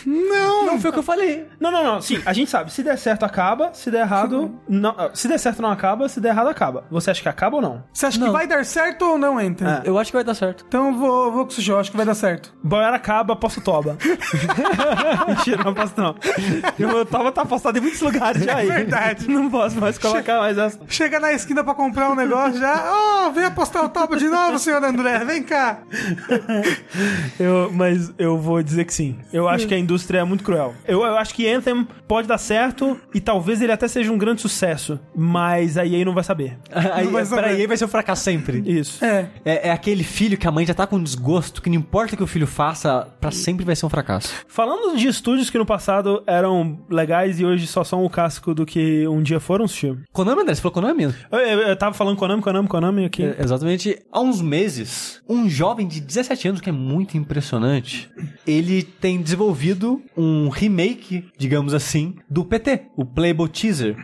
[0.05, 1.47] Não, Não foi o que eu falei.
[1.59, 2.01] Não, não, não.
[2.01, 2.71] Sim, a gente sabe.
[2.71, 3.71] Se der certo, acaba.
[3.73, 4.95] Se der errado, não.
[5.13, 6.07] Se der certo, não acaba.
[6.09, 6.86] Se der errado, acaba.
[6.89, 7.66] Você acha que acaba ou não?
[7.93, 8.28] Você acha Não.
[8.28, 9.68] que vai dar certo ou não, Enter?
[9.68, 9.82] É.
[9.86, 10.65] Eu acho que vai dar certo.
[10.68, 12.53] Então eu vou, vou com o Sushi, eu acho que vai dar certo.
[12.63, 13.97] BioWare acaba, aposto Toba.
[15.28, 16.15] Mentira, não aposto não.
[17.01, 18.70] O Toba tá apostado em muitos lugares já aí.
[18.70, 19.28] É verdade.
[19.30, 20.80] Não posso mais colocar mais essa.
[20.88, 22.86] Chega na esquina pra comprar um negócio já.
[23.28, 25.20] Ó, vem apostar o topo de novo, senhor André.
[25.26, 25.80] Vem cá.
[27.39, 29.18] Eu, mas eu vou dizer que sim.
[29.32, 30.74] Eu acho que a indústria é muito cruel.
[30.88, 34.41] Eu, eu acho que Anthem pode dar certo e talvez ele até seja um grande
[34.41, 36.57] sucesso, mas a EA não vai saber.
[36.72, 37.41] Aí, vai saber.
[37.41, 38.64] pra aí vai ser um fracasso sempre.
[38.66, 39.03] Isso.
[39.03, 39.30] É.
[39.43, 42.18] É, é aquele filho que a mãe já tá com desgosto, que não importa o
[42.18, 44.34] que o filho faça, pra sempre vai ser um fracasso.
[44.47, 48.66] Falando de estúdios que no passado eram legais e hoje só são o casco do
[48.66, 49.97] que um dia foram, Sushi.
[50.12, 51.18] Konami, André, você falou Konami mesmo.
[51.32, 53.24] Eu, eu, eu tava falando Konami, Konami, Konami aqui.
[53.24, 53.97] É, exatamente.
[54.12, 58.10] Há uns meses, um jovem de 17 anos, que é muito impressionante,
[58.45, 63.97] ele tem desenvolvido um remake, digamos assim, do PT, o Playable Teaser.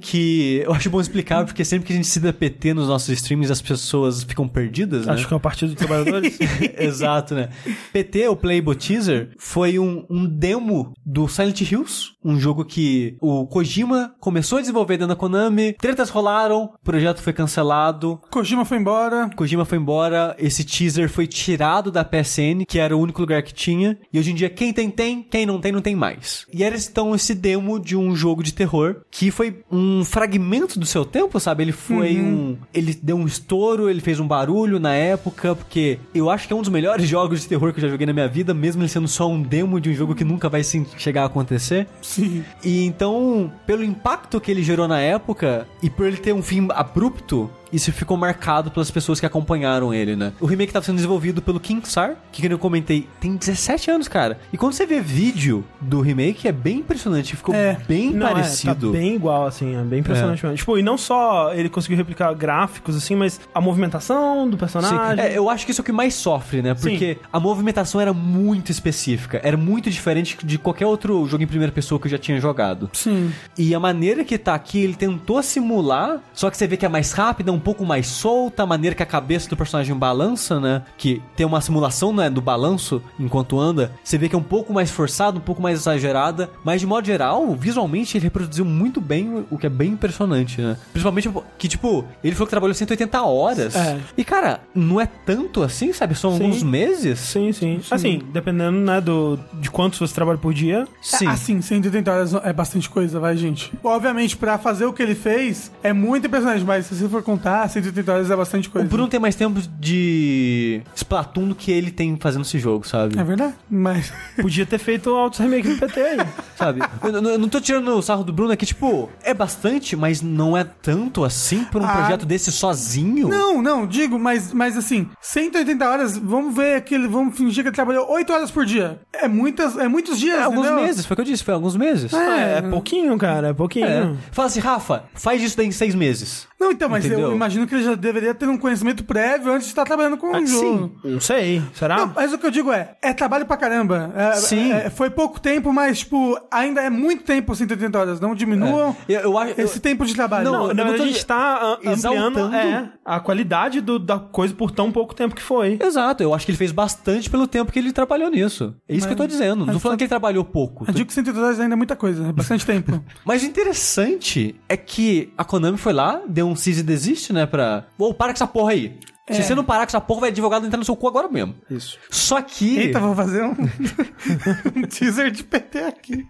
[0.00, 3.50] Que eu acho bom explicar, porque sempre que a gente cita PT nos nossos streams,
[3.50, 5.12] as pessoas ficam perdidas, né?
[5.12, 6.38] Acho que é o Partido dos Trabalhadores.
[6.78, 7.48] Exato, né?
[7.92, 13.46] PT, o Playable Teaser, foi um, um demo do Silent Hills, um jogo que o
[13.46, 18.78] Kojima começou a desenvolver dentro da Konami, tretas rolaram, o projeto foi cancelado, Kojima foi
[18.78, 19.30] embora.
[19.34, 23.54] Kojima foi embora, esse teaser foi tirado da PSN, que era o único lugar que
[23.54, 26.46] tinha, e hoje em dia quem tem, tem, quem não tem, não tem mais.
[26.52, 30.86] E era então esse demo de um jogo de terror, que foi um fragmento do
[30.86, 31.64] seu tempo, sabe?
[31.64, 32.56] Ele foi um...
[32.80, 36.56] Ele deu um estouro, ele fez um barulho na época, porque eu acho que é
[36.56, 38.88] um dos melhores jogos de terror que eu já joguei na minha vida, mesmo ele
[38.88, 41.86] sendo só um demo de um jogo que nunca vai se- chegar a acontecer.
[42.00, 42.42] Sim.
[42.64, 46.66] E então, pelo impacto que ele gerou na época, e por ele ter um fim
[46.70, 50.32] abrupto, isso ficou marcado pelas pessoas que acompanharam ele, né?
[50.40, 54.38] O remake tava sendo desenvolvido pelo Kingsar, que, como eu comentei, tem 17 anos, cara.
[54.52, 57.36] E quando você vê vídeo do remake, é bem impressionante.
[57.36, 57.78] Ficou É.
[57.86, 58.92] bem Não, é, parecido.
[58.92, 60.56] tá bem igual, assim, é bem impressionante mesmo.
[60.56, 64.58] Tipo, e não só ele conseguiu replicar gráficos, assim, mas a movimentação do Sim.
[64.58, 65.24] personagem.
[65.24, 66.74] É, eu acho que isso é o que mais sofre, né?
[66.74, 69.40] Porque a movimentação era muito específica.
[69.42, 72.90] Era muito diferente de qualquer outro jogo em primeira pessoa que eu já tinha jogado.
[72.92, 73.32] Sim.
[73.56, 76.88] E a maneira que tá aqui, ele tentou simular, só que você vê que é
[76.88, 80.82] mais rápida, um pouco mais solta, a maneira que a cabeça do personagem balança, né?
[80.96, 83.92] Que tem uma simulação, né, do balanço enquanto anda.
[84.02, 87.06] Você vê que é um pouco mais forçado, um pouco mais exagerada, mas de modo
[87.06, 90.76] geral, visualmente ele reproduziu muito bem, o que é bem impressionante, né?
[90.92, 93.74] Principalmente que, tipo, ele falou que trabalhou 180 horas.
[93.76, 93.98] É.
[94.16, 96.14] E, cara, não é tanto assim, sabe?
[96.14, 96.42] São Sim.
[96.42, 97.18] alguns meses.
[97.18, 100.86] Sim, sim, Assim, dependendo, né, do, de quantos você trabalha por dia.
[101.00, 101.26] Sim.
[101.26, 103.72] É, Assim, 180 horas é bastante coisa, vai, gente.
[103.82, 107.49] Obviamente, pra fazer o que ele fez, é muito impressionante, mas se você for contar,
[107.68, 108.88] 180 horas é bastante O coisa.
[108.88, 113.18] Bruno tem mais tempo de Splatoon do que ele tem fazendo esse jogo, sabe?
[113.18, 114.12] É verdade, mas...
[114.40, 116.18] Podia ter feito altos remake no PT aí.
[116.60, 116.80] Sabe?
[117.02, 120.20] Eu, eu- eu não tô tirando o sarro do Bruno aqui, tipo, é bastante, mas
[120.20, 121.92] não é tanto assim pra um Ah.
[121.96, 123.28] projeto desse sozinho.
[123.28, 127.74] Não, não, digo, mas, mas assim, 180 horas, vamos ver aquele, vamos fingir que ele
[127.74, 129.00] trabalhou 8 horas por dia.
[129.10, 130.84] É muitas, é muitos dias, É alguns entendeu?
[130.84, 132.12] meses, foi o que eu disse, foi alguns meses.
[132.12, 133.86] É, é pouquinho, cara, é pouquinho.
[133.86, 134.12] É.
[134.30, 136.46] Fala assim, Rafa, faz isso daí em seis meses.
[136.60, 137.30] Não, então, mas Entendeu?
[137.30, 140.28] eu imagino que ele já deveria ter um conhecimento prévio antes de estar trabalhando com
[140.30, 140.92] o Ah, jogo.
[141.02, 141.10] sim.
[141.10, 141.96] Não sei, será?
[141.96, 144.12] Não, mas o que eu digo é, é trabalho pra caramba.
[144.14, 144.72] É, Sim.
[144.72, 148.20] é, foi pouco tempo, mas, tipo, ainda é muito tempo 180 horas.
[148.20, 149.60] Não diminuam Eu, eu acho.
[149.60, 150.44] esse tempo de trabalho.
[150.44, 154.54] Não, Não, eu não a gente tá ah, ampliando é, a qualidade do- da coisa
[154.54, 155.78] por tão pouco tempo que foi.
[155.82, 158.74] Exato, eu acho que ele fez bastante pelo tempo que ele trabalhou nisso.
[158.88, 159.64] É isso que eu tô dizendo.
[159.64, 160.84] Não tô falando que ele trabalhou pouco.
[160.86, 163.02] Eu digo que 180 horas ainda é muita coisa, é bastante tempo.
[163.24, 167.46] Mas o interessante é que a Konami foi lá, deu um cease e desiste, né?
[167.46, 167.84] Pra.
[167.98, 168.98] Ô, para com essa porra aí.
[169.30, 169.42] Se É.
[169.42, 171.54] você não parar com essa porra, vai advogado entrar no seu cu agora mesmo.
[171.70, 171.98] Isso.
[172.10, 172.78] Só que.
[172.78, 173.54] Eita, vou fazer um,
[174.76, 176.26] um teaser de PT aqui.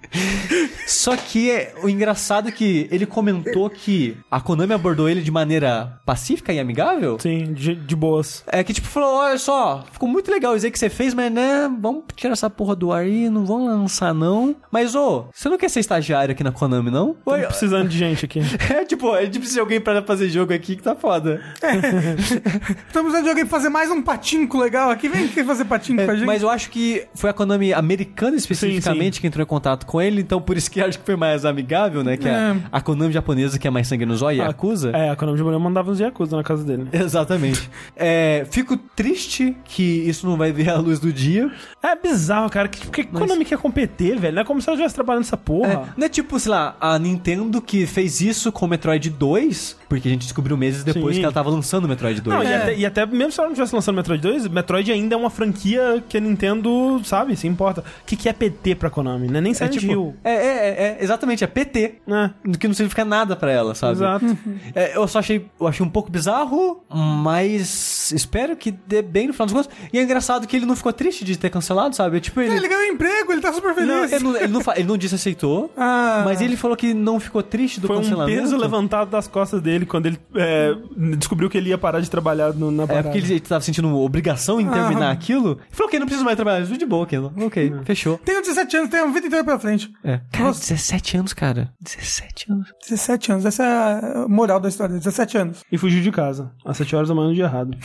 [0.86, 5.30] Só que é, o engraçado é que ele comentou que a Konami abordou ele de
[5.30, 7.18] maneira pacífica e amigável.
[7.20, 8.44] Sim, de, de boas.
[8.46, 11.32] É que, tipo, falou: olha só, ficou muito legal isso aí que você fez, mas
[11.32, 14.54] né, vamos tirar essa porra do ar aí, não vamos lançar não.
[14.70, 17.14] Mas, ô, você não quer ser estagiário aqui na Konami, não?
[17.24, 18.40] Tô Oi, precisando de gente aqui.
[18.70, 21.40] É, tipo, a gente precisa de alguém pra fazer jogo aqui que tá foda.
[22.90, 25.08] Estamos precisando de alguém fazer mais um patinco legal aqui.
[25.08, 26.24] Vem aqui fazer patinco com a gente.
[26.24, 30.02] É, Mas eu acho que foi a Konami americana especificamente que entrou em contato com
[30.02, 32.16] ele, então por isso que acho que foi mais amigável, né?
[32.16, 32.32] Que É.
[32.34, 34.90] a, a Konami japonesa que é mais sangue no zóio acusa.
[34.90, 36.88] É, a Konami de Japonês mandava uns Yakuza na casa dele.
[36.92, 37.70] Exatamente.
[37.96, 41.48] É, fico triste que isso não vai ver a luz do dia.
[41.80, 42.66] É bizarro, cara.
[42.66, 44.34] que- Porque Mas- Konami quer competir, velho.
[44.34, 45.94] Não é como se ela estivesse trabalhando nessa É, porra.
[45.96, 50.08] não é tipo, sei lá, a Nintendo que fez isso com o Metroid 2, porque
[50.08, 51.20] a gente descobriu meses depois Sim.
[51.20, 52.34] que ela tava lançando o Metroid 2.
[52.36, 52.56] Não, e, É.
[52.56, 55.28] até, e até mesmo se ela não tivesse lançando Metroid 2, Metroid ainda é uma
[55.30, 57.80] franquia que a Nintendo, sabe, se importa.
[57.82, 59.40] O que, que é PT pra Konami, né?
[59.40, 60.14] Nem É Silent tipo, Hill.
[60.24, 61.96] é, é, é, é, exatamente, é PT.
[62.06, 62.32] né?
[62.58, 63.92] Que não significa nada pra ela, sabe?
[63.94, 64.24] Exato.
[64.74, 66.80] É, eu só achei, eu achei um pouco bizarro,
[67.24, 69.70] mas espero que dê bem no final dos contos.
[69.92, 72.20] E é engraçado que ele não ficou triste de ter cancelado, sabe?
[72.20, 72.54] Tipo, ele.
[72.54, 73.88] É, ele ganhou emprego, ele tá super feliz.
[73.88, 76.22] Não, ele, não, ele, não, ele não disse aceitou, Ah.
[76.24, 78.40] mas ele falou que não ficou triste do Foi um cancelamento.
[78.40, 80.74] peso levantado das costas dele quando ele é,
[81.18, 83.10] descobriu que ele ia parar de trabalhar no- na É parada.
[83.10, 85.12] porque ele, tava sentindo obrigação em terminar Ah.
[85.12, 85.52] aquilo.
[85.52, 87.32] Ele falou, ok, não preciso mais trabalhar, tudo de boa, Kendall.
[87.42, 88.18] Ok, fechou.
[88.24, 89.90] Tenho 17 anos, tenho uma vida inteira pela frente.
[90.04, 90.20] É.
[90.32, 90.60] Cara, Nossa.
[90.60, 91.72] 17 anos, cara.
[91.80, 92.68] 17 anos.
[92.88, 94.96] 17 anos, essa é a moral da história.
[94.96, 95.64] 17 anos.
[95.70, 96.50] E fugiu de casa.
[96.64, 97.76] Às 7 horas da manhã no dia errado.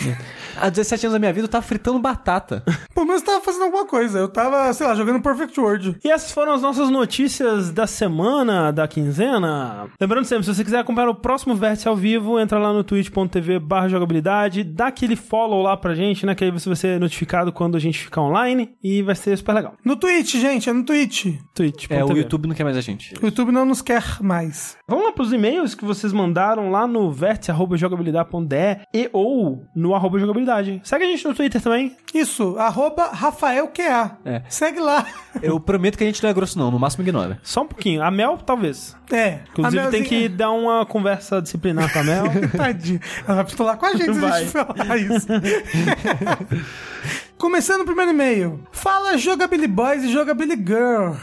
[0.60, 2.64] Há 17 anos da minha vida eu tava fritando batata.
[2.94, 4.20] Pelo menos eu tava fazendo alguma coisa.
[4.20, 5.98] Eu tava, sei lá, jogando Perfect World.
[6.04, 9.88] E essas foram as nossas notícias da semana, da quinzena.
[10.00, 13.60] Lembrando sempre, se você quiser acompanhar o próximo Vértice ao vivo, entra lá no twitch.tv
[13.60, 16.36] barra jogabilidade, dá aquele follow lá pra gente, né?
[16.36, 19.54] Que aí você vai ser notificado quando a gente ficar online e vai ser super
[19.54, 19.74] legal.
[19.84, 21.36] No Twitch, gente, é no Twitch.
[21.54, 21.96] Twitch.tv.
[21.96, 23.14] É, o YouTube não quer mais a gente.
[23.22, 24.78] O YouTube não nos quer mais.
[24.88, 30.82] Vamos lá pros e-mails que vocês mandaram lá no vértice.jogabilidade.de e ou no arroba jogabilidade.
[30.84, 31.96] Segue a gente no Twitter também.
[32.14, 34.18] Isso, arroba RafaelQA.
[34.24, 34.42] É.
[34.50, 35.06] Segue lá.
[35.42, 36.72] Eu prometo que a gente não é grosso, não.
[36.72, 37.40] No máximo ignora.
[37.44, 38.02] Só um pouquinho.
[38.02, 38.96] A Mel, talvez.
[39.12, 39.40] É.
[39.52, 42.26] Inclusive, a tem que dar uma conversa disciplinar com a Mel.
[42.56, 43.00] Tadinho.
[43.28, 45.28] Ela vai pistolar com a gente se a gente falar isso.
[47.38, 48.66] Começando o primeiro e-mail.
[48.72, 51.20] Fala Jogabili Boys e Jogabili Girls.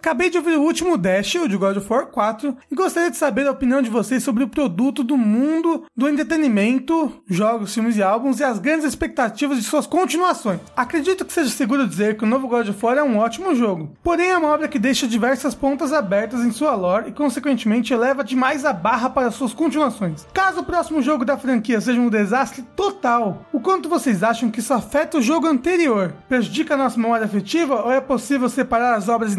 [0.00, 3.16] Acabei de ouvir o último Dash, o de God of War 4, e gostaria de
[3.16, 8.02] saber a opinião de vocês sobre o produto do mundo do entretenimento, jogos, filmes e
[8.02, 10.60] álbuns e as grandes expectativas de suas continuações.
[10.76, 13.90] Acredito que seja seguro dizer que o novo God of War é um ótimo jogo,
[14.00, 18.22] porém é uma obra que deixa diversas pontas abertas em sua lore e, consequentemente, eleva
[18.22, 20.24] demais a barra para suas continuações.
[20.32, 24.60] Caso o próximo jogo da franquia seja um desastre total, o quanto vocês acham que
[24.60, 26.14] isso afeta o jogo anterior?
[26.28, 29.34] Prejudica a nossa memória afetiva ou é possível separar as obras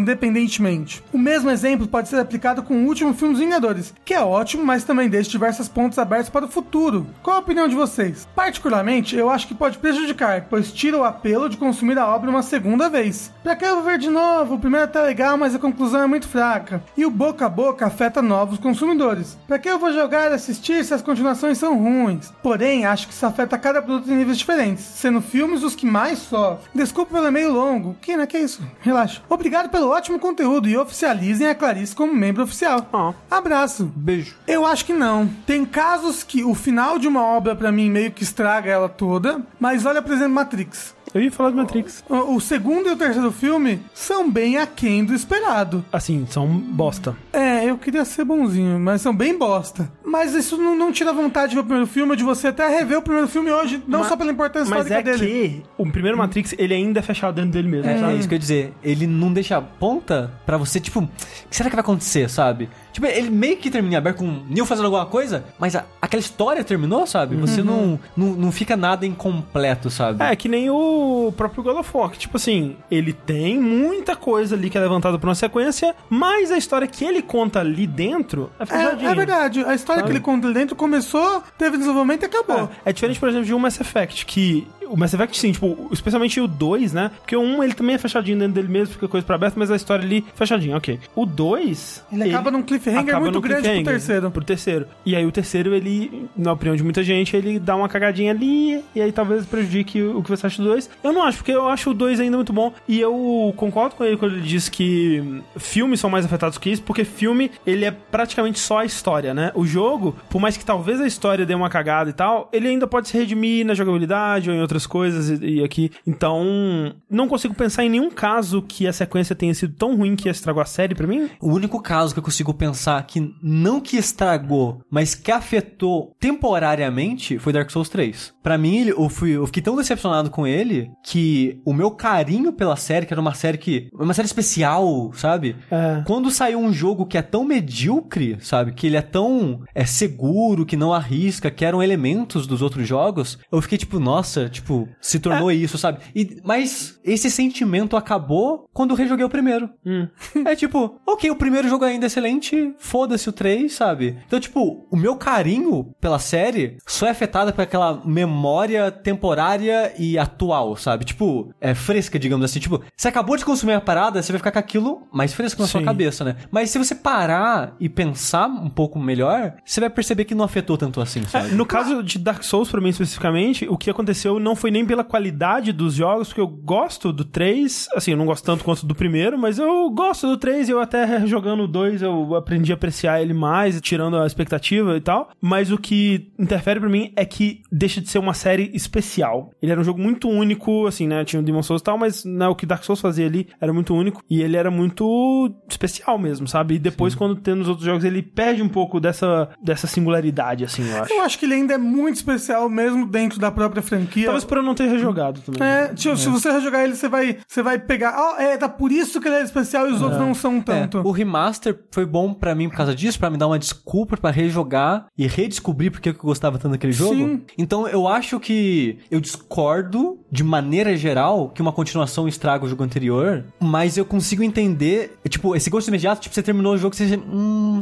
[0.50, 1.04] independentemente?
[1.14, 4.66] O mesmo exemplo pode ser aplicado com o último filme dos Vingadores, que é ótimo,
[4.66, 7.08] mas também deixa diversas pontas abertas para o futuro.
[7.22, 8.28] Qual a opinião de vocês?
[8.36, 12.41] Particularmente, eu acho que pode prejudicar, pois tira o apelo de consumir a obra uma
[12.41, 13.32] segunda vez.
[13.43, 14.56] Pra que eu vou ver de novo?
[14.56, 16.84] O primeiro tá legal, mas a conclusão é muito fraca.
[16.97, 19.38] E o boca a boca afeta novos consumidores.
[19.47, 22.34] Pra que eu vou jogar e assistir se as continuações são ruins?
[22.41, 26.20] Porém, acho que isso afeta cada produto em níveis diferentes, sendo filmes os que mais
[26.20, 26.70] sofrem.
[26.74, 27.95] Desculpa pelo e-mail longo.
[28.02, 28.26] Que, né?
[28.26, 28.62] Que é isso?
[28.82, 29.22] Relaxa.
[29.30, 32.87] Obrigado pelo ótimo conteúdo e oficializem a Clarice como membro oficial.
[32.91, 33.13] Ó.
[33.29, 33.91] Abraço.
[33.95, 34.35] Beijo.
[34.47, 35.27] Eu acho que não.
[35.45, 39.41] Tem casos que o final de uma obra, pra mim, meio que estraga ela toda.
[39.59, 40.95] Mas olha, por exemplo, Matrix.
[41.14, 42.03] Eu ia falar do Matrix.
[42.10, 45.84] O o segundo e o terceiro filme são bem aquém do esperado.
[45.91, 47.16] Assim, são bosta.
[47.34, 49.91] É, eu queria ser bonzinho, mas são bem bosta.
[50.05, 52.99] Mas isso não, não tira vontade de ver o primeiro filme, de você até rever
[52.99, 55.28] o primeiro filme hoje, não Mas- só pela importância Mas histórica é dele.
[55.28, 58.18] que o primeiro Matrix, ele ainda é fechado dentro dele mesmo, É, sabe?
[58.20, 58.74] isso que eu ia dizer.
[58.84, 61.10] Ele não deixa ponta pra você, tipo, o
[61.49, 62.70] que será que vai acontecer, sabe?
[63.00, 65.86] Tipo, ele meio que termina em aberto com o Neil fazendo alguma coisa, mas a-
[66.02, 67.36] aquela história terminou, sabe?
[67.38, 70.22] Você não, não, não fica nada incompleto, sabe?
[70.24, 74.55] É, que nem o próprio God of War, que, tipo assim, ele tem muita coisa
[74.55, 78.51] ali que é levantada pra uma sequência, mas a história que ele conta ali dentro
[78.59, 79.08] é fechadinha.
[79.09, 80.12] É, é verdade, a história Sabe?
[80.12, 82.70] que ele conta ali dentro começou, teve desenvolvimento e acabou.
[82.86, 85.87] É, é diferente, por exemplo, de um Mass Effect, que o Mass Effect, sim, tipo,
[85.91, 87.11] especialmente o 2, né?
[87.20, 89.71] Porque o 1, ele também é fechadinho dentro dele mesmo, fica coisa pra aberto, mas
[89.71, 90.99] a história ali, fechadinha, ok.
[91.16, 92.05] O 2...
[92.11, 94.32] Ele acaba num cliffhanger acaba muito grande pro cliffhanger, terceiro.
[94.32, 94.87] Pro terceiro.
[95.05, 98.83] E aí o terceiro, ele, na opinião de muita gente, ele dá uma cagadinha ali,
[98.95, 100.89] e aí talvez prejudique o que você acha do 2.
[101.03, 104.03] Eu não acho, porque eu acho o 2 ainda muito bom, e eu concordo com
[104.03, 107.86] ele quando ele diz que hum, filmes são mais afetados que isso, porque filme, ele
[107.86, 109.51] é praticamente só a história, né?
[109.53, 112.87] O jogo, por mais que talvez a história dê uma cagada e tal, ele ainda
[112.87, 115.92] pode se redimir na jogabilidade ou em outras coisas e, e aqui.
[116.06, 120.30] Então, não consigo pensar em nenhum caso que a sequência tenha sido tão ruim que
[120.30, 121.30] estragou a série pra mim.
[121.42, 127.38] O único caso que eu consigo pensar que não que estragou, mas que afetou temporariamente
[127.39, 128.34] foi Dark Souls 3.
[128.42, 132.51] Pra mim, ele- eu, fui, eu fiquei tão decepcionado com ele que o meu carinho
[132.54, 133.88] pela série, que era uma série que.
[133.93, 135.56] Uma série especial, sabe?
[135.72, 136.04] É.
[136.06, 138.72] Quando saiu um jogo que é tão medíocre, sabe?
[138.74, 143.38] Que ele é tão é seguro, que não arrisca, que eram elementos dos outros jogos,
[143.51, 144.68] eu fiquei tipo, nossa, tipo,
[145.01, 146.00] se tornou isso, sabe?
[146.16, 149.70] E, mas esse sentimento acabou quando eu rejoguei o primeiro.
[150.46, 154.17] É tipo, ok, o primeiro jogo ainda é excelente, foda-se o 3, sabe?
[154.25, 160.17] Então, tipo, o meu carinho pela série só é afetado por aquela memória temporária e
[160.17, 161.05] atual, sabe?
[161.05, 162.59] Tipo, é fresca, digamos assim.
[162.59, 165.67] Tipo, você acabou de consumir a parada, você vai ficar com aquilo mais fresco na
[165.67, 165.86] sua Sim.
[165.86, 166.36] cabeça, né?
[166.51, 170.78] Mas se você parar e pensar um pouco melhor, você vai perceber que não afetou
[170.78, 171.55] tanto assim, É, sabe?
[171.55, 175.03] no caso de Dark Souls, pra mim especificamente, o que aconteceu não foi nem pela
[175.03, 178.95] qualidade dos jogos, porque eu gosto do 3, assim, eu não gosto tanto quanto do
[178.95, 182.75] primeiro, mas eu gosto do 3 e eu até jogando o 2 eu aprendi a
[182.75, 185.29] apreciar ele mais, tirando a expectativa e tal.
[185.41, 189.51] Mas o que interfere pra mim é que deixa de ser uma série especial.
[189.61, 191.23] Ele era um jogo muito único, assim, né?
[191.23, 193.73] Tinha o Demon Souls e tal, mas né, o que Dark Souls fazia ali era
[193.73, 196.75] muito único e ele era muito especial mesmo, sabe?
[196.75, 200.87] E depois, quando tem nos outros jogos, ele perde um pouco dessa, dessa singularidade, assim,
[200.89, 201.13] eu acho.
[201.13, 204.25] Eu acho que ele ainda é muito especial mesmo dentro da própria franquia.
[204.25, 205.66] Talvez por eu não ter rejogado também.
[205.66, 208.16] É, tipo, se você rejogar ele, você vai, você vai pegar.
[208.17, 210.97] Ó, é, tá por isso que ele é especial e os outros não são tanto.
[210.97, 214.17] É, o remaster foi bom pra mim por causa disso, pra me dar uma desculpa
[214.17, 217.16] pra rejogar e redescobrir porque que eu gostava tanto daquele jogo.
[217.16, 217.42] Sim.
[217.58, 222.84] Então eu acho que eu discordo de maneira geral que uma continuação estraga o jogo
[222.84, 227.17] anterior, mas eu consigo entender, tipo, esse gosto imediato, tipo, você terminou o jogo, você
[227.17, 227.80] hum,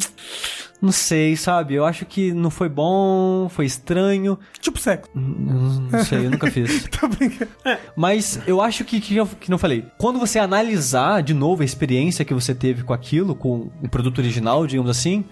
[0.81, 1.73] não sei, sabe?
[1.73, 4.37] Eu acho que não foi bom, foi estranho.
[4.61, 5.09] Tipo sexo.
[5.15, 6.87] Hum, Não sei, eu nunca fiz.
[6.99, 7.51] Tô brincando.
[7.95, 9.85] Mas eu acho que, que, eu, que não falei.
[9.97, 14.19] Quando você analisar de novo a experiência que você teve com aquilo, com o produto
[14.19, 15.23] original, digamos assim,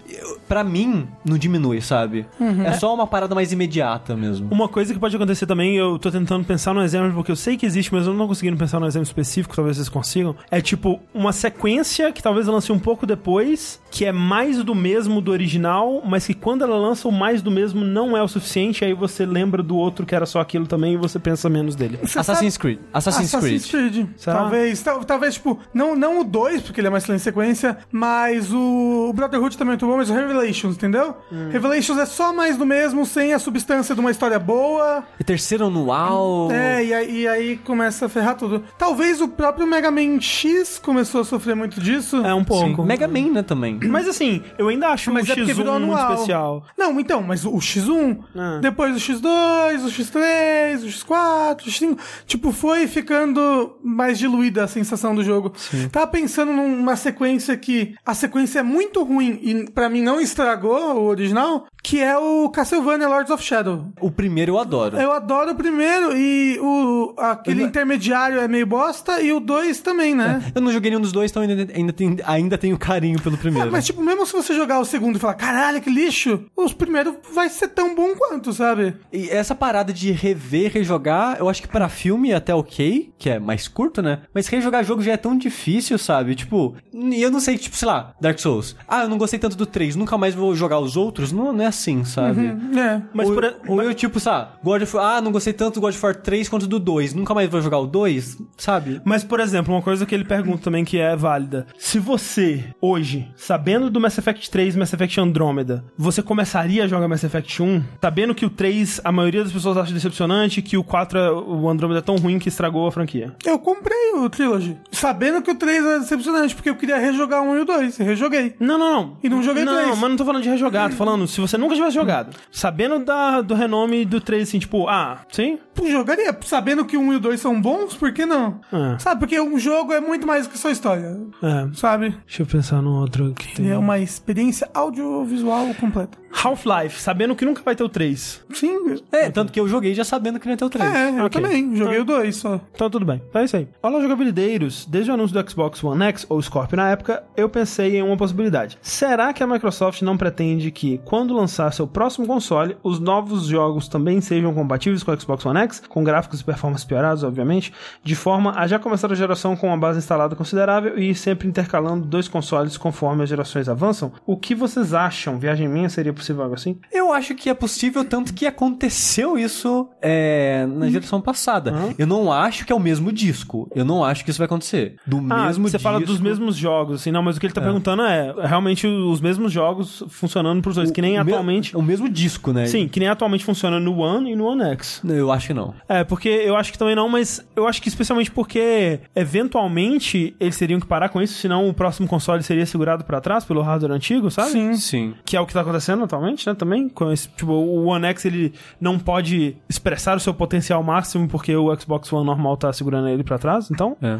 [0.48, 2.26] pra mim, não diminui, sabe?
[2.64, 4.48] É só uma parada mais imediata mesmo.
[4.50, 7.56] Uma coisa que pode acontecer também, eu tô tentando pensar num exemplo, porque eu sei
[7.56, 10.34] que existe, mas eu não tô conseguindo pensar num exemplo específico, talvez vocês consigam.
[10.50, 15.20] É tipo uma sequência que talvez lance um pouco depois, que é mais do mesmo
[15.20, 18.84] do original, mas que quando ela lança o mais do mesmo não é o suficiente,
[18.84, 21.98] aí você lembra do outro que era só aquilo também e você pensa menos dele.
[22.02, 22.78] Você Assassin's sabe- Creed.
[22.92, 23.92] Assassin's, Assassin's Creed.
[23.92, 24.08] Creed.
[24.24, 28.52] Talvez, tal- talvez, tipo, não, não o 2, porque ele é mais excelente sequência, mas
[28.52, 31.16] o, o Brotherhood também é muito bom, mas o Revelations, entendeu?
[31.30, 31.48] Hum.
[31.50, 35.04] Revelations é só mais do mesmo, sem a substância de uma história boa.
[35.20, 36.50] E terceiro anual.
[36.50, 38.62] É, e aí, e aí começa a ferrar tudo.
[38.78, 42.16] Talvez o próprio Mega Man X começou a sofrer muito disso.
[42.24, 42.82] É um pouco.
[42.82, 42.86] Sim.
[42.86, 43.78] Mega Man, né, também.
[43.84, 46.12] Mas assim, eu ainda acho Mas o é porque X1 virou muito anual.
[46.14, 46.64] especial.
[46.76, 48.58] Não, então, mas o X1, Ah.
[48.60, 54.68] depois o X2, o X3, o X4, o X5, tipo, foi ficando mais diluída a
[54.68, 55.52] sensação do jogo.
[55.90, 60.96] Tava pensando numa sequência que a sequência é muito ruim e pra mim não estragou
[60.96, 63.86] o original, que é o Castlevania Lords of Shadow.
[64.00, 64.96] O primeiro eu adoro.
[64.98, 69.78] Eu adoro o primeiro e o aquele Eu- intermediário é meio bosta e o 2
[69.82, 70.42] também, né?
[70.52, 73.68] Eu não joguei nenhum dos dois, então ainda, ainda, tenho, ainda tenho carinho pelo primeiro.
[73.68, 76.72] É, mas tipo, mesmo se você jogar o segundo e falar, caralho, que lixo, os
[76.74, 78.96] primeiros vai ser tão bom quanto, sabe?
[79.12, 83.30] E essa parada de rever, rejogar, eu acho que pra filme é até ok, que
[83.30, 84.22] é mais curto, né?
[84.34, 86.34] Mas rejogar jogo já é tão difícil, sabe?
[86.34, 88.74] Tipo, e eu não sei, tipo, sei lá, Dark Souls.
[88.88, 91.30] Ah, eu não gostei tanto do 3, nunca mais vou jogar os outros.
[91.30, 92.46] Não, não é assim, sabe?
[92.78, 93.00] É.
[93.12, 95.94] Mas ou, por, ou eu, tipo, sabe, God of Ah, não gostei tanto do God
[95.94, 97.14] of War 3 quanto do 2.
[97.14, 99.00] Nunca mais vou jogar o 2, sabe?
[99.04, 101.66] Mas, por exemplo, uma coisa que ele pergunta também que é válida.
[101.78, 106.88] Se você, hoje, sabendo do Mass Effect 3 e Mass Effect Andromeda, você começaria a
[106.88, 110.76] jogar Mass Effect 1, sabendo que o 3 a maioria das pessoas acha decepcionante, que
[110.76, 113.34] o 4, é- o Andromeda é tão ruim que estragou a franquia.
[113.44, 117.50] Eu comprei o Trilogy, sabendo que o 3 era decepcionante, porque eu queria rejogar o
[117.50, 117.98] 1 e o 2.
[118.00, 118.54] E rejoguei.
[118.58, 119.16] Não, não, não.
[119.22, 119.98] E não joguei Não, três.
[119.98, 122.36] mas não tô falando de rejogar, tô falando se você nunca tivesse jogado.
[122.50, 125.58] Sabendo da, do renome do 3, assim, tipo, ah, sim?
[125.74, 128.60] Pô, jogaria, sabendo que o 1 e o 2 são bons, por que não?
[128.72, 128.98] É.
[128.98, 131.68] Sabe, porque um jogo é muito mais que só história, É.
[131.74, 132.16] sabe?
[132.26, 133.70] Deixa eu pensar no outro que tem.
[133.70, 136.16] É uma experiência audiovisual completa.
[136.44, 138.44] Half-Life, sabendo que nunca vai ter o 3.
[138.52, 140.84] Sim, É, tanto que eu joguei já sabendo que não ia ter o 3.
[140.94, 141.40] é, eu Ok.
[141.40, 142.60] também, joguei o 2 só.
[142.74, 143.68] Então tudo bem, é isso aí.
[143.82, 144.84] Olá, jogabilideiros.
[144.86, 148.16] Desde o anúncio do Xbox One X, ou Scorpio na época, eu pensei em uma
[148.18, 148.76] possibilidade.
[148.82, 153.88] Será que a Microsoft não pretende que, quando lançar seu próximo console, os novos jogos
[153.88, 158.14] também sejam compatíveis com o Xbox One X, com gráficos e performance piorados, obviamente, de
[158.14, 162.28] forma a já começar a geração com uma base instalada considerável e sempre intercalando dois
[162.28, 164.12] consoles conforme as gerações avançam?
[164.26, 165.38] O que vocês acham?
[165.38, 166.78] Viagem minha seria possível algo assim?
[166.92, 171.72] Eu acho que é possível, tanto que aconteceu isso é, na geração passada.
[171.98, 173.70] Eu não acho que é o mesmo disco.
[173.74, 174.96] Eu não acho que isso vai acontecer.
[175.06, 175.82] Do Ah, mesmo você disco.
[175.82, 179.20] fala dos mesmos jogos, assim, não, mas o que ele tá perguntando é realmente os
[179.20, 181.76] mesmos jogos funcionando pros dois, que nem o me- atualmente.
[181.76, 182.66] O mesmo disco, né?
[182.66, 185.00] Sim, que nem atualmente funciona no One e no One X.
[185.04, 185.74] Eu acho que não.
[185.88, 190.56] É, porque eu acho que também não, mas eu acho que especialmente porque eventualmente eles
[190.58, 193.92] teriam que parar com isso, senão o próximo console seria segurado pra trás pelo hardware
[193.92, 194.50] antigo, sabe?
[194.50, 194.74] Sim.
[194.76, 195.14] Sim.
[195.24, 196.54] Que é o que tá acontecendo atualmente, né?
[196.54, 196.88] Também.
[196.88, 201.54] Com esse, tipo, o One X ele não pode expressar o seu potencial máximo porque
[201.54, 203.96] o Xbox One normal tá segurando ele pra trás, então.
[204.02, 204.18] É.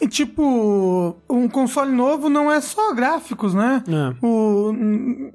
[0.00, 3.82] E tipo, um console novo não é só gráficos, né?
[3.88, 4.14] É.
[4.24, 4.72] O-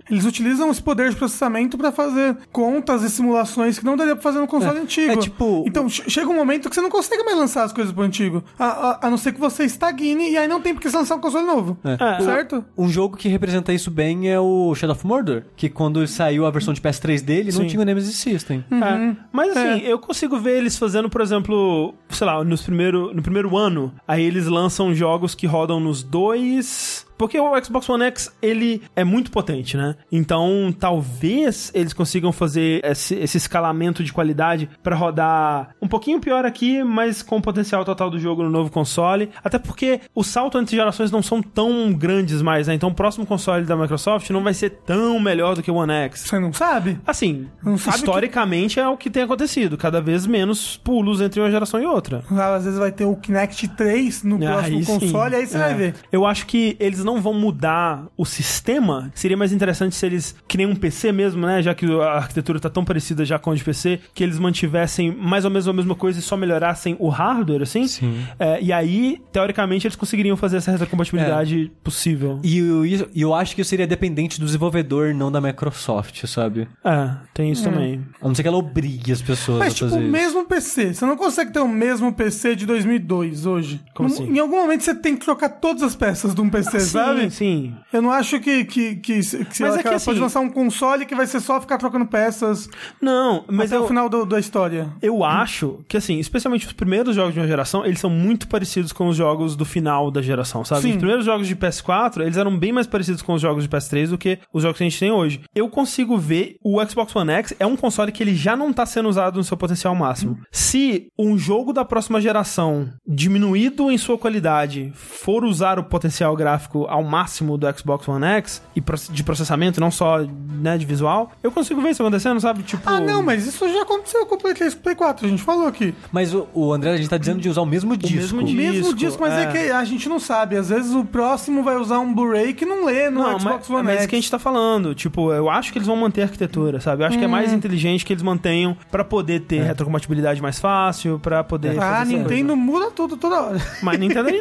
[0.10, 4.24] eles utilizam esse poder de processamento pra fazer contas e simulações que não daria pra
[4.24, 5.12] fazer no console É, antigo.
[5.14, 7.94] é tipo- Então che- chega um momento que você não consegue mais lançar as coisas
[7.94, 8.44] pro antigo.
[8.58, 11.20] A, a- a não ser que você estagne e aí não tem porque lançar um
[11.20, 11.78] console novo.
[11.84, 12.24] É.
[12.24, 12.64] Certo?
[12.78, 16.52] Um jogo que representa isso bem é o Shadow of Mordor, que quando saiu a
[16.52, 17.68] versão de PS3 dele, não Sim.
[17.68, 18.64] tinha o Nemesis System.
[18.72, 19.16] É.
[19.32, 23.56] Mas assim, eu consigo ver eles fazendo, por exemplo, sei lá, nos primeiro, no primeiro
[23.58, 27.06] ano, aí eles lançam jogos que rodam nos dois.
[27.20, 29.96] Porque o Xbox One X, ele é muito potente, né?
[30.10, 36.46] Então, talvez eles consigam fazer esse, esse escalamento de qualidade pra rodar um pouquinho pior
[36.46, 39.30] aqui, mas com o potencial total do jogo no novo console.
[39.44, 42.74] Até porque o salto entre gerações não são tão grandes mais, né?
[42.74, 45.92] Então, o próximo console da Microsoft não vai ser tão melhor do que o One
[45.92, 46.22] X.
[46.22, 47.00] Você não sabe?
[47.06, 49.78] Assim, Não sabe historicamente é o que tem acontecido.
[49.78, 52.24] Cada vez menos pulos entre uma geração e outra.
[52.56, 55.00] Às vezes vai ter o Kinect 3 no próximo Aí sim.
[55.00, 55.60] console, aí você É.
[55.60, 55.96] vai ver.
[56.12, 59.12] Eu acho que eles não vão mudar o sistema.
[59.16, 61.62] Seria mais interessante se eles, que nem um PC mesmo, né?
[61.62, 65.12] Já que a arquitetura tá tão parecida já com a de PC, que eles mantivessem
[65.12, 67.88] mais ou menos a mesma coisa e só melhorassem o hardware, assim.
[67.88, 68.26] Sim.
[68.38, 72.40] É, e aí, teoricamente, eles conseguiriam fazer essa retrocompatibilidade possível.
[72.44, 76.68] E eu, e eu acho que isso seria dependente do desenvolvedor, não da Microsoft, sabe?
[76.84, 78.04] É, tem isso também.
[78.22, 80.12] A não ser que ela obrigue as pessoas Mas, a tipo, fazer o isso.
[80.12, 80.94] mesmo PC.
[80.94, 83.82] Você não consegue ter o mesmo PC de 2002 hoje.
[83.94, 84.30] Como assim?
[84.30, 87.32] Em algum momento você tem que trocar todas as peças de um PC, Sim, sabe?
[87.32, 87.76] sim.
[87.92, 91.06] Eu não acho que, que, que, que, Mas é que assim- pode lançar um console
[91.06, 92.70] que vai ser só ficar trocando peças
[93.02, 94.90] Não, mas até eu, o final do- da história.
[95.02, 98.92] eu acho que, assim, especialmente os primeiros jogos de uma geração, eles são muito parecidos
[98.92, 100.82] com os jogos do final da geração, sabe?
[100.84, 100.92] Sim.
[100.92, 104.10] Os primeiros jogos de PS4, eles eram bem mais parecidos com os jogos de PS3
[104.10, 105.42] do que os jogos que a gente tem hoje.
[105.56, 108.86] Eu consigo ver o Xbox One X é um console que ele já não tá
[108.86, 110.38] sendo usado no seu potencial máximo.
[110.52, 116.86] Se um jogo da próxima geração, diminuído em sua qualidade, for usar o potencial gráfico
[116.90, 121.52] ao máximo do Xbox One X e de processamento, não só né, de visual, eu
[121.52, 122.64] consigo ver isso acontecendo, sabe?
[122.64, 125.26] Tipo, Ah, não, mas isso já aconteceu com o Play 3 e o Play 4,
[125.26, 125.94] a gente falou aqui.
[126.12, 128.36] Mas o, o André, a gente tá dizendo de usar o mesmo disco.
[128.36, 129.44] mesmo O mesmo Disco, disco, mas é.
[129.44, 129.46] é.
[129.48, 130.56] que a gente não sabe.
[130.58, 133.70] Às vezes o próximo vai usar um Blu-ray que não lê no Não, Xbox mas,
[133.70, 134.00] One mas é X.
[134.02, 134.96] isso que a gente tá falando.
[134.96, 137.04] Tipo, eu acho que eles vão manter a arquitetura, sabe?
[137.04, 137.32] Eu acho que é Hum.
[137.32, 141.80] mais inteligente que eles mantenham pra poder ter retrocompatibilidade mais fácil, pra poder.
[141.82, 143.62] Ah, Nintendo muda tudo toda hora.
[143.82, 144.30] Mas Nintendo.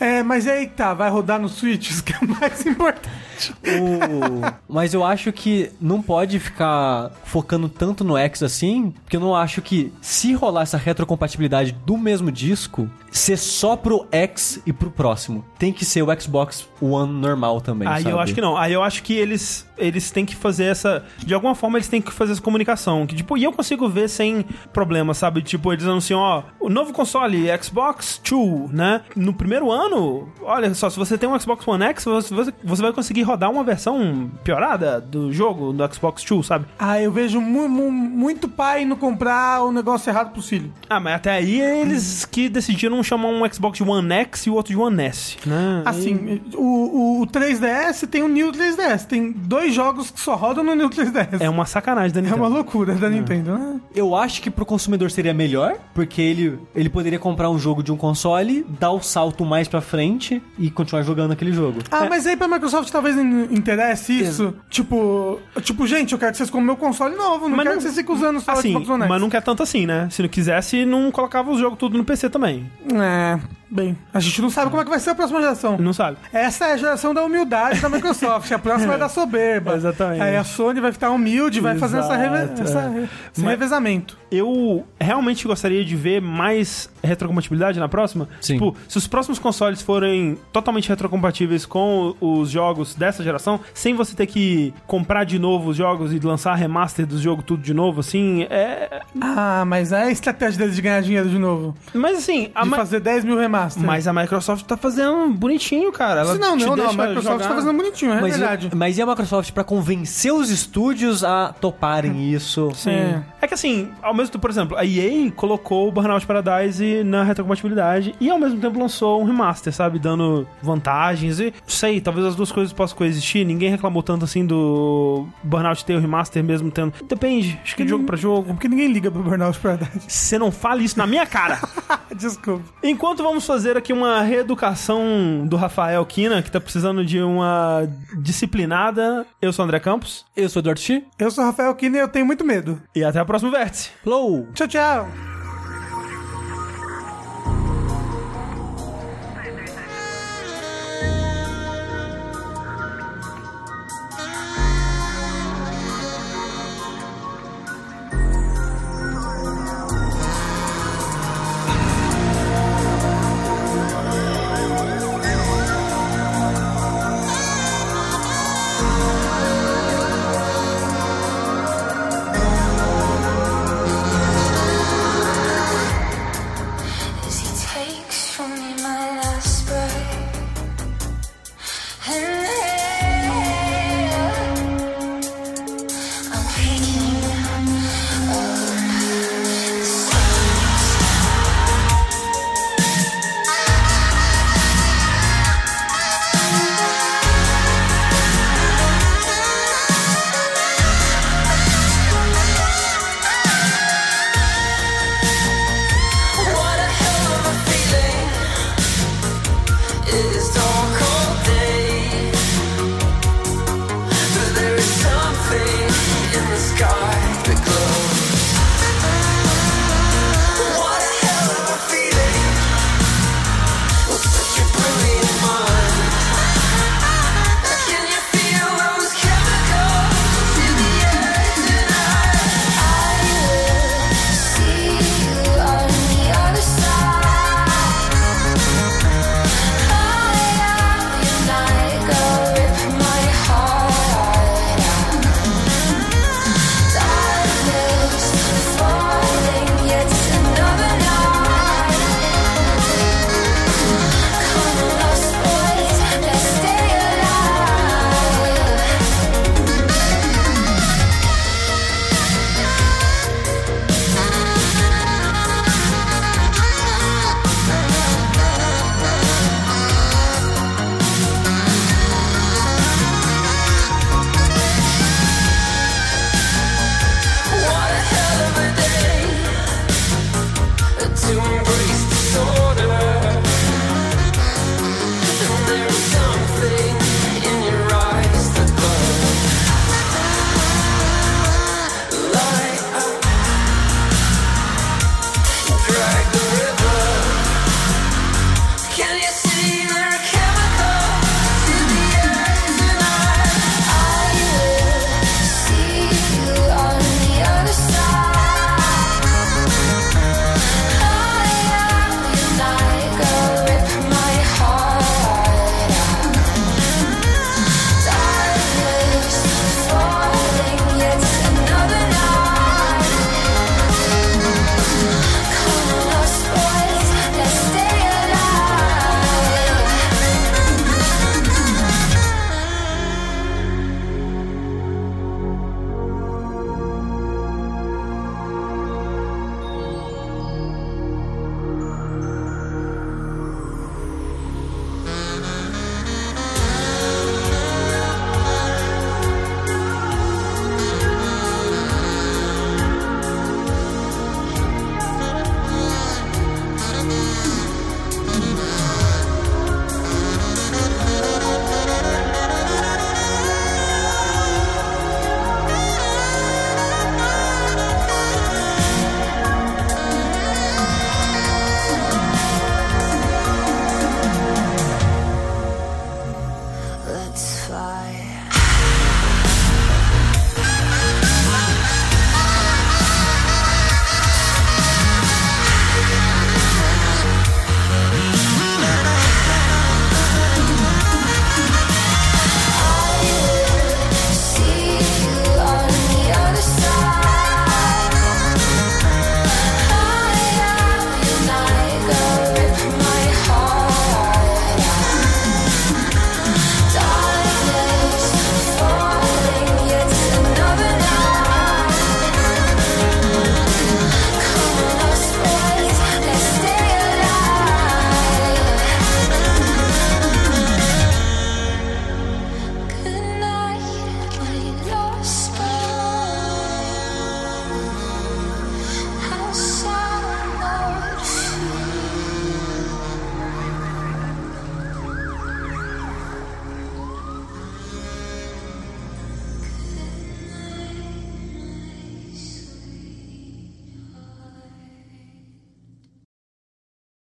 [0.00, 3.54] É, mas aí tá, vai rodar no Switch, isso que é o mais importante.
[3.64, 9.20] O- Mas eu acho que não pode ficar focando tanto no X assim, porque eu
[9.20, 14.72] não acho que se rolar essa retrocompatibilidade do mesmo disco, ser só pro X e
[14.72, 15.44] pro próximo.
[15.58, 18.14] Tem que ser o Xbox One normal também, Aí sabe?
[18.14, 18.56] eu acho que não.
[18.56, 21.04] Aí eu acho que eles, eles têm que fazer essa.
[21.18, 23.06] De alguma forma, eles têm que fazer essa comunicação.
[23.06, 25.42] Que, tipo, e eu consigo ver sem problema, sabe?
[25.42, 29.02] Tipo, eles anunciam, ó, o novo console Xbox 2, né?
[29.14, 33.22] No primeiro ano, olha só, se você tem um Xbox One X, você, vai conseguir
[33.22, 36.66] rodar uma versão piorada do jogo do Xbox 2, sabe?
[36.78, 40.72] Ah, eu vejo mu- mu- muito pai não comprar o negócio errado pro filho.
[40.88, 44.54] Ah, mas até aí eles que decidiram chamar um Xbox de One X e o
[44.54, 45.82] outro de One S, né?
[45.84, 49.06] Assim, o, o 3DS tem o New 3DS.
[49.06, 51.40] Tem dois jogos que só rodam no New 3DS.
[51.40, 52.42] É uma sacanagem da É Nintendo.
[52.42, 53.80] uma loucura da Nintendo, né?
[53.94, 57.92] Eu acho que pro consumidor seria melhor, porque ele, ele poderia comprar um jogo de
[57.92, 61.80] um console, dar o salto mais pra frente e continuar jogando aquele jogo.
[61.90, 64.54] Ah, mas aí pra Microsoft talvez interesse isso.
[64.70, 67.48] Tipo, tipo, gente, eu quero que vocês comprem meu console novo.
[67.48, 69.42] Não Mas quero não- que vocês fiquem usando só Assim, Xbox One mas não quer
[69.42, 70.08] tanto assim, né?
[70.10, 72.70] Se não quisesse, não colocava os jogos tudo no PC também.
[72.94, 73.38] É,
[73.70, 75.76] bem, a gente não sabe como é que vai ser a próxima geração.
[75.78, 76.16] Não sabe?
[76.32, 78.50] Essa é a geração da humildade da Microsoft.
[78.52, 79.74] A próxima é da soberba.
[79.74, 80.20] Exatamente.
[80.22, 83.02] Aí a Sony vai ficar humilde, vai fazer essa reve- Exato, essa- é.
[83.32, 84.18] esse Mas- revezamento.
[84.30, 88.28] Eu realmente gostaria de ver mais retrocompatibilidade na próxima.
[88.40, 88.54] Sim.
[88.54, 94.14] Tipo, se os próximos consoles forem totalmente retrocompatíveis com os jogos dessa geração, sem você
[94.14, 98.00] ter que comprar de novo os jogos e lançar remaster dos jogos tudo de novo,
[98.00, 99.02] assim, é.
[99.20, 101.74] Ah, mas é a estratégia deles de ganhar dinheiro de novo.
[101.94, 103.84] Mas assim, a De Ma- fazer 10 mil remasters.
[103.84, 106.20] mas a Microsoft tá fazendo bonitinho, cara.
[106.20, 106.84] Ela Se não, não, não.
[106.88, 107.48] A Microsoft jogar.
[107.48, 108.70] tá fazendo bonitinho, é Mas, verdade.
[108.74, 112.70] mas e a Microsoft pra convencer os estúdios a toparem isso?
[112.74, 112.90] Sim.
[112.90, 113.22] É.
[113.46, 113.48] É.
[113.48, 118.14] que assim, ao mesmo tempo, por exemplo, a EA colocou o Burnout Paradise na retrocompatibilidade
[118.20, 119.98] e ao mesmo tempo lançou um remaster, sabe?
[119.98, 123.46] Dando vantagens e, não sei, talvez as duas coisas possam coexistir.
[123.46, 126.92] Ninguém reclamou tanto assim do Burnout ter o remaster mesmo tendo.
[127.08, 128.54] Depende, acho que de jogo pra É jogo.
[128.54, 130.00] porque ninguém liga pro Burnout Paradise.
[130.08, 131.58] Você não fale isso na minha cara!
[132.14, 132.64] Desculpa.
[132.82, 137.88] Enquanto vamos fazer aqui uma reeducação do Rafael Kina, que tá precisando de uma
[138.18, 141.04] disciplinada, eu sou o André Campos Eu sou o Eduardo Chi.
[141.18, 142.80] Eu sou o Rafael Kine e eu tenho muito medo.
[142.94, 143.90] e até o próximo vértice.
[144.02, 144.46] Flow!
[144.54, 145.25] Tchau, tchau.